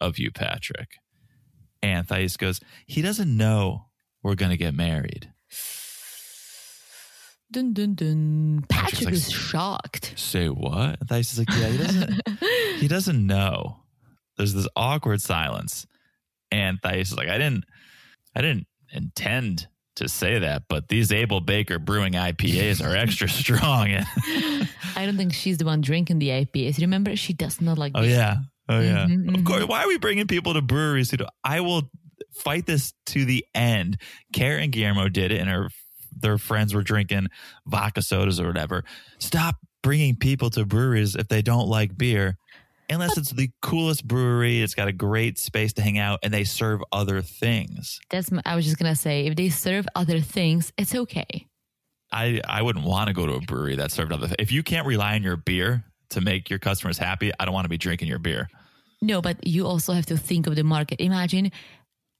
[0.00, 0.88] of you, Patrick."
[1.82, 3.86] And Thaís goes, "He doesn't know
[4.22, 5.32] we're gonna get married."
[7.50, 8.64] Dun dun dun.
[8.68, 10.14] Patrick like- is shocked.
[10.16, 10.98] Say what?
[11.00, 12.28] And Thaís is like, yeah, he doesn't.
[12.80, 13.82] he doesn't know.
[14.38, 15.86] There's this awkward silence,
[16.50, 17.64] and Thaís is like, I didn't,
[18.34, 23.88] I didn't intend to say that, but these Able Baker Brewing IPAs are extra strong.
[24.96, 26.78] I don't think she's the one drinking the IPAs.
[26.80, 27.92] Remember, she does not like.
[27.94, 28.10] oh beer.
[28.10, 28.36] yeah,
[28.68, 29.06] oh yeah.
[29.06, 29.64] Mhm, Of course.
[29.66, 31.10] Why are we bringing people to breweries?
[31.10, 31.90] Who do, I will
[32.34, 33.98] fight this to the end.
[34.32, 35.68] Kara and Guillermo did it, and her
[36.14, 37.26] their friends were drinking
[37.66, 38.84] vodka sodas or whatever.
[39.18, 42.36] Stop bringing people to breweries if they don't like beer.
[42.90, 46.44] Unless it's the coolest brewery, it's got a great space to hang out, and they
[46.44, 48.00] serve other things.
[48.10, 48.30] That's.
[48.30, 51.46] My, I was just gonna say, if they serve other things, it's okay.
[52.12, 54.28] I I wouldn't want to go to a brewery that served other.
[54.38, 57.64] If you can't rely on your beer to make your customers happy, I don't want
[57.64, 58.48] to be drinking your beer.
[59.00, 61.00] No, but you also have to think of the market.
[61.00, 61.50] Imagine,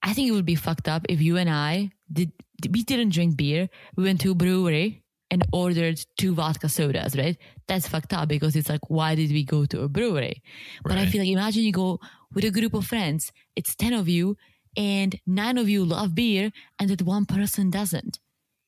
[0.03, 2.33] I think it would be fucked up if you and I did.
[2.71, 3.69] We didn't drink beer.
[3.97, 7.17] We went to a brewery and ordered two vodka sodas.
[7.17, 7.37] Right?
[7.73, 10.43] That's fucked up because it's like, why did we go to a brewery?
[10.85, 12.01] But I feel like imagine you go
[12.35, 13.33] with a group of friends.
[13.57, 14.37] It's ten of you,
[14.77, 18.19] and nine of you love beer, and that one person doesn't.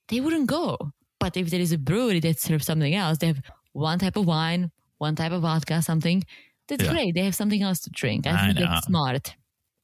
[0.09, 0.67] They wouldn't go.
[1.21, 4.25] But if there is a brewery that serves something else, they have one type of
[4.27, 6.25] wine, one type of vodka, something.
[6.69, 6.93] That's Yeah.
[6.93, 7.15] great.
[7.15, 8.27] They have something else to drink.
[8.27, 8.67] I, I think know.
[8.67, 9.35] that's smart.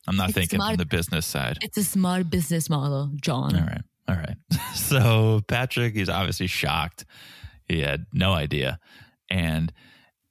[0.08, 0.70] I'm not It's thinking smart.
[0.72, 1.58] from the business side.
[1.60, 3.54] It's a smart business model, John.
[3.54, 3.84] All right.
[4.08, 4.36] All right.
[4.74, 7.04] So Patrick, he's obviously shocked.
[7.68, 8.78] He had no idea.
[9.30, 9.72] And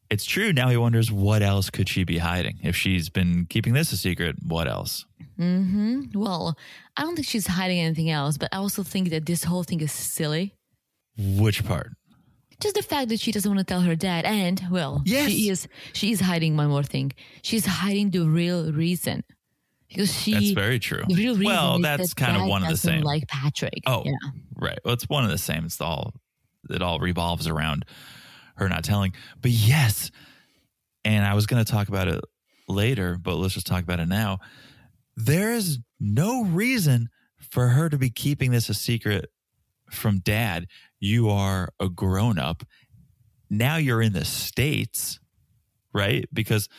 [0.09, 0.51] it's true.
[0.53, 2.59] Now he wonders what else could she be hiding?
[2.63, 5.05] If she's been keeping this a secret, what else?
[5.37, 6.57] hmm Well,
[6.97, 9.79] I don't think she's hiding anything else, but I also think that this whole thing
[9.81, 10.53] is silly.
[11.17, 11.91] Which part?
[12.59, 15.29] Just the fact that she doesn't want to tell her dad, and well, Yes.
[15.31, 17.13] she is she is hiding one more thing.
[17.41, 19.23] She's hiding the real reason.
[19.87, 20.33] because she.
[20.33, 21.03] That's very true.
[21.07, 23.01] the real reason Well, is that's that kind of one of the same.
[23.03, 23.81] Like Patrick.
[23.85, 24.11] Oh, yeah.
[24.57, 24.77] right.
[24.83, 25.63] Well, it's one of the same.
[25.65, 26.13] It's all
[26.69, 27.85] it all revolves around
[28.59, 29.13] her not telling.
[29.41, 30.11] But yes,
[31.03, 32.21] and I was going to talk about it
[32.67, 34.39] later, but let's just talk about it now.
[35.15, 37.09] There is no reason
[37.51, 39.29] for her to be keeping this a secret
[39.91, 40.67] from dad.
[40.99, 42.63] You are a grown up.
[43.49, 45.19] Now you're in the States,
[45.93, 46.27] right?
[46.31, 46.69] Because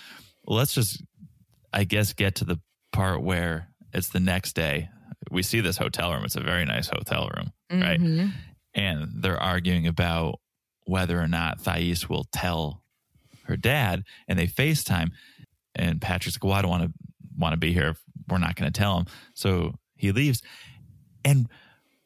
[0.47, 1.03] let's just,
[1.73, 2.61] I guess, get to the
[2.93, 4.89] part where it's the next day.
[5.31, 6.25] We see this hotel room.
[6.25, 7.53] It's a very nice hotel room,
[7.83, 8.01] right?
[8.01, 8.33] Mhm.
[8.75, 10.37] and they're arguing about
[10.91, 12.83] whether or not Thais will tell
[13.45, 15.11] her dad, and they FaceTime,
[15.75, 16.93] and Patrick's like, "Well, I don't want to
[17.39, 17.91] want to be here.
[17.91, 20.43] if We're not going to tell him." So he leaves,
[21.25, 21.49] and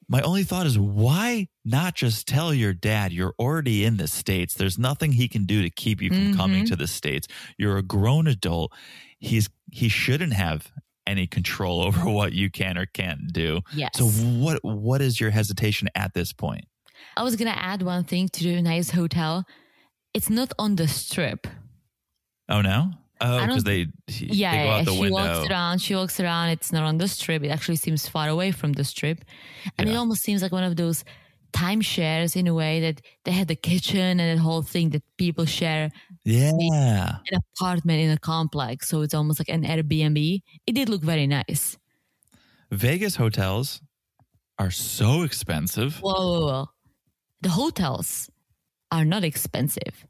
[0.09, 4.53] my only thought is, why not just tell your dad you're already in the states?
[4.55, 6.69] There's nothing he can do to keep you from coming Mhm.
[6.69, 7.27] to the states.
[7.57, 8.71] You're a grown adult.
[9.19, 10.71] He's he shouldn't have
[11.07, 13.63] any control over what you can or can't do.
[13.75, 13.93] Yes.
[13.95, 16.67] So what what is your hesitation at this point?
[17.17, 19.45] I was gonna add one thing to the nice hotel.
[20.13, 21.47] It's not on the strip.
[22.49, 22.91] Oh no.
[23.21, 25.15] Oh, because they he- Yeah, they go yeah, out the she window.
[25.15, 25.79] walks around.
[25.81, 26.49] She walks around.
[26.51, 27.43] It's not on the strip.
[27.45, 29.25] It actually seems far away from the strip,
[29.79, 31.05] and it almost seems like one of those
[31.53, 35.45] timeshares in a way that they had the kitchen and that whole thing that people
[35.47, 35.91] share
[36.25, 36.51] Yeah.
[37.31, 38.89] an apartment in a complex.
[38.89, 40.43] So it's almost like an Airbnb.
[40.67, 41.79] It did look very nice.
[42.73, 43.81] Vegas hotels
[44.59, 46.01] are so expensive.
[46.01, 46.67] Whoa, whoa, whoa.
[47.45, 48.29] The hotels
[48.91, 50.07] are not expensive.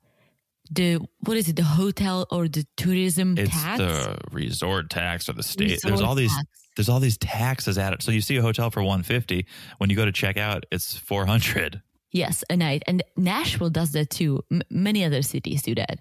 [0.71, 1.57] The what is it?
[1.57, 3.79] The hotel or the tourism It's tax?
[3.79, 5.81] the resort tax or the state.
[5.83, 6.49] there's Resort all these tax.
[6.77, 8.03] there's all these taxes added.
[8.03, 9.47] So you see a hotel for 150,
[9.79, 11.83] when you go to check out, it's 400.
[12.13, 12.83] Yes, a night.
[12.87, 14.43] And Nashville does that too.
[14.51, 15.99] M- many other cities do that.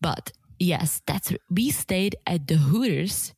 [0.00, 0.30] But
[0.60, 3.34] yes, that's we stayed at the Hooters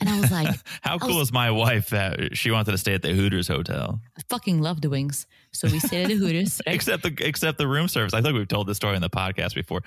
[0.00, 2.78] and I was like, How I cool was- is my wife that she wanted to
[2.78, 4.00] stay at the Hooters hotel?
[4.18, 5.26] I fucking love the wings.
[5.58, 6.60] So we stayed at the Hooters.
[6.66, 6.74] right?
[6.74, 8.14] Except the except the room service.
[8.14, 9.82] I think we've told this story in the podcast before.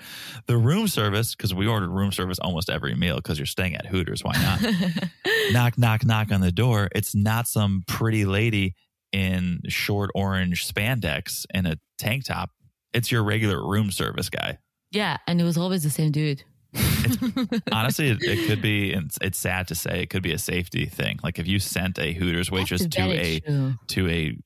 [0.46, 3.86] The room service, because we ordered room service almost every meal because you're staying at
[3.86, 4.22] Hooters.
[4.22, 4.60] Why not?
[5.52, 6.88] knock, knock, knock on the door.
[6.94, 8.74] It's not some pretty lady
[9.12, 12.50] in short orange spandex and a tank top.
[12.92, 14.58] It's your regular room service guy.
[14.90, 16.44] yeah, and it was always the same dude.
[17.72, 18.92] Honestly, it, it could be.
[18.92, 20.02] and It's, it's sad to say.
[20.02, 21.18] It could be a safety thing.
[21.22, 23.74] Like if you sent a Hooters waitress to a true.
[23.88, 24.36] to a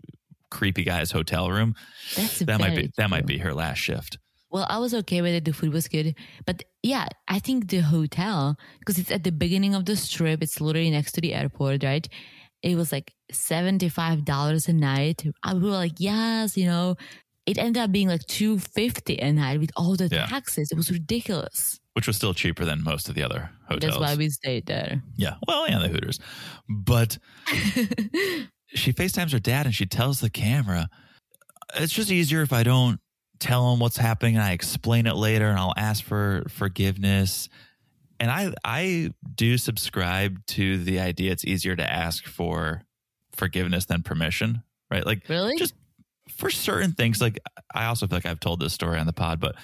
[0.51, 1.75] creepy guy's hotel room,
[2.17, 4.19] That's that might be very that might be her last shift.
[4.51, 5.45] Well, I was okay with it.
[5.45, 6.15] The food was good.
[6.47, 10.61] But yeah, I think the hotel, because it's at the beginning of the strip, it's
[10.61, 12.07] literally next to the airport, right?
[12.63, 15.25] It was like $75 a night.
[15.43, 16.97] I we were like, yes, you know,
[17.45, 20.27] it ended up being like 250 a night with all the Yeah.
[20.27, 20.71] taxes.
[20.71, 21.81] It was ridiculous.
[21.95, 23.95] which was still cheaper than most of the other hotels.
[23.95, 25.03] That's why we stayed there.
[25.17, 26.21] yeah, well, yeah, the Hooters,
[26.69, 27.17] but
[28.77, 30.89] she FaceTimes her dad and she tells the camera,
[31.75, 33.01] "It's just easier if I don't
[33.39, 37.49] tell him what's happening and I explain it later and I'll ask for forgiveness."
[38.21, 42.83] And I I do subscribe to the idea it's easier to ask for
[43.35, 45.05] forgiveness than permission, right?
[45.05, 45.57] Like Really?
[45.59, 45.75] just
[46.29, 47.39] for certain things like
[47.73, 49.55] i also feel like i've told this story on the pod but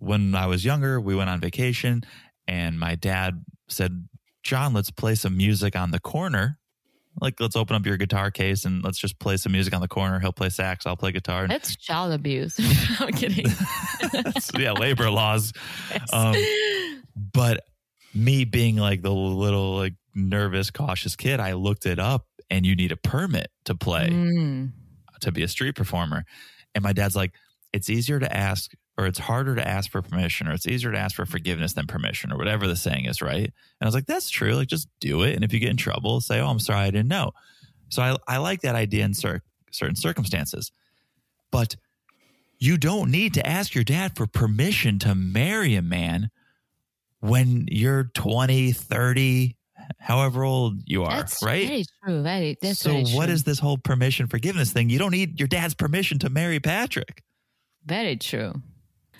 [0.00, 2.02] when i was younger we went on vacation
[2.48, 4.08] and my dad said
[4.42, 6.58] john let's play some music on the corner
[7.20, 9.88] like let's open up your guitar case and let's just play some music on the
[9.88, 12.58] corner he'll play sax i'll play guitar That's child abuse.
[13.00, 13.46] I'm kidding.
[14.58, 15.52] yeah labor laws
[16.12, 16.34] um,
[17.32, 17.64] but
[18.14, 22.74] me being like the little like nervous cautious kid i looked it up and you
[22.76, 24.72] need a permit to play Mm.
[25.20, 26.24] to be a street performer.
[26.74, 27.32] And my dad's like,
[27.72, 28.72] it's easier to ask,
[29.02, 31.86] or it's harder to ask for permission, or it's easier to ask for forgiveness than
[31.86, 33.44] permission, or whatever the saying is, right?
[33.44, 34.54] And I was like, that's true.
[34.54, 35.34] Like, just do it.
[35.34, 37.32] And if you get in trouble, say, oh, I'm sorry, I didn't know.
[37.88, 40.72] So I, I like that idea in cer- certain circumstances.
[41.50, 41.76] But
[42.58, 46.30] you don't need to ask your dad for permission to marry a man
[47.20, 49.56] when you're 20, 30,
[49.98, 51.66] however old you are, That's right?
[51.68, 52.22] very true.
[52.22, 52.56] Very.
[52.62, 53.34] That's so very what true.
[53.34, 54.90] is this whole permission forgiveness thing?
[54.90, 57.22] You don't need your dad's permission to marry Patrick.
[57.84, 58.54] very true?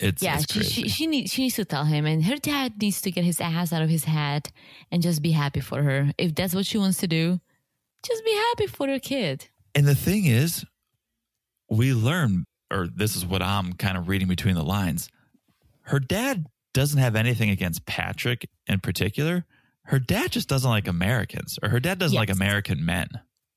[0.03, 2.81] It's yeah, it's she, she she needs she needs to tell him, and her dad
[2.81, 4.51] needs to get his ass out of his head
[4.91, 6.11] and just be happy for her.
[6.17, 7.39] If that's what she wants to do,
[8.05, 9.47] just be happy for her kid.
[9.75, 10.65] and the thing is,
[11.69, 15.09] we learn, or this is what I'm kind of reading between the lines.
[15.83, 19.45] Her dad doesn't have anything against Patrick in particular.
[19.85, 23.07] Her dad just doesn't like Americans, or her dad doesn't like American men.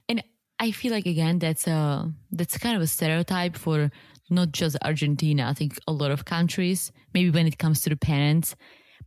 [0.09, 0.23] And
[0.59, 3.91] I feel like again that's a that's kind of a stereotype for
[4.31, 5.47] not just Argentina.
[5.49, 8.55] I think a lot of countries, maybe when it comes to the parents,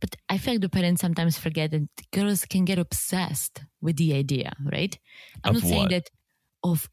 [0.00, 4.14] but I feel like the parents sometimes forget that girls can get obsessed with the
[4.14, 4.98] idea, right?
[5.44, 6.10] I'm Of not saying that
[6.62, 6.88] of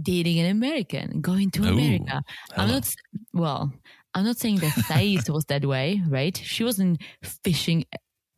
[0.00, 2.22] dating an American, going to Ooh, America.
[2.56, 2.74] I'm hello.
[2.74, 2.94] not
[3.32, 3.72] well.
[4.14, 6.36] I'm not saying that Thaís was that way, right?
[6.36, 7.00] She wasn't
[7.44, 7.84] fishing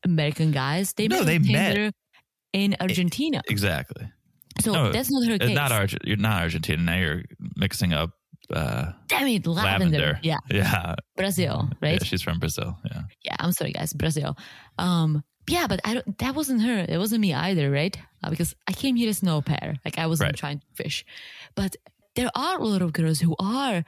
[0.04, 0.92] American guys.
[0.92, 1.94] They No, met they met.
[2.52, 3.42] In Argentina.
[3.48, 4.08] Exactly.
[4.60, 5.54] So No, that's not her It's case.
[5.54, 6.02] not Argent.
[6.04, 6.80] You're not Argentina.
[6.82, 7.22] Now you're
[7.56, 8.10] mixing up
[8.52, 9.86] uh, Damn it, Leandro.
[9.88, 10.18] Leandro.
[10.22, 10.94] Yeah, Yeah.
[11.16, 12.00] Brazil, right?
[12.00, 12.76] Yeah, she's from Brazil.
[12.90, 13.02] Yeah.
[13.24, 14.36] yeah i'm sorry guys brazil
[14.78, 18.54] um yeah but i don't that wasn't her it wasn't me either right uh, because
[18.68, 20.36] i came here as no pair like i wasn't Right.
[20.36, 21.04] trying to fish
[21.54, 21.76] but
[22.16, 23.84] there are a lot of girls who are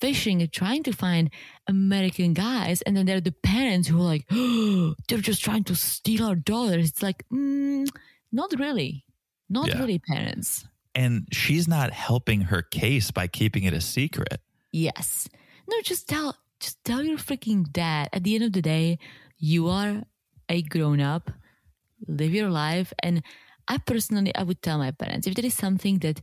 [0.00, 1.30] fishing and trying to find
[1.68, 5.64] american guys and then there are the parents who are like oh, they're just trying
[5.64, 7.86] to steal our daughters it's like mm,
[8.32, 9.04] not really
[9.48, 9.78] not Yeah.
[9.80, 14.40] really parents And she's not helping her case by keeping it a secret.
[14.72, 15.28] Yes.
[15.68, 18.08] No, just tell just tell your freaking dad.
[18.12, 18.98] At the end of the day,
[19.38, 20.02] you are
[20.48, 21.30] a grown up.
[22.06, 22.92] Live your life.
[23.02, 23.22] And
[23.68, 26.20] I personally I would tell my parents if there is something that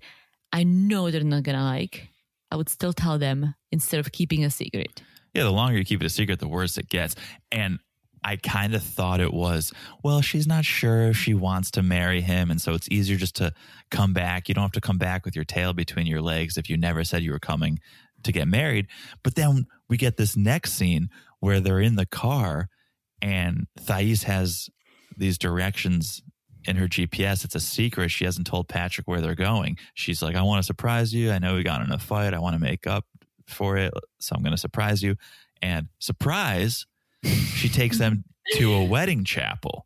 [0.52, 2.10] I know they're not gonna like,
[2.52, 5.02] I would still tell them instead of keeping a secret.
[5.34, 7.16] Yeah, the longer you keep it a secret, the worse it gets.
[7.52, 7.80] And
[8.28, 9.72] I kind of thought it was,
[10.04, 12.52] well, she's not sure if she wants to marry him.
[12.52, 13.54] And so it's easier just to
[13.90, 14.50] come back.
[14.50, 17.06] You don't have to come back with your tail between your legs if you never
[17.06, 17.80] said you were coming
[18.24, 18.88] to get married.
[19.24, 21.10] But then we get this next scene
[21.40, 22.68] where they're in the car
[23.22, 24.70] and Thaís has
[25.16, 26.22] these directions
[26.66, 27.46] in her GPS.
[27.46, 28.12] It's a secret.
[28.12, 29.78] She hasn't told Patrick where they're going.
[29.94, 31.32] She's like, I want to surprise you.
[31.32, 32.34] I know we got in a fight.
[32.34, 33.06] I want to make up
[33.46, 33.94] for it.
[34.20, 35.16] So I'm going to surprise you.
[35.62, 36.86] And surprise,
[37.24, 38.24] she takes them
[38.54, 39.86] to a wedding chapel.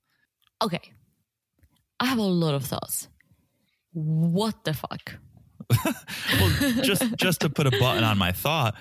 [0.64, 0.82] Okay.
[2.00, 3.08] I have a lot of thoughts.
[3.94, 5.16] What the fuck?
[6.40, 8.76] Well, just just to put a button on my thought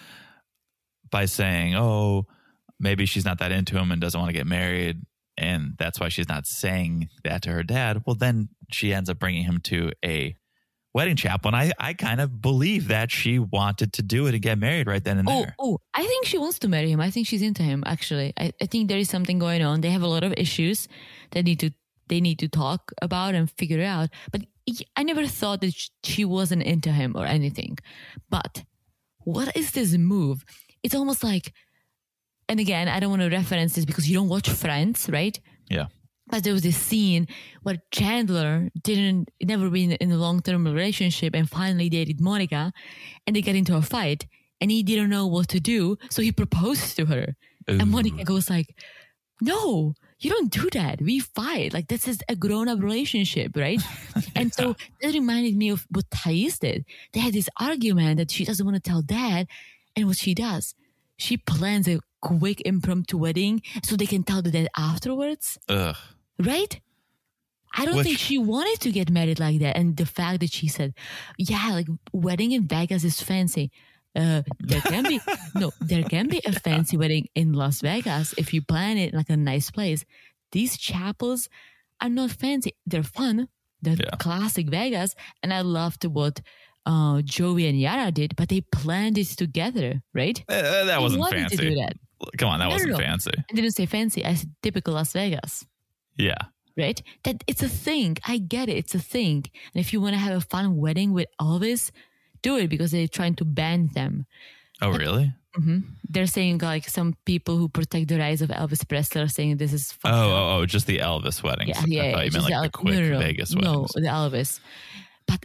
[1.11, 2.27] by saying, "Oh,
[2.79, 5.03] maybe she's not that into him and doesn't want to get married,
[5.37, 9.19] and that's why she's not saying that to her dad." Well, then she ends up
[9.19, 10.37] bringing him to a
[10.95, 14.43] wedding chapel, and I I kind of believe that she wanted to do it and
[14.43, 15.55] get married right then and Oh, there.
[15.59, 17.01] oh, I think she wants to marry him.
[17.01, 17.83] I think she's into him.
[17.87, 19.81] Actually, I, I think there is something going on.
[19.81, 20.89] They have a lot of issues
[21.31, 21.71] that need to
[22.09, 24.09] they need to talk about and figure out.
[24.33, 24.43] But
[24.97, 27.79] I never thought that she wasn't into him or anything.
[28.29, 28.65] But
[29.21, 30.45] what is this move?
[30.83, 31.53] It's almost like,
[32.49, 35.39] and again, I don't want to reference this because you don't watch Friends, right?
[35.69, 35.87] Yeah.
[36.31, 37.27] But there was this scene
[37.63, 42.73] where Chandler didn't never been in a long term relationship and finally dated Monica
[43.27, 44.27] and they get into a fight
[44.61, 47.37] and he didn't know what to do, so he proposed to her.
[47.67, 48.75] And Monica goes like,
[49.41, 51.01] No, you don't do that.
[51.01, 51.73] We fight.
[51.73, 53.81] Like this is a grown up relationship, right?
[54.37, 56.85] and so that reminded me of what Thaís did.
[57.13, 59.47] They had this argument that she doesn't want to tell dad,
[59.97, 60.75] and what she does,
[61.17, 65.97] she plans a quick impromptu wedding so they can tell the dad afterwards Ugh.
[66.41, 66.81] Right?
[67.73, 69.77] I don't Which- think she wanted to get married like that.
[69.77, 70.95] And the fact that she said,
[71.39, 73.71] yeah, like wedding in Vegas is fancy.
[74.17, 75.21] Uh, there can be
[75.55, 79.31] no, there can be a fancy wedding in Las Vegas if you plan it like
[79.31, 80.05] a nice place.
[80.51, 81.49] These chapels
[82.01, 82.73] are not fancy.
[82.87, 83.47] They're fun.
[83.83, 84.17] They're Yeah.
[84.19, 85.15] classic Vegas,
[85.45, 86.41] and I loved what
[86.87, 88.35] uh, Jovi and Yara did.
[88.35, 90.43] But they planned it together, right?
[90.49, 91.57] Eh, that wasn't fancy.
[91.57, 91.93] to do that.
[92.37, 92.99] Come on, that No, no, wasn't no.
[92.99, 93.31] fancy.
[93.49, 94.25] I didn't say fancy.
[94.25, 95.65] I said typical Las Vegas.
[96.21, 96.43] Yeah.
[96.77, 97.01] right?
[97.25, 98.17] That it's a thing.
[98.27, 98.77] I get it.
[98.77, 99.45] It's a thing.
[99.75, 101.91] And if you want to have a fun wedding with Elvis,
[102.43, 104.27] do it because they're trying to ban them.
[104.83, 105.33] Oh, really?
[105.59, 105.79] Mm-hmm.
[106.09, 109.73] They're saying like some people who protect the rights of Elvis Presley are saying this
[109.73, 111.77] is Oh, oh, oh, just the Elvis weddings.
[111.87, 112.09] yeah, yeah.
[112.09, 113.19] I thought you meant like the El- quick no, no, no.
[113.19, 114.61] Vegas no, the Elvis.
[115.27, 115.45] But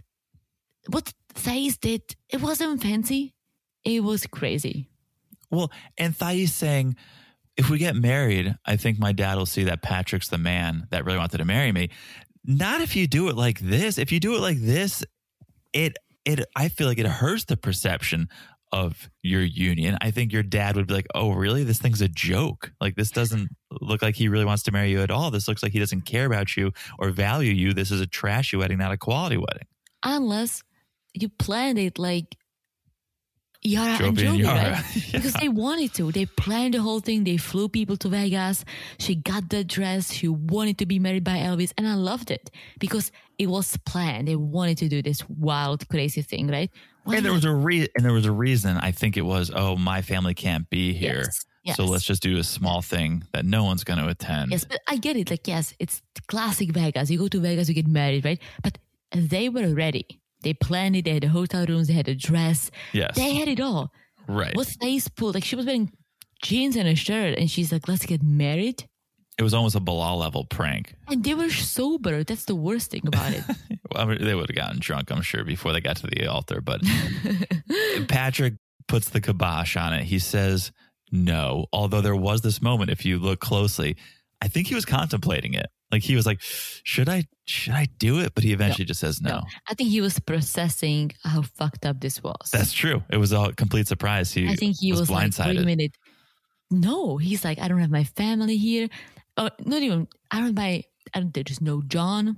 [0.90, 3.34] what Thaís did, it wasn't fancy.
[3.84, 4.90] It was crazy.
[5.52, 6.96] Well, and Thaís saying,
[7.58, 11.06] if we get married, I think my dad will see that Patrick's the man that
[11.06, 11.90] really wanted to marry me.
[12.44, 13.98] Not if you do it like this.
[13.98, 15.04] If you do it like this,
[15.74, 18.30] it it I feel like it hurts the perception
[18.72, 19.98] of your union.
[20.02, 21.64] I think your dad would be like, "Oh, really?
[21.64, 22.72] This thing's a joke.
[22.82, 23.50] Like this doesn't
[23.82, 25.32] look like he really wants to marry you at all.
[25.32, 27.74] This looks like he doesn't care about you or value you.
[27.74, 29.68] This is a trashy wedding, not a quality wedding."
[30.04, 30.64] Unless
[31.14, 32.36] you planned it like
[33.66, 34.72] Yara and Jovi and Yara.
[34.72, 34.86] right?
[34.96, 35.20] Yeah.
[35.20, 36.12] Because they wanted to.
[36.12, 37.24] They planned the whole thing.
[37.24, 38.64] They flew people to Vegas.
[39.00, 40.14] She got the dress.
[40.14, 41.72] She wanted to be married by Elvis.
[41.78, 44.28] And I loved it because it was planned.
[44.28, 46.70] They wanted to do this wild, crazy thing, right?
[47.08, 48.78] And there was a re- and there was a reason.
[48.78, 51.78] I think it was, oh, my family can't be here, Yes, yes.
[51.78, 54.52] so let's just do a small thing that no one's going to attend.
[54.52, 55.30] Yes, but I get it.
[55.30, 57.12] Like, yes, it's classic Vegas.
[57.12, 58.40] You go to Vegas, you get married, right?
[58.64, 58.80] But
[59.12, 60.08] they were ready.
[60.46, 61.04] They planned it.
[61.06, 61.88] They had the hotel rooms.
[61.90, 62.72] They had a dress.
[62.94, 63.92] Yes, They had it all.
[64.28, 64.56] right.
[64.56, 65.32] What Thaís pool?
[65.34, 65.92] like she was wearing
[66.42, 68.88] jeans and a shirt, and she's like, "Let's get married."
[69.38, 70.96] It was almost a Bilal level prank.
[71.10, 72.24] And they were sober.
[72.24, 73.44] That's the worst thing about it.
[73.92, 76.26] Well, I mean, they would have gotten drunk, I'm sure, before they got to the
[76.28, 76.60] altar.
[76.60, 76.82] But
[78.08, 78.56] Patrick
[78.88, 80.04] puts the kibosh on it.
[80.04, 80.72] He says
[81.12, 81.68] no.
[81.72, 83.96] Although there was this moment, if you look closely,
[84.42, 85.68] I think he was contemplating it.
[85.92, 88.34] Like he was like, should I should I do it?
[88.34, 89.42] But he eventually just says no.
[89.70, 92.50] I think he was processing how fucked up this was.
[92.52, 93.04] That's true.
[93.10, 94.34] It was a complete surprise.
[94.34, 95.48] He I think he was, like, blindsided.
[95.48, 95.96] wait a minute.
[96.72, 98.90] No, he's like, I don't have my family here.
[99.38, 100.84] Oh, not even, I don't have my,
[101.14, 102.36] I don't, there's no John.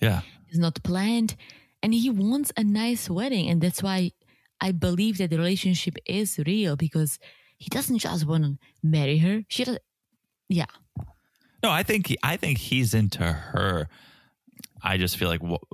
[0.00, 0.20] yeah.
[0.48, 1.34] It's not planned.
[1.82, 3.48] And he wants a nice wedding.
[3.50, 4.12] And that's why
[4.60, 7.18] I believe that the relationship is real because
[7.58, 9.42] he doesn't just want to marry her.
[9.48, 9.78] She does,
[10.48, 10.66] yeah.
[11.64, 13.88] No, I think he, I think he's into her.
[14.82, 15.64] I just feel like wh-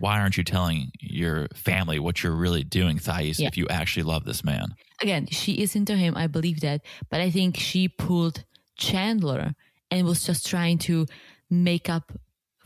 [0.00, 3.48] why aren't you telling your family what you're really doing, Thaís, Yeah.
[3.48, 4.66] if you actually love this man?
[5.02, 6.16] Again, she is into him.
[6.16, 6.82] I believe that.
[7.10, 8.44] But I think she pulled
[8.78, 9.54] Chandler
[9.90, 11.06] and was just trying to
[11.50, 12.12] make up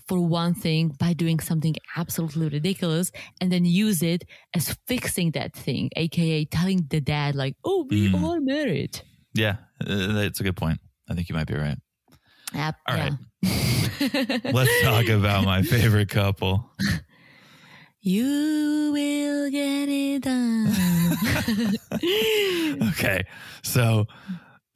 [0.08, 3.10] for one thing by doing something absolutely ridiculous
[3.40, 8.10] and then use it as fixing that thing, aka telling the dad, like, oh, we
[8.10, 8.22] Mm.
[8.28, 9.00] are married.
[9.32, 10.80] Yeah, uh, that's a good point.
[11.08, 11.78] I think you might be right.
[12.54, 13.08] Yep, All yeah.
[13.42, 14.44] right.
[14.52, 16.70] Let's talk about my favorite couple.
[18.00, 20.74] You will get it done.
[22.92, 23.22] Okay.
[23.62, 24.06] So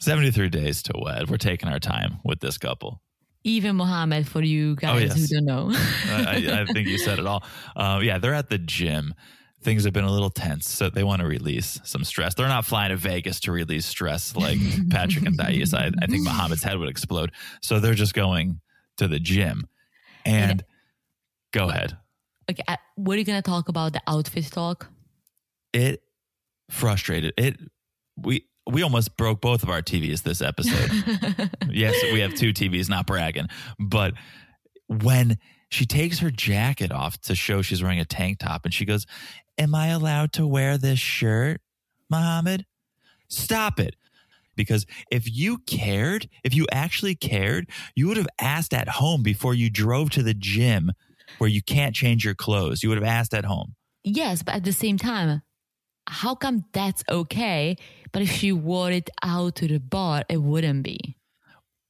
[0.01, 1.29] 73 days to wed.
[1.31, 3.01] We're taking our time with this couple.
[3.45, 5.31] Even Mohamed for you guys yes.
[5.31, 5.71] who don't know.
[5.73, 7.43] I, I- I think you said it all.
[7.77, 9.15] Uh, yeah, they're at the gym.
[9.67, 12.35] Things have been a little tense, so they want to release some stress.
[12.35, 14.59] They're not flying to Vegas to release stress like
[14.91, 15.75] Patrick and Thaís.
[15.75, 17.33] I, I think Mohamed's head would explode.
[17.63, 18.61] So they're just going
[18.99, 19.67] to the gym.
[20.25, 20.65] And
[21.53, 21.99] go ahead.
[22.49, 24.87] okay, uh, I, we're gonna talk about the outfit talk.
[25.73, 26.01] It
[26.71, 27.35] frustrated.
[27.37, 27.59] It
[28.17, 31.51] we we almost broke both of our TVs this episode.
[31.69, 33.49] yes, we have two TVs, not bragging.
[33.81, 34.15] But
[34.87, 35.39] when
[35.71, 39.07] she takes her jacket off to show she's wearing a tank top and she goes,
[39.59, 41.61] Am I allowed to wear this shirt,
[42.11, 42.67] Mohamed?
[43.29, 43.97] Stop it.
[44.55, 49.55] Because if you cared, if you actually cared, you would have asked at home before
[49.55, 50.93] you drove to the gym
[51.39, 52.83] where you can't change your clothes.
[52.83, 53.75] You would have asked at home.
[54.03, 55.43] Yes, but at the same time,
[56.07, 57.77] how come that's okay?
[58.13, 61.17] But if she wore it out to the bar, it wouldn't be.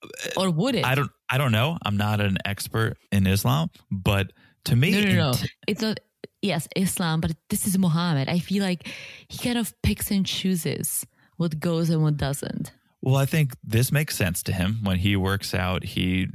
[0.02, 0.09] Uh,
[0.43, 0.84] or would it?
[0.84, 1.78] I don't I don't know.
[1.84, 4.32] I'm not an expert in Islam, but
[4.64, 5.32] to me no, no, no.
[5.66, 6.01] It's not,
[6.47, 8.28] yes, Islam, but this is Mohamed.
[8.28, 8.89] I feel like
[9.28, 11.06] he kind of picks and chooses
[11.36, 12.73] what goes and what doesn't.
[13.02, 14.78] Well, I think this makes sense to him.
[14.82, 16.28] When he works out, he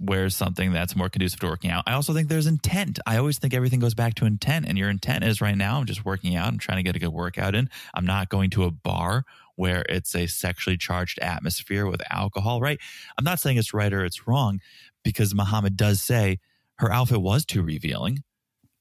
[0.00, 1.84] wears something that's more conducive to working out.
[1.86, 2.98] I also think there's intent.
[3.04, 4.66] I always think everything goes back to intent.
[4.66, 6.46] And your intent is right now, I'm just working out.
[6.46, 7.68] I'm trying to get a good workout in.
[7.94, 9.24] I'm not going to a bar
[9.56, 12.78] where it's a sexually charged atmosphere with alcohol, right?
[13.18, 14.60] I'm not saying it's right or it's wrong
[15.02, 16.38] because Mohamed does say
[16.76, 18.22] her outfit was too revealing.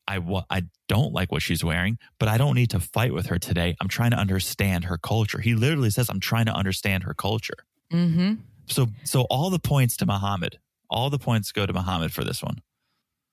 [0.08, 3.28] I, wa- I don't like what she's wearing, but I don't need to fight with
[3.28, 3.76] her today.
[3.82, 5.40] I'm trying to understand her culture.
[5.40, 7.58] He literally says, I'm trying to understand her culture.
[7.92, 8.36] Mm-hmm.
[8.68, 10.60] So, so all the points to Mohamed,
[10.90, 12.62] all the points go to Mohamed for this one.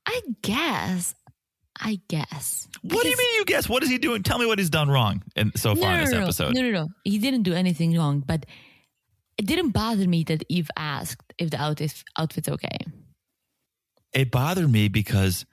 [0.06, 1.14] I guess.
[1.80, 2.68] I guess.
[2.82, 3.68] What do you mean you guess?
[3.68, 4.22] What is he doing?
[4.22, 6.55] Tell me what he's done wrong in, so far in this no, no, episode.
[6.55, 6.88] No, no, no.
[7.02, 8.46] He didn't do anything wrong, but
[9.36, 12.78] it didn't bother me that Yve asked if the outfit outfit's okay.
[14.12, 15.44] It bothered me because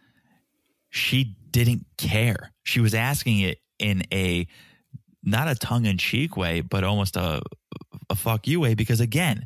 [0.92, 2.54] she didn't care.
[2.64, 4.46] She was asking it in a
[5.24, 7.42] not a tongue in cheek way, but almost a
[8.10, 8.76] a fuck you way.
[8.76, 9.46] Because again,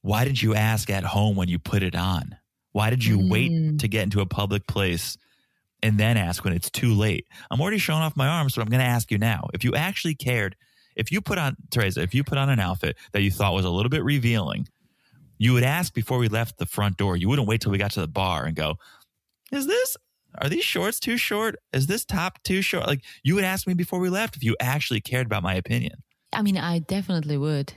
[0.00, 2.36] why did you ask at home when you put it on?
[2.72, 3.78] Why did you wait Mm.
[3.80, 5.16] to get into a public place
[5.82, 7.26] and then ask when it's too late?
[7.50, 9.48] I'm already showing off my arms, but I'm going to ask you now.
[9.54, 10.56] If you actually cared,
[10.96, 13.64] if you put on Teresa, if you put on an outfit that you thought was
[13.64, 14.68] a little bit revealing,
[15.38, 17.16] you would ask before we left the front door.
[17.16, 18.76] You wouldn't wait till we got to the bar and go,
[19.50, 19.96] "Is this
[20.40, 21.56] are these shorts too short?
[21.72, 24.56] Is this top too short?" Like you would ask me before we left if you
[24.60, 26.02] actually cared about my opinion.
[26.32, 27.72] I mean, I definitely would.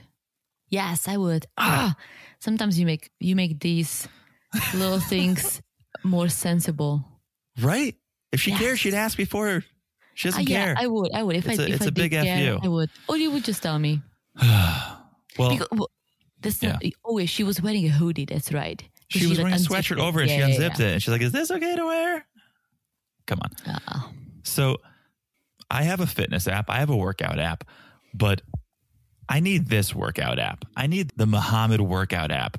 [0.68, 1.46] Yes, I would.
[1.56, 1.94] Ah,
[2.40, 4.08] sometimes you make you make these
[4.74, 5.62] little things
[6.04, 7.04] more sensible.
[7.60, 7.94] Right?
[8.32, 8.60] If she Yes.
[8.60, 9.64] cares, she'd ask before.
[10.14, 10.74] She Uh, doesn't yeah, care.
[10.78, 11.10] I would.
[11.14, 11.36] I would.
[11.36, 12.58] If It's I a- if it's I a big did F you.
[12.62, 12.90] I would.
[13.08, 14.02] Or you would just tell me.
[14.42, 15.90] well, Because, well,
[16.40, 18.24] that's not, oh, she was wearing a hoodie.
[18.24, 18.82] That's right.
[19.08, 20.00] she was like, wearing a sweatshirt it.
[20.00, 20.86] over and Yeah, she unzipped yeah.
[20.88, 22.26] it and she's like, "Is this okay to wear?"
[23.28, 23.50] Come on.
[23.86, 24.00] Uh,
[24.42, 24.78] So
[25.70, 27.62] I have a fitness app, I have a workout app,
[28.14, 28.40] but
[29.28, 30.64] I need this workout app.
[30.76, 32.56] I need the Mohamed workout app.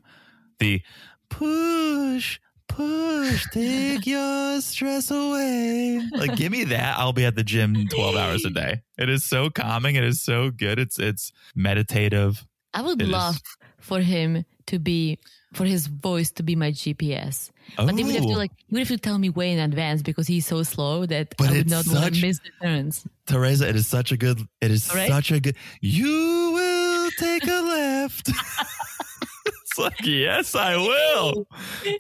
[0.60, 0.82] The
[1.30, 6.02] push, push, take your stress away.
[6.14, 6.98] Like give me that.
[7.00, 8.82] I'll be at the gym 12 hours a day.
[8.98, 9.96] It is so calming.
[9.96, 10.78] It is so good.
[10.80, 12.46] It's it's meditative.
[12.74, 13.42] I would It is- love
[13.80, 15.18] for him to be
[15.54, 17.50] for his voice to be my GPS.
[17.78, 20.02] But they would have to like he would have to tell me way in advance
[20.02, 23.06] because he's so slow that But I would not want such- to miss the turns.
[23.26, 24.40] Teresa, it is such a good.
[24.62, 25.08] It is Right?
[25.10, 25.56] such a good.
[25.82, 28.30] You will take a left.
[29.46, 31.48] it's like yes, I will.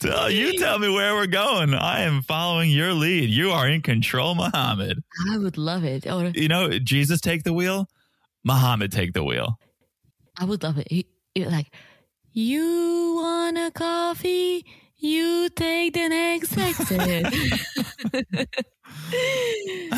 [0.02, 1.74] Tell you tell me where we're going.
[1.74, 3.30] I am following your lead.
[3.30, 5.04] You are in control, Mohamed.
[5.32, 6.08] I would love it.
[6.08, 7.88] Or You know, Jesus take the wheel.
[8.44, 9.60] Mohamed take the wheel.
[10.38, 10.88] I would love it.
[10.90, 11.06] He,
[11.36, 11.68] he- like,
[12.32, 14.66] you want a coffee?
[15.02, 17.26] You take the next exit.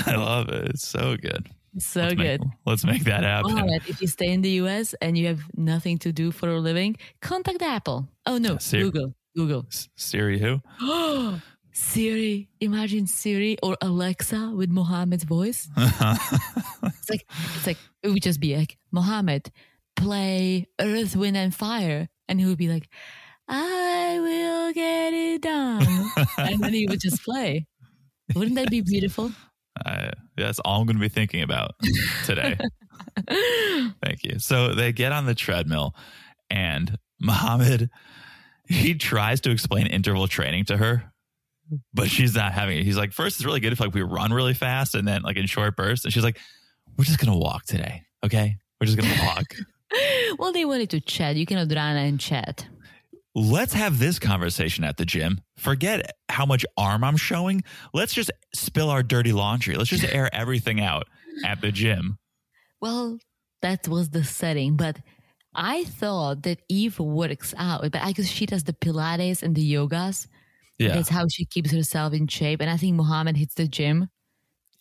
[0.06, 0.70] I love it.
[0.70, 1.48] It's so good.
[1.80, 2.50] so Let's make- good.
[2.66, 3.70] let's make that happen.
[3.88, 6.98] If you stay in the US and you have nothing to do for a living,
[7.22, 8.08] contact Apple.
[8.26, 8.84] Oh no, Siri.
[8.84, 9.16] Google.
[9.36, 9.66] Google.
[9.72, 10.62] S- Siri, who?
[11.74, 12.50] Siri.
[12.60, 15.68] Imagine Siri or Alexa with Mohamed's voice.
[16.84, 17.26] It's like
[17.56, 19.52] it's like it would just be like Mohamed,
[19.96, 22.88] play Earth, Wind and Fire, and he would be like,
[23.52, 25.86] I will get it done,
[26.38, 27.68] and then he would just play.
[28.34, 29.32] Wouldn't that be beautiful?
[29.86, 31.72] Uh, that's all I'm going to be thinking about
[32.26, 32.58] today.
[34.04, 34.40] Thank you.
[34.40, 35.94] So they get on the treadmill,
[36.50, 37.90] and Mohamed
[38.72, 41.12] he tries to explain interval training to her,
[41.94, 42.84] but she's not having it.
[42.84, 45.38] He's like, first, it's really good if like we run really fast, and then like
[45.38, 46.06] in short bursts.
[46.06, 46.40] And she's like,
[46.98, 48.58] we're just gonna walk today, okay?
[48.80, 49.46] We're just gonna walk.
[50.40, 51.36] well, they wanted to chat.
[51.36, 52.66] You cannot run and chat.
[53.34, 55.40] Let's have this conversation at the gym.
[55.58, 57.64] Forget how much arm I'm showing.
[57.94, 59.76] Let's just spill our dirty laundry.
[59.76, 61.08] Let's just air everything out
[61.46, 62.18] at the gym.
[62.82, 63.20] Well,
[63.62, 65.00] that was the setting, but
[65.56, 69.74] I thought that Yve works out, but I guess she does the Pilates and the
[69.74, 70.28] yogas.
[70.78, 70.96] Yeah.
[70.96, 72.60] That's how she keeps herself in shape.
[72.60, 74.10] And I think Mohamed hits the gym.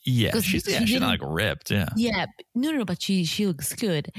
[0.05, 1.71] Yeah, she's she yeah, she's not like ripped.
[1.71, 4.11] Yeah, Yeah, no, no, no, but she she looks good,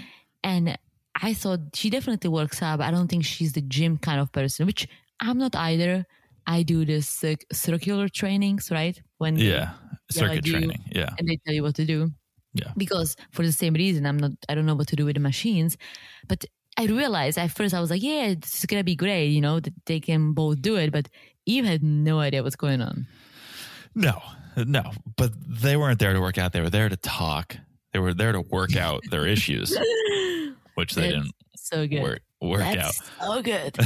[0.44, 0.78] and
[1.22, 2.80] I thought she definitely works out.
[2.80, 4.88] But I don't think she's the gym kind of person, which
[5.20, 6.06] I'm not either.
[6.48, 9.00] I do the circ- circular trainings, right?
[9.20, 9.74] When yeah,
[10.10, 10.84] circuit training.
[10.92, 12.12] Yeah, and they tell you what to do.
[12.54, 12.72] Yeah.
[12.76, 14.32] Because for the same reason, I'm not.
[14.50, 15.78] I don't know what to do with the machines,
[16.28, 16.44] but
[16.78, 19.74] I realized at first I was like, yeah, it's gonna be great, you know, that
[19.86, 20.92] they can both do it.
[20.92, 21.08] But
[21.48, 23.08] Yve had no idea what's going on.
[23.96, 24.22] no,
[24.58, 26.54] no, but they weren't there to work out.
[26.54, 27.56] They were there to talk.
[27.94, 29.78] They were there to work out their issues,
[30.76, 32.02] which they That's didn't so good.
[32.04, 32.76] work work out.
[32.76, 33.78] That's so good.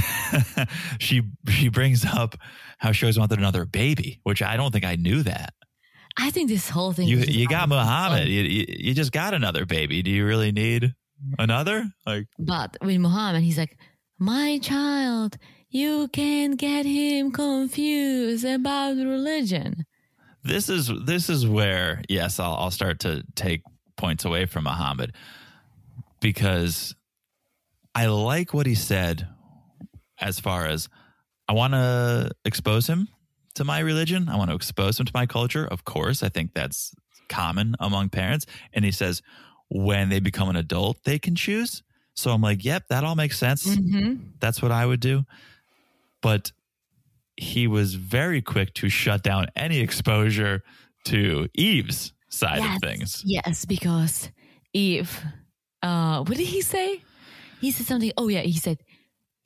[0.99, 2.36] she she brings up
[2.78, 5.53] how she always wanted another baby, which I don't think I knew that.
[6.18, 7.07] I think this whole thing.
[7.07, 8.28] You you got Mohamed.
[8.28, 10.02] You, you you just got another baby.
[10.02, 10.94] Do you really need
[11.38, 11.86] another?
[12.06, 13.78] Like But with Mohamed, he's like,
[14.18, 15.38] my child,
[15.70, 19.86] you can't get him confused about religion.
[20.44, 23.62] this is this is where yes, I'll I'll start to take
[23.98, 25.14] points away from Mohamed
[26.22, 26.96] because
[27.94, 29.28] I like what he said
[30.20, 30.90] as far as
[31.48, 33.08] I want to expose him
[33.56, 34.28] to my religion.
[34.30, 35.66] I want to expose him to my culture.
[35.66, 36.94] Of course, I think that's
[37.30, 38.46] common among parents.
[38.74, 39.22] And he says
[39.70, 41.84] when they become an adult, they can choose.
[42.16, 43.66] So I'm like, yep, that all makes sense.
[43.66, 44.16] Mm-hmm.
[44.40, 45.24] That's what I would do.
[46.22, 46.52] But
[47.36, 50.64] he was very quick to shut down any exposure
[51.06, 52.76] to Yve's side Yes.
[52.76, 53.22] of things.
[53.26, 54.30] Yes, because
[54.74, 55.10] Yve,
[55.86, 57.02] uh, what did he say?
[57.62, 58.12] He said something.
[58.18, 58.80] Oh yeah, he said,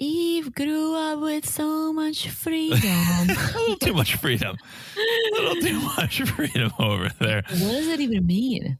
[0.01, 2.79] Yve grew up with so much freedom.
[3.29, 4.55] A little too much freedom.
[4.97, 7.43] A little too much freedom over there.
[7.47, 8.79] what does that even mean?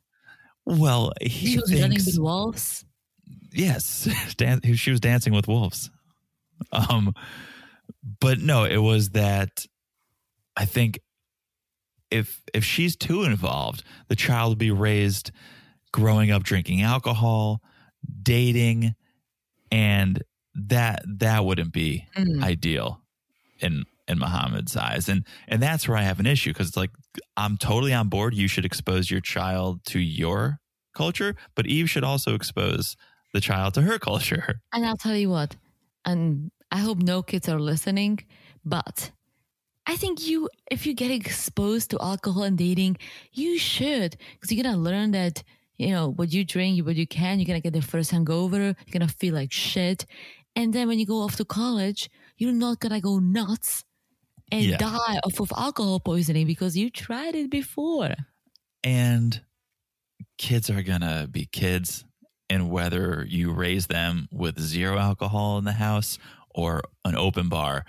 [0.66, 2.86] Well, he she was running with wolves.
[3.52, 4.08] yes,
[4.38, 5.90] dan- she was dancing with wolves.
[6.72, 7.14] Um,
[8.20, 9.66] but no, it was that
[10.56, 11.00] I think
[12.12, 15.32] if if she's too involved, the child will be raised
[15.94, 17.62] growing up drinking alcohol,
[18.24, 18.94] dating,
[19.72, 20.24] and
[20.56, 22.44] that that wouldn't be Mm.
[22.44, 23.02] ideal
[23.62, 25.10] in in Mohamed's eyes.
[25.10, 26.92] And and that's where I have an issue because it's like
[27.38, 28.36] I'm totally on board.
[28.36, 30.60] You should expose your child to your
[30.96, 32.96] culture, but Yve should also expose
[33.34, 34.62] the child to her culture.
[34.74, 35.56] And I'll tell you what,
[36.06, 38.20] and I hope no kids are listening,
[38.66, 39.12] but
[39.88, 42.98] I think you, if you get exposed to alcohol and dating,
[43.34, 45.44] you should, because you're gonna learn that
[45.80, 47.40] you know what you drink, what you can.
[47.40, 48.58] You're gonna get the first hangover.
[48.60, 50.06] You're gonna feel like shit,
[50.56, 53.84] and then when you go off to college, you're not gonna go nuts
[54.52, 54.78] and Yeah.
[54.78, 58.16] die off of alcohol poisoning because you tried it before.
[58.84, 59.42] And
[60.38, 62.06] kids are going to be kids.
[62.50, 66.18] And whether you raise them with zero alcohol in the house
[66.56, 67.86] or an open bar,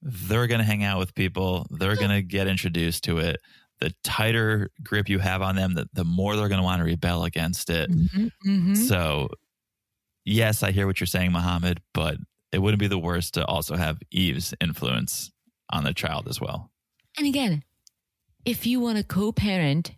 [0.00, 1.66] they're going to hang out with people.
[1.70, 3.40] They're going to get introduced to it.
[3.80, 6.84] The tighter grip you have on them, the, the more they're going to want to
[6.84, 7.90] rebel against it.
[7.90, 8.74] Mm-hmm.
[8.74, 9.28] So
[10.24, 12.16] yes, I hear what you're saying, Mohamed, but
[12.52, 15.30] it wouldn't be the worst to also have Yve's influence
[15.70, 16.70] on the child as well.
[17.18, 17.62] And again,
[18.44, 19.92] if you want to co-parent,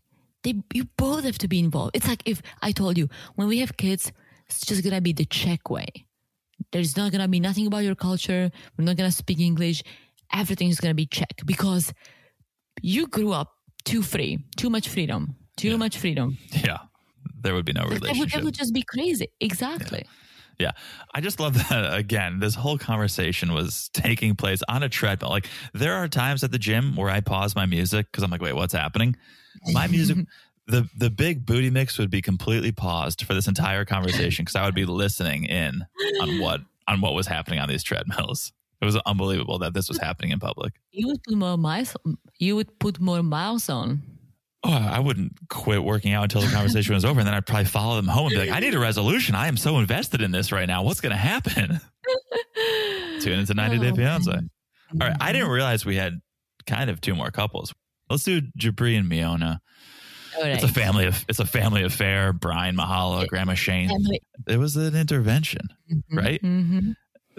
[0.45, 1.97] they you both have to be involved.
[1.97, 4.13] It's like if I told you when we have kids,
[4.49, 5.89] it's just gonna be the Czech way.
[6.73, 8.51] There's not gonna be nothing about your culture.
[8.77, 9.83] We're not gonna speak English.
[10.33, 11.93] Everything is gonna be Czech because
[12.81, 13.58] you grew up
[13.89, 16.37] too free, too much freedom, too much freedom.
[16.53, 16.79] Yeah.
[17.41, 18.33] There would be no That would, relationship.
[18.33, 19.29] that would just be crazy.
[19.41, 20.05] Exactly.
[20.59, 20.73] Yeah.
[21.15, 22.41] I just love that again.
[22.41, 25.31] This whole conversation was taking place on a treadmill.
[25.31, 28.43] Like there are times at the gym where I pause my music because I'm like,
[28.43, 29.17] wait, what's happening?
[29.73, 30.19] My music
[30.67, 34.65] the the big booty mix would be completely paused for this entire conversation because I
[34.67, 35.85] would be listening in
[36.21, 38.53] on what on what was happening on these treadmills.
[38.81, 40.75] It was unbelievable that this was happening in public.
[40.93, 41.97] You would put more miles.
[42.39, 44.03] You would put more miles on.
[44.65, 47.65] Oh, I wouldn't quit working out until the conversation was over, and then I'd probably
[47.67, 49.35] follow them home and be like, "I need a resolution.
[49.35, 50.83] I am so invested in this right now.
[50.83, 51.81] What's going to happen?"
[53.21, 54.31] Tune into 90 Day Oh, Fiance.
[54.31, 54.51] man.
[55.01, 56.15] All right, I didn't realize we had
[56.67, 57.75] kind of two more couples.
[58.11, 59.59] Let's do Jibri and Miona.
[60.41, 60.53] Right.
[60.53, 62.33] It's a family of it's a family affair.
[62.33, 63.91] Brian Mahala, Grandma Shane.
[64.47, 65.69] It was an intervention,
[66.13, 66.41] right?
[66.43, 66.95] Mhm.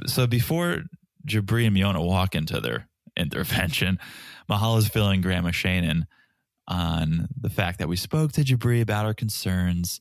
[0.07, 0.83] So before
[1.27, 3.99] Jibri and Miona walk into their intervention,
[4.49, 6.05] Mahala's filling Grandma Shannon
[6.67, 9.99] on the fact that we spoke to Jibri about our concerns,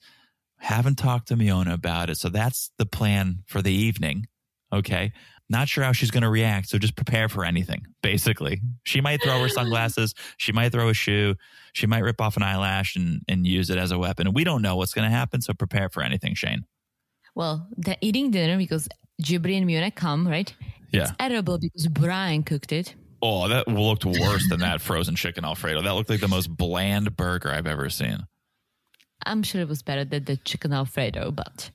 [0.58, 2.18] haven't talked to Miona about it.
[2.18, 4.26] So that's the plan for the evening.
[4.72, 5.12] Okay.
[5.50, 6.68] Not sure how she's going to react.
[6.68, 8.60] So just prepare for anything, basically.
[8.84, 10.14] She might throw her sunglasses.
[10.36, 11.36] She might throw a shoe.
[11.72, 14.32] She might rip off an eyelash and, and use it as a weapon.
[14.34, 15.40] We don't know what's going to happen.
[15.40, 16.64] So prepare for anything, Shane.
[17.34, 18.88] Well, they're eating dinner because
[19.22, 20.52] Jibri and Miona come, right?
[20.90, 21.02] Yeah.
[21.04, 22.94] It's edible because Brian cooked it.
[23.20, 25.82] Oh, that looked worse than that frozen chicken Alfredo.
[25.82, 28.18] That looked like the most bland burger I've ever seen.
[29.26, 31.70] I'm sure it was better than the chicken Alfredo, but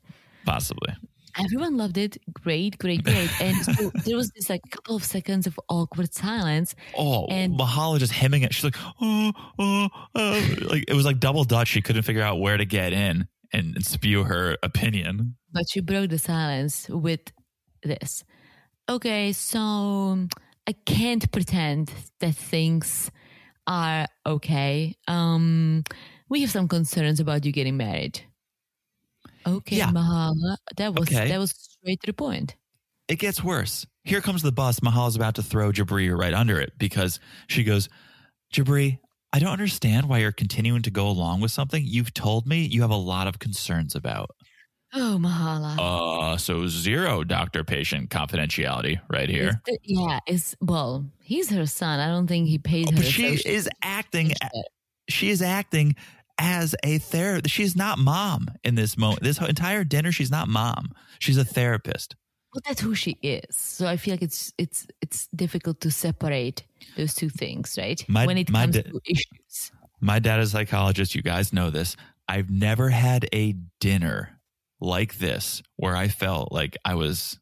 [0.45, 0.95] Possibly.
[1.37, 2.17] everyone loved it.
[2.33, 3.29] Great, great, great.
[3.41, 6.73] And so there was this like couple of seconds of awkward silence.
[6.97, 8.53] Oh, And- Mahala just hemming it.
[8.53, 10.55] She's like, oh, oh, oh.
[10.61, 11.67] Like it was like double Dutch.
[11.67, 15.35] She couldn't figure out where to get in and, and spew her opinion.
[15.51, 17.19] But she broke the silence with
[17.83, 18.23] this.
[18.89, 20.27] Okay, so
[20.67, 23.09] I can't pretend that things
[23.67, 24.95] are okay.
[25.07, 25.83] Um,
[26.29, 28.21] we have some concerns about you getting married.
[29.45, 29.91] Okay, Yeah.
[29.91, 30.57] Mahala.
[30.77, 31.27] That was Okay.
[31.27, 32.55] that was straight to the point.
[33.07, 33.85] It gets worse.
[34.03, 34.79] Here comes the bus.
[34.79, 37.89] Mahala's about to throw Jibri right under it because she goes,
[38.53, 38.99] Jibri,
[39.33, 42.81] I don't understand why you're continuing to go along with something you've told me you
[42.81, 44.31] have a lot of concerns about.
[44.95, 45.77] Oh, Mahala.
[46.33, 49.61] Uh, so zero doctor patient confidentiality right here.
[49.65, 51.99] the- yeah, is well, he's her son.
[51.99, 52.97] I don't think he paid Oh, her.
[52.97, 54.33] but she is acting.
[55.09, 55.95] She is acting
[56.37, 57.53] as a therapist.
[57.53, 59.23] She's not mom in this moment.
[59.23, 60.91] This entire dinner, she's not mom.
[61.19, 62.15] She's a therapist.
[62.53, 63.55] Well, that's who she is.
[63.55, 66.63] So I feel like it's it's it's difficult to separate
[66.97, 68.03] those two things, right?
[68.07, 69.71] My- when it comes da- to issues.
[70.01, 71.15] My dad is a psychologist.
[71.15, 71.95] You guys know this.
[72.27, 74.39] I've never had a dinner
[74.83, 77.39] like this where I felt like I was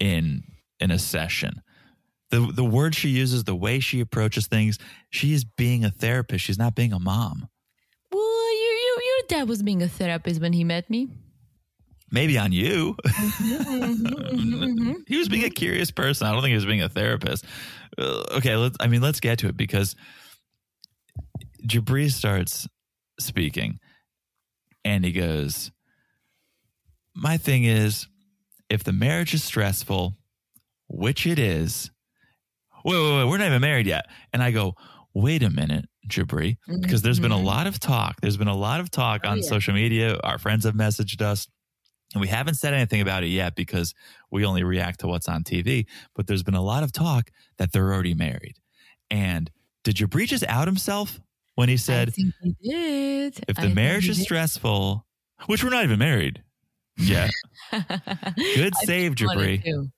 [0.00, 0.42] in
[0.80, 1.62] in a session.
[2.30, 4.78] The the word she uses, the way she approaches things,
[5.10, 6.44] she is being a therapist.
[6.44, 7.48] She's not being a mom.
[8.10, 11.08] Well, you, you, your dad was being a therapist when he met me.
[12.10, 12.96] Maybe on you.
[13.04, 16.26] Mm-hmm, he was being a curious person.
[16.26, 17.44] I don't think he was being a therapist.
[17.98, 18.76] Uh, okay, let's.
[18.80, 19.96] I mean, let's get to it because
[21.66, 22.68] Jibri starts
[23.18, 23.78] speaking,
[24.84, 25.70] and he goes,
[27.16, 28.06] "My thing is,
[28.68, 30.14] if the marriage is stressful,
[30.88, 31.90] which it is,
[32.84, 34.74] wait, wait, wait, we're not even married yet." And I go,
[35.14, 37.46] "Wait a minute." Jibri, because there's been a mm-hmm.
[37.46, 38.20] lot of talk.
[38.20, 39.48] There's been a lot of talk Oh, on yeah.
[39.48, 40.18] social media.
[40.22, 41.48] Our friends have messaged us.
[42.14, 43.92] And we haven't said anything about it yet because
[44.30, 45.86] we only react to what's on TV.
[46.14, 48.54] But there's been a lot of talk that they're already married.
[49.10, 49.50] And
[49.82, 51.20] did Jibri just out himself
[51.56, 53.40] when he I said, think he did.
[53.48, 55.04] if the think marriage is stressful,
[55.46, 56.42] which we're not even married
[56.98, 57.30] yet.
[58.54, 59.90] Good save, picked up on it Jibri.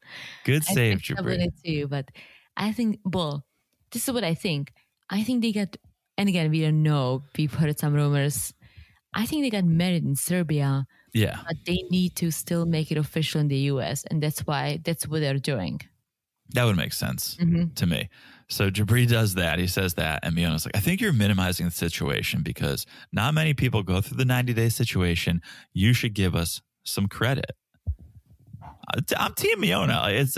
[0.44, 1.46] Good I save, picked up on Jibri.
[1.46, 2.08] it too, but
[2.56, 3.44] I think, well,
[3.92, 4.72] this is what I think.
[5.10, 5.76] I think they got,
[6.16, 7.22] and again, we don't know.
[7.36, 8.52] We've heard some rumors.
[9.14, 11.40] I think they got married in Serbia, Yeah.
[11.46, 14.04] but they need to still make it official in the US.
[14.10, 15.80] And that's why, that's what they're doing.
[16.54, 17.74] That would make sense Mhm.
[17.76, 18.08] to me.
[18.48, 19.58] So Jibri does that.
[19.58, 20.20] He says that.
[20.22, 24.16] And Miona's like, I think you're minimizing the situation because not many people go through
[24.16, 25.42] the 90 day situation.
[25.74, 27.50] You should give us some credit.
[28.62, 30.10] Uh, I- I'm Team Miona.
[30.12, 30.36] It's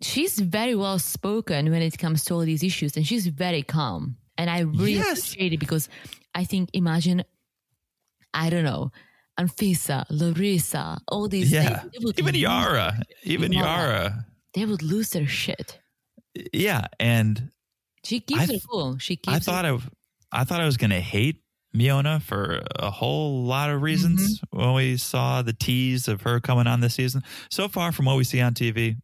[0.00, 4.16] She's very well spoken when it comes to all these issues, and she's very calm.
[4.36, 5.18] And I really Yes.
[5.18, 5.88] appreciate it because
[6.34, 7.24] I think, imagine,
[8.32, 8.92] I don't know,
[9.40, 11.50] Anfisa, Larissa, all these.
[11.50, 11.82] Yeah.
[11.92, 13.02] they, they Even Yara.
[13.24, 14.26] Even Yara.
[14.54, 15.80] They would lose their shit.
[16.52, 16.86] Yeah.
[17.00, 17.50] And
[18.04, 18.98] She keeps I it cool.
[18.98, 19.70] She keeps I it I,
[20.30, 21.42] I thought I was going to hate
[21.76, 24.58] Miona for a whole lot of reasons Mm-hmm.
[24.58, 27.22] when we saw the tease of her coming on this season.
[27.50, 28.96] So far from what we see on TV,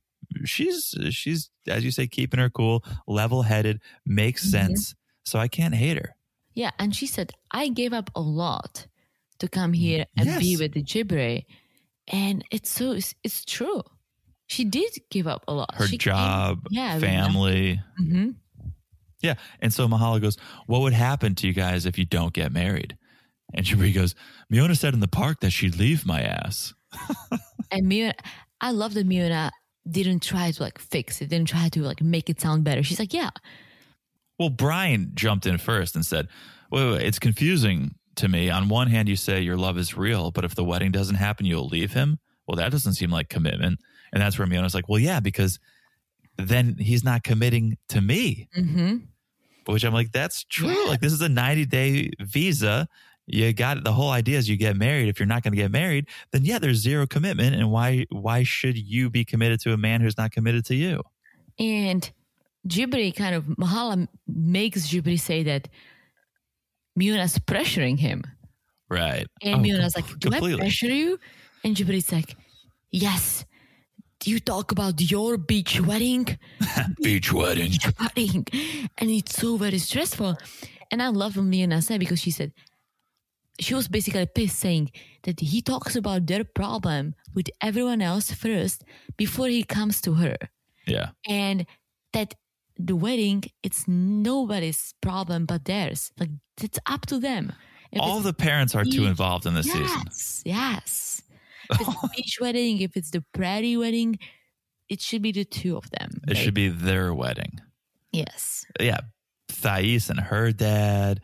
[0.45, 4.51] she's she's as you say keeping her cool, level-headed, makes Mm-hmm.
[4.51, 4.95] sense.
[5.25, 6.17] So I can't hate her.
[6.55, 8.87] Yeah, and she said, I gave up a lot
[9.41, 11.45] to come here and be with the Jibri.
[12.09, 13.83] And it's so, it's, it's true.
[14.47, 15.75] She did give up a lot.
[15.75, 17.81] Her She came- job, yeah, family.
[17.99, 18.31] hmm
[19.25, 19.35] Yeah.
[19.61, 20.37] And so Mahala goes,
[20.67, 22.97] What would happen to you guys if you don't get married?
[23.55, 24.15] And Jibri goes,
[24.53, 26.75] Miona said in the park that she'd leave my ass.
[27.71, 28.13] And Miona,
[28.61, 29.51] I love that Miona
[29.91, 32.83] didn't try to like fix it, didn't try to like make it sound better.
[32.83, 33.31] She's like, yeah,
[34.39, 36.29] Well, Brian jumped in first and said,
[36.71, 38.51] wait, wait, it's confusing to me.
[38.51, 41.47] On one hand, you say your love is real, but if the wedding doesn't happen,
[41.47, 42.19] you'll leave him.
[42.47, 43.81] Well, that doesn't seem like commitment.
[44.13, 45.59] And that's where Miona's like, well, yeah, because
[46.37, 48.49] then he's not committing to me.
[48.55, 48.97] hmm
[49.67, 50.69] Which I'm like, that's true.
[50.71, 50.89] Yeah.
[50.89, 52.89] Like, this is a 90 day visa.
[53.27, 53.85] You got it.
[53.85, 55.09] the whole idea is you get married.
[55.09, 57.55] If you're not going to get married, then yeah, there's zero commitment.
[57.57, 61.03] And why why should you be committed to a man who's not committed to you?
[61.59, 62.11] And
[62.69, 65.69] Jibri kind of, Mahala makes Jibri say that
[66.99, 68.25] Miona's pressuring him.
[68.91, 69.27] Right.
[69.43, 71.19] And Oh, Miona's com- like, Do I pressure you?
[71.65, 72.37] And Jibri's like,
[72.91, 73.45] Yes.
[74.27, 76.39] You talk about your beach wedding?
[77.03, 77.71] Beach wedding.
[77.71, 78.47] Beach wedding.
[78.99, 80.37] And it's so very stressful.
[80.91, 82.53] And I love what Miona said because she said,
[83.61, 84.91] she was basically pissed saying
[85.25, 88.83] that he talks about their problem with everyone else first
[89.17, 90.37] before he comes to her.
[90.87, 91.11] Yeah.
[91.29, 91.67] And
[92.13, 92.35] that
[92.77, 96.11] the wedding, it's nobody's problem but theirs.
[96.19, 96.31] Like,
[96.61, 97.53] it's up to them.
[97.93, 100.03] If All the parents are too involved in this season.
[100.07, 101.23] yes, Yes.
[101.71, 104.19] If it's the beach wedding, if it's the prairie wedding,
[104.89, 106.21] it should be the two of them.
[106.29, 107.61] It should be their wedding.
[108.13, 108.65] Yes.
[108.81, 109.01] Yeah.
[109.49, 111.21] Thaís and her dad,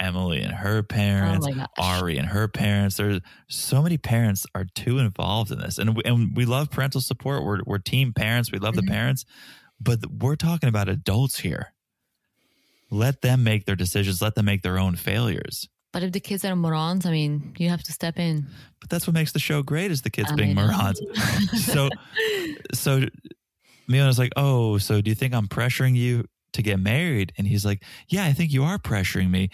[0.00, 1.66] Emily and her parents, Oh.
[1.78, 2.96] Ari and her parents.
[2.96, 5.78] There's so many parents are too involved in this.
[5.78, 7.44] And we, and we love parental support.
[7.44, 8.50] We're, we're team parents.
[8.50, 8.86] We love Mm-hmm.
[8.86, 9.24] the parents,
[9.80, 11.72] but we're talking about adults here.
[12.90, 14.20] Let them make their decisions.
[14.20, 15.68] Let them make their own failures.
[15.92, 18.46] But if the kids are morons, I mean, you have to step in.
[18.80, 21.00] But that's what makes the show great is the kids I being morons.
[21.66, 21.88] so,
[22.72, 23.02] so
[23.88, 26.24] Miona's like, oh, so do you think I'm pressuring you
[26.54, 27.32] to get married?
[27.36, 29.50] And he's like, yeah, I think you are pressuring me.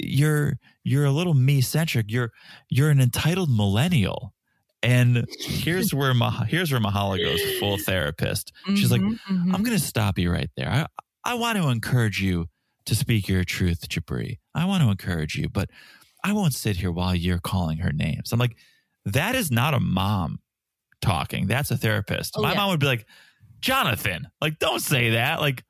[0.00, 2.06] You're you're a little me centric.
[2.08, 2.30] You're
[2.70, 4.32] you're an entitled millennial.
[4.82, 8.52] And here's where Mah- here's where Mahala goes full therapist.
[8.76, 9.54] She's like, Mhm, mhm.
[9.54, 10.68] I'm going to stop you right there.
[10.70, 10.86] I,
[11.24, 12.46] I want to encourage you
[12.86, 14.38] to speak your truth, Jibri.
[14.54, 15.70] I want to encourage you, but
[16.24, 18.32] I won't sit here while you're calling her names.
[18.32, 18.56] I'm like,
[19.04, 20.40] that is not a mom
[21.00, 21.46] talking.
[21.46, 22.34] That's a therapist.
[22.36, 22.58] Oh, My yeah.
[22.58, 23.06] mom would be like,
[23.60, 25.40] Jonathan, like, don't say that.
[25.40, 25.64] Like,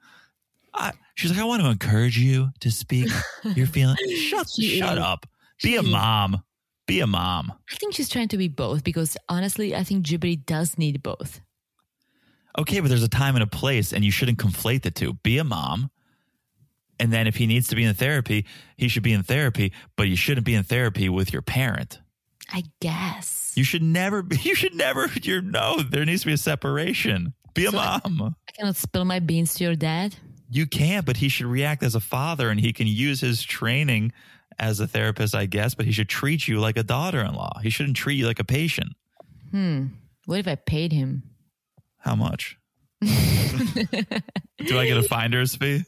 [0.74, 3.08] I, she's like, I want to encourage you to speak
[3.54, 3.98] your feelings.
[4.28, 5.26] Shut, shut up.
[5.62, 6.42] Be a mom.
[6.86, 7.52] Be a mom.
[7.72, 11.40] I think she's trying to be both because honestly, I think Jibri does need both.
[12.58, 15.14] Okay, but there's a time and a place, and you shouldn't conflate the two.
[15.22, 15.90] Be a mom.
[16.98, 18.46] And then if he needs to be in therapy,
[18.76, 22.00] he should be in therapy, but you shouldn't be in therapy with your parent.
[22.52, 23.52] I guess.
[23.56, 27.34] You should never be, you should never, you're no, there needs to be a separation.
[27.54, 28.36] Be a So I- mom.
[28.48, 30.14] I cannot spill my beans to your dad.
[30.48, 34.12] You can't, but he should react as a father and he can use his training
[34.58, 37.58] as a therapist, I guess, but he should treat you like a daughter in law.
[37.62, 38.92] He shouldn't treat you like a patient.
[39.50, 39.86] Hmm.
[40.24, 41.24] What if I paid him?
[41.98, 42.56] How much?
[43.02, 43.08] Do
[44.78, 45.84] I get a finder's fee?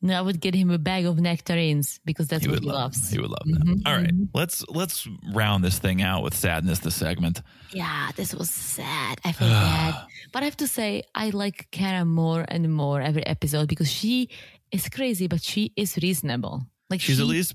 [0.00, 2.76] No, I would get him a bag of nectarines because that's he what he love.
[2.76, 3.10] loves.
[3.10, 3.90] He would love mm-hmm, that.
[3.90, 4.24] All right, mm-hmm.
[4.32, 6.78] let's let's round this thing out with sadness.
[6.78, 7.42] The segment.
[7.72, 9.18] Yeah, this was sad.
[9.24, 10.06] I feel ah.
[10.06, 10.06] bad.
[10.32, 14.28] But I have to say, I like Kara more and more every episode because she
[14.70, 16.66] is crazy, but she is reasonable.
[16.90, 17.54] Like She's she, at least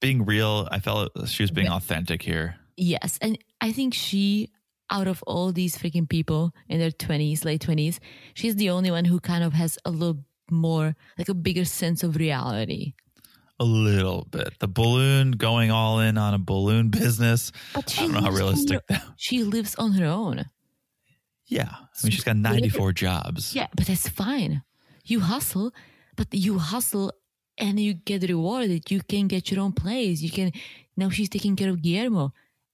[0.00, 0.68] being real.
[0.70, 1.76] I felt she was being Yeah.
[1.76, 2.56] authentic here.
[2.76, 3.18] Yes.
[3.22, 4.50] And I think she,
[4.90, 7.98] out of all these freaking people in their 20s, late 20s,
[8.34, 12.02] she's the only one who kind of has a little more, like a bigger sense
[12.02, 12.94] of reality.
[13.60, 14.58] A little bit.
[14.58, 17.52] The balloon going all in on a balloon business.
[17.72, 19.04] But I she don't know how realistic her- that.
[19.16, 20.44] She lives on her own.
[21.46, 23.54] Yeah, I mean she's got ninety four jobs.
[23.54, 24.62] Yeah, but that's fine.
[25.04, 25.72] You hustle,
[26.16, 27.12] but you hustle
[27.58, 28.90] and you get rewarded.
[28.90, 30.20] You can get your own place.
[30.22, 30.50] You can.
[30.96, 32.32] Now she's taking care of Guillermo.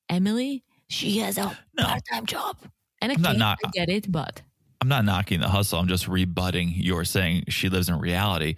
[0.09, 1.85] Emily, she has a No.
[1.85, 2.57] part time job.
[3.03, 4.43] And I'm not okay, knock- I get it, but
[4.81, 5.79] I'm not knocking the hustle.
[5.79, 8.55] I'm just rebutting your saying she lives in reality.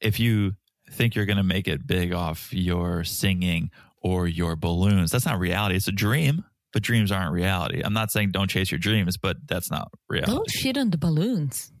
[0.00, 0.52] If you
[0.90, 3.70] think you're going to make it big off your singing
[4.02, 5.10] or your balloons.
[5.10, 5.76] That's not reality.
[5.76, 7.80] It's a dream, but dreams aren't reality.
[7.82, 10.32] I'm not saying don't chase your dreams, but that's not reality.
[10.32, 11.72] Don't shit on the balloons.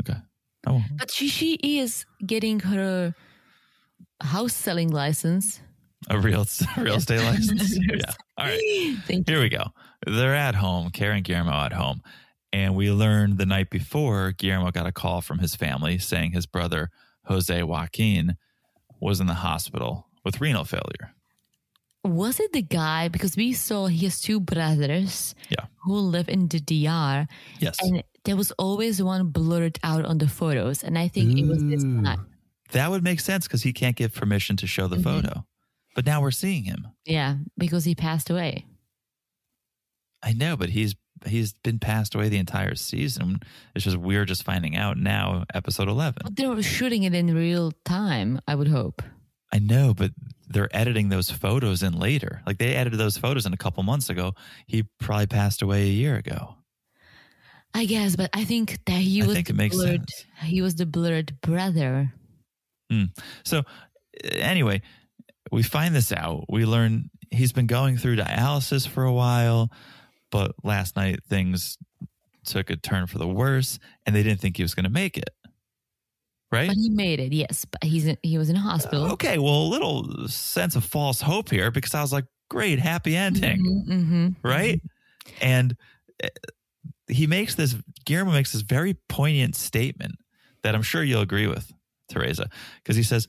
[0.00, 0.18] Okay.
[0.66, 3.14] Oh, But she, she is getting her
[4.20, 5.60] house selling license.
[6.10, 6.44] a real
[6.76, 7.78] real estate license.
[7.78, 8.12] yeah.
[8.36, 8.96] All right.
[9.06, 9.34] Thank you.
[9.34, 9.66] Here we go.
[10.06, 12.00] They're at home, Kara and Guillermo at home.
[12.52, 16.46] And we learned the night before, Guillermo got a call from his family saying his
[16.46, 16.90] brother,
[17.24, 18.36] Jose Joaquin,
[19.00, 21.12] was in the hospital with renal failure.
[22.04, 23.08] Was it the guy?
[23.08, 25.66] Because we saw he has two brothers Yeah.
[25.84, 27.26] who live in the DR.
[27.58, 27.76] Yes.
[27.82, 30.84] And there was always one blurred out on the photos.
[30.84, 32.02] And I think it was this Ooh.
[32.02, 32.16] guy.
[32.72, 35.04] That would make sense because he can't give permission to show the mm-hmm.
[35.04, 35.46] photo.
[35.94, 36.88] But now we're seeing him.
[37.04, 38.66] Yeah, because he passed away.
[40.22, 40.94] I know, but he's
[41.24, 43.40] he's been passed away the entire season.
[43.74, 46.22] It's just we're just finding out now, episode eleven.
[46.24, 49.02] But they were shooting it in real time, I would hope.
[49.52, 50.10] I know, but
[50.48, 52.42] they're editing those photos in later.
[52.46, 54.34] Like they edited those photos in a couple months ago.
[54.66, 56.56] He probably passed away a year ago.
[57.74, 60.24] I guess, but I think that he I was the blurred, sense.
[60.42, 62.12] he was the blurred brother.
[63.44, 63.62] So, uh,
[64.32, 64.80] anyway,
[65.52, 66.46] we find this out.
[66.48, 69.70] We learn he's been going through dialysis for a while,
[70.30, 71.78] but last night things
[72.44, 75.16] took a turn for the worse, and they didn't think he was going to make
[75.18, 75.30] it.
[76.52, 76.68] Right?
[76.68, 77.64] But he made it, yes.
[77.64, 79.12] But he's in, he was in a hospital.
[79.12, 83.16] Okay, well, a little sense of false hope here because I was like, great, happy
[83.16, 84.80] ending, hmm right?
[85.40, 85.76] And
[86.22, 86.28] uh,
[87.08, 87.74] he makes this,
[88.04, 90.14] Guillermo makes this very poignant statement
[90.62, 91.72] that I'm sure you'll agree with,
[92.08, 92.48] Teresa,
[92.82, 93.26] because he says,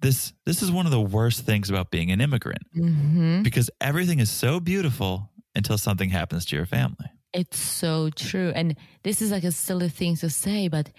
[0.00, 4.18] this this is one of the worst things about being an immigrant hmm because everything
[4.20, 7.10] is so beautiful until something happens to your family.
[7.32, 8.52] It's so true.
[8.54, 10.90] And this is like a silly thing to say, but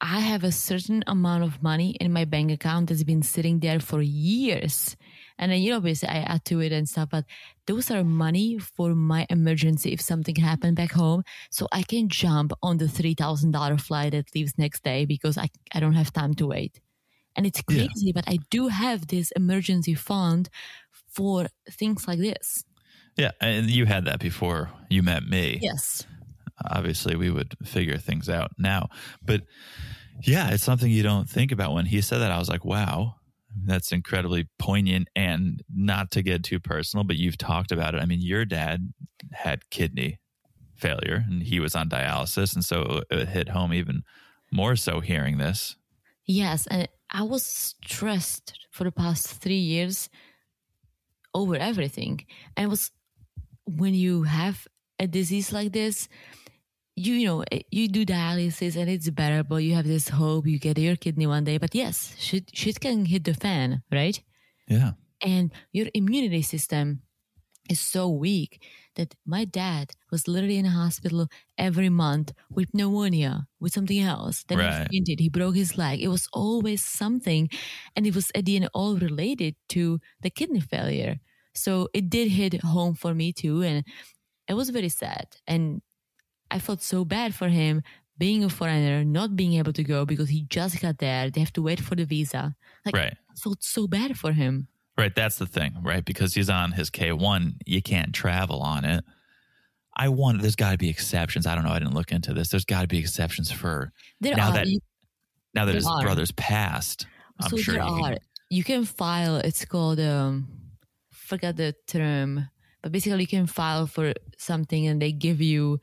[0.00, 3.80] I have a certain amount of money in my bank account that's been sitting there
[3.80, 4.94] for years.
[5.38, 7.24] And then, you know, obviously I add to it and stuff, but
[7.66, 11.22] those are money for my emergency if something happened back home.
[11.50, 15.80] So I can jump on the $3,000 flight that leaves next day because I, I
[15.80, 16.80] don't have time to wait.
[17.36, 17.86] And it's Yeah.
[17.92, 20.50] crazy, but I do have this emergency fund
[20.92, 22.65] for things like this.
[23.16, 25.58] Yeah, and you had that before you met me.
[25.62, 26.04] Yes.
[26.70, 28.88] obviously we would figure things out now.
[29.22, 29.42] But
[30.22, 31.74] yeah, it's something you don't think about.
[31.74, 33.16] When he said that, I was like, wow,
[33.64, 35.08] that's incredibly poignant.
[35.14, 38.02] And not to get too personal, but you've talked about it.
[38.02, 38.92] I mean, your dad
[39.32, 40.18] had kidney
[40.76, 42.54] failure and he was on dialysis.
[42.54, 44.02] And so it hit home even
[44.52, 45.76] more so hearing this.
[46.24, 50.08] Yes, and I was stressed for the past three years
[51.34, 52.24] over everything.
[52.56, 52.90] And it was
[53.66, 54.66] when you have
[54.98, 56.08] a disease like this,
[56.96, 60.46] you, you know, eh, you do dialysis and it's better, but you have this hope
[60.46, 61.58] you get your kidney one day.
[61.58, 64.20] But yes, shit, shit can hit the fan, right?
[64.68, 64.92] Yeah.
[65.22, 67.02] and your immunity system
[67.70, 68.62] is so weak
[68.96, 71.28] that my dad was literally in a hospital
[71.58, 74.44] every month with pneumonia, with something else.
[74.48, 74.86] Then Right.
[74.90, 76.00] he fainted, he broke his leg.
[76.02, 77.48] It was always something,
[77.96, 81.18] and it was at the end all related to the kidney failure.
[81.56, 83.84] So it did hit home for me too, and
[84.48, 85.26] it was very sad.
[85.46, 85.82] And
[86.50, 87.82] I felt so bad for him
[88.18, 91.30] being a foreigner, not being able to go because he just got there.
[91.30, 92.54] They have to wait for the visa.
[92.84, 93.12] Like, Right.
[93.30, 94.68] I felt so bad for him.
[94.96, 95.14] Right.
[95.14, 96.02] That's the thing, right?
[96.04, 99.04] Because he's on his K1, you can't travel on it.
[99.98, 101.46] I want, there's got to be exceptions.
[101.46, 101.70] I don't know.
[101.72, 102.48] I didn't look into this.
[102.48, 104.54] There's got to be exceptions for There Now are.
[104.54, 104.66] that-
[105.54, 106.02] now that There his are.
[106.02, 107.06] brother's passed.
[107.40, 108.18] I'm so sure there you can-
[108.50, 109.36] You can file.
[109.36, 109.98] It's called.
[110.00, 110.48] Um,
[111.26, 112.48] forgot the term,
[112.82, 115.78] but basically you can file for something, and they give you,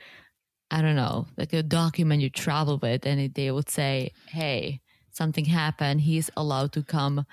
[0.71, 4.81] I don't know, like a document you travel with, and it, they would say, "Hey,
[5.11, 6.01] something happened.
[6.01, 7.25] He's allowed to come,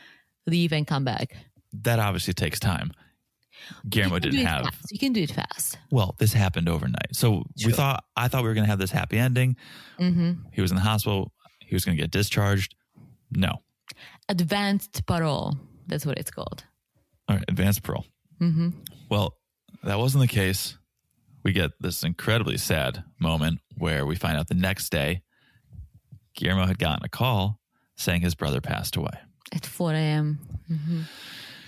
[0.46, 1.36] leave, and come back."
[1.84, 2.90] that obviously takes time.
[3.88, 4.64] Guillermo You can do didn't have.
[4.64, 4.92] fast.
[4.92, 5.78] You can do it fast.
[5.90, 7.14] Well, this happened overnight.
[7.14, 9.56] So we thought I thought we were going to have this happy ending.
[9.98, 11.32] hmm He was in the hospital.
[11.60, 12.74] He was going to get discharged.
[13.30, 13.62] No.
[14.28, 15.56] Advanced parole.
[15.86, 16.64] That's what it's called.
[17.30, 18.04] All right, advanced parole.
[18.38, 18.70] hmm
[19.08, 19.36] Well,
[19.84, 20.76] that wasn't the case.
[21.44, 25.22] We get this incredibly sad moment where we find out the next day
[26.34, 27.60] Guillermo had gotten a call
[27.96, 29.16] saying his brother passed away.
[29.52, 30.38] At 4 a.m.
[30.68, 31.02] hmm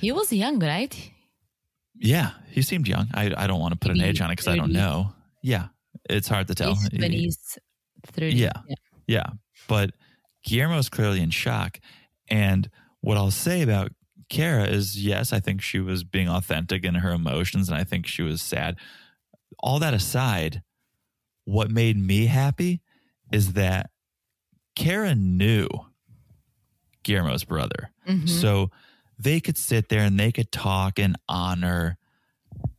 [0.00, 1.10] He was young, right?
[1.94, 3.08] Yeah, he seemed young.
[3.14, 5.12] I, I don't want to put an age on it because I don't know.
[5.42, 5.68] Yeah,
[6.10, 6.74] it's hard to tell.
[6.74, 7.58] His 20s,
[8.12, 8.32] 30s.
[8.34, 8.52] Yeah.
[9.06, 9.26] Yeah.
[9.68, 9.90] But
[10.44, 11.78] Guillermo's clearly in shock.
[12.28, 12.68] And
[13.00, 13.92] what I'll say about
[14.28, 18.06] Kara is yes, I think she was being authentic in her emotions and I think
[18.06, 18.76] she was sad.
[19.58, 20.62] All that aside,
[21.44, 22.80] what made me happy
[23.32, 23.90] is that
[24.76, 25.68] Kara knew
[27.02, 27.90] Guillermo's brother.
[28.08, 28.28] Mhm.
[28.28, 28.70] So
[29.18, 31.98] they could sit there and they could talk and honor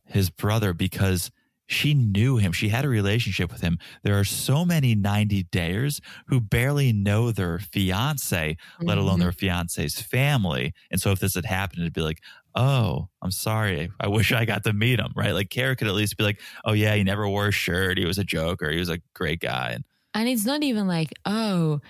[0.06, 1.30] his brother because
[1.66, 2.52] she knew him.
[2.52, 3.78] She had a relationship with him.
[4.02, 9.22] There are so many 90 dayers who barely know their fiance, let alone mm-hmm.
[9.22, 10.74] their fiance's family.
[10.90, 12.20] And so if this had happened, it'd be like,
[12.54, 13.90] oh, I'm sorry.
[13.98, 15.32] I wish I got to meet him, right?
[15.32, 17.98] Like Kara could at least be like, oh, yeah, he never wore a shirt.
[17.98, 18.70] He was a joker.
[18.70, 19.72] He was a great guy.
[19.72, 19.84] And
[20.14, 21.80] And it's not even like, oh,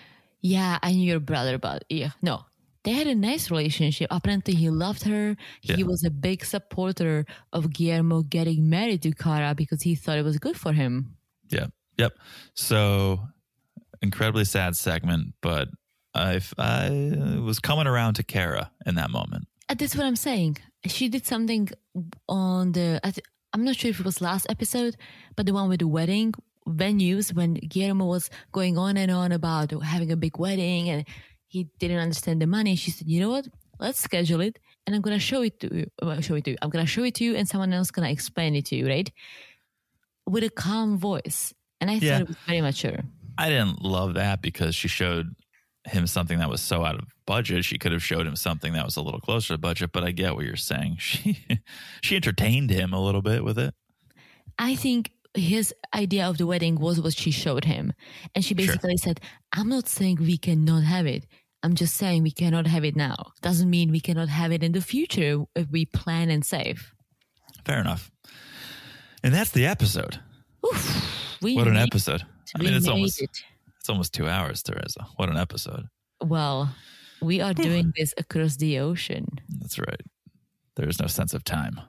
[0.41, 2.45] yeah, I knew your brother, but yeah, no.
[2.85, 4.09] They had a nice relationship.
[4.11, 5.37] Apparently, he loved her.
[5.63, 5.85] He Yeah.
[5.87, 10.39] was a big supporter of Guillermo getting married to Kara because he thought it was
[10.39, 11.17] good for him.
[11.51, 11.67] yeah,
[11.99, 12.13] yep.
[12.55, 13.21] So
[14.03, 15.69] incredibly sad segment, but
[16.15, 19.47] I, I was coming around to Kara in that moment.
[19.69, 20.59] And that's what I'm saying.
[20.87, 21.71] She did something
[22.29, 23.01] on the.
[23.03, 23.25] I th-
[23.55, 24.97] I'm not sure if it was last episode,
[25.37, 26.35] but the one with the wedding
[26.69, 31.05] venues when Guillermo was going on and on about having a big wedding and
[31.55, 32.75] he didn't understand the money.
[32.77, 33.47] She said, "You know what?
[33.85, 34.55] Let's schedule it,
[34.87, 35.87] and I'm gonna show it to you.
[36.03, 36.59] Uh, well, show it to you.
[36.63, 39.11] I'm gonna show it to you, and someone else gonna explain it to you, right?
[40.27, 42.13] With a calm voice." And I Yeah.
[42.13, 43.01] thought it was very mature.
[43.37, 45.35] I didn't love that because she showed
[45.87, 47.65] him something that was so out of budget.
[47.65, 50.13] She could have showed him something that was a little closer to budget, but I
[50.13, 50.97] get what you're saying.
[50.99, 51.37] She
[52.03, 53.75] she entertained him a little bit with it.
[54.59, 57.93] I think his idea of the wedding was what she showed him.
[58.35, 58.65] And she Sure.
[58.67, 59.21] basically said,
[59.53, 61.27] I'm not saying we cannot have it.
[61.65, 63.33] I'm just saying we cannot have it now.
[63.41, 66.93] Doesn't mean we cannot have it in the future if we plan and save.
[67.65, 68.11] Fair enough.
[69.23, 70.21] And that's the episode.
[71.41, 72.23] We What an episode.
[72.55, 73.31] I we mean, it's almost it.
[73.81, 75.07] it's almost two hours, Teresa.
[75.17, 75.87] What an episode.
[76.23, 76.69] Well,
[77.23, 79.27] we are doing this across the ocean.
[79.61, 80.03] That's right.
[80.77, 81.81] There's no sense of time.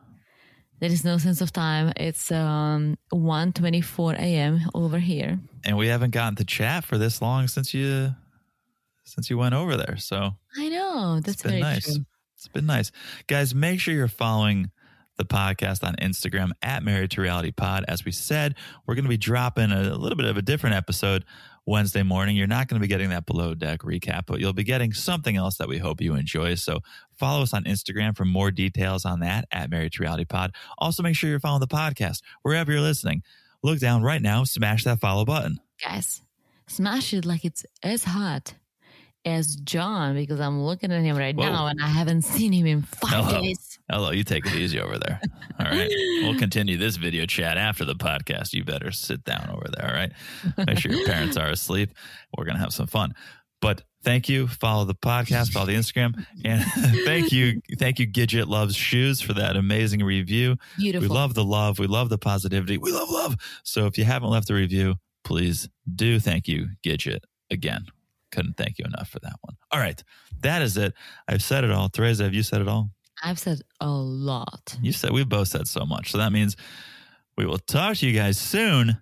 [0.79, 1.91] There is no sense of time.
[1.97, 4.61] It's um 1.24 a.m.
[4.73, 5.37] over here.
[5.65, 8.15] And we haven't gotten to chat for this long since you
[9.05, 9.97] since you went over there.
[9.97, 11.19] So I know.
[11.21, 11.85] That's it's been nice.
[11.85, 12.05] true.
[12.35, 12.91] It's been nice.
[13.27, 14.69] Guys, make sure you're following
[15.17, 17.85] the podcast on Instagram at Married to Reality Pod.
[17.87, 18.55] As we said,
[18.85, 21.23] we're going to be dropping a little bit of a different episode
[21.65, 22.35] Wednesday morning.
[22.35, 25.37] You're not going to be getting that below deck recap, but you'll be getting something
[25.37, 26.55] else that we hope you enjoy.
[26.55, 26.81] So
[27.17, 30.53] follow us on Instagram for more details on that at Married to Reality Pod.
[30.77, 33.23] Also, make sure you're following the podcast wherever you're listening.
[33.63, 35.59] Look down right now, smash that follow button.
[35.81, 36.21] guys,
[36.67, 38.53] smash it like it's as hot
[39.25, 41.49] as John because I'm looking at him right Whoa.
[41.49, 43.41] now and I haven't seen him in five Hello.
[43.41, 43.79] days.
[43.89, 45.19] Hello, you take it easy over there.
[45.59, 45.89] All right.
[46.21, 48.53] We'll continue this video chat after the podcast.
[48.53, 49.89] You better sit down over there.
[49.89, 50.11] All right.
[50.65, 51.91] Make sure your parents are asleep.
[52.37, 53.13] We're going to have some fun.
[53.61, 54.47] But thank you.
[54.47, 56.25] Follow the podcast, follow the Instagram.
[56.43, 56.63] And
[57.05, 57.61] thank you.
[57.77, 60.57] Thank you, Gidget Loves Shoes, for that amazing review.
[60.77, 61.09] Beautiful.
[61.09, 61.79] We love the love.
[61.79, 62.77] We love the positivity.
[62.77, 63.35] We love love.
[63.63, 66.19] So if you haven't left a review, please do.
[66.19, 67.21] Thank you, Gidget.
[67.51, 67.85] Again,
[68.35, 69.55] couldn't thank you enough for that one.
[69.71, 70.01] All right.
[70.41, 70.93] That is it.
[71.27, 71.89] I've said it all.
[71.89, 72.91] Teresa, have you said it all?
[73.23, 74.77] I've said a lot.
[74.81, 76.11] You said we've both said so much.
[76.11, 76.57] So that means
[77.37, 78.97] we will talk to you guys soon.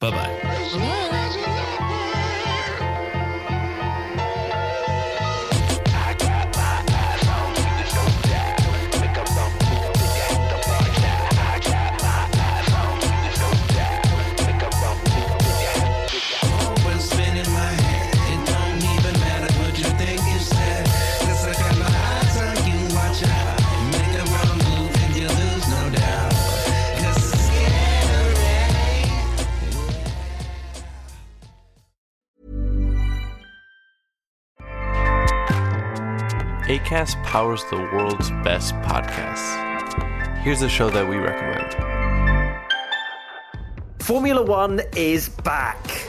[0.00, 1.47] Bye bye.
[36.88, 40.38] ACAST powers the world's best podcasts.
[40.38, 41.76] Here's a show that we recommend.
[43.98, 46.07] Formula One is back.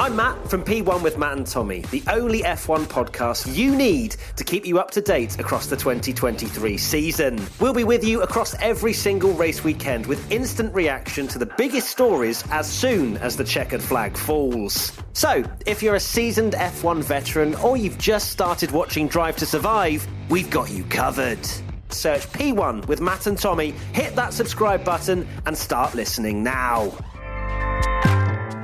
[0.00, 4.44] I'm Matt from P1 with Matt and Tommy, the only F1 podcast you need to
[4.44, 7.38] keep you up to date across the 2023 season.
[7.60, 11.90] We'll be with you across every single race weekend with instant reaction to the biggest
[11.90, 14.90] stories as soon as the checkered flag falls.
[15.12, 20.08] So, if you're a seasoned F1 veteran or you've just started watching Drive to Survive,
[20.30, 21.46] we've got you covered.
[21.90, 26.90] Search P1 with Matt and Tommy, hit that subscribe button, and start listening now.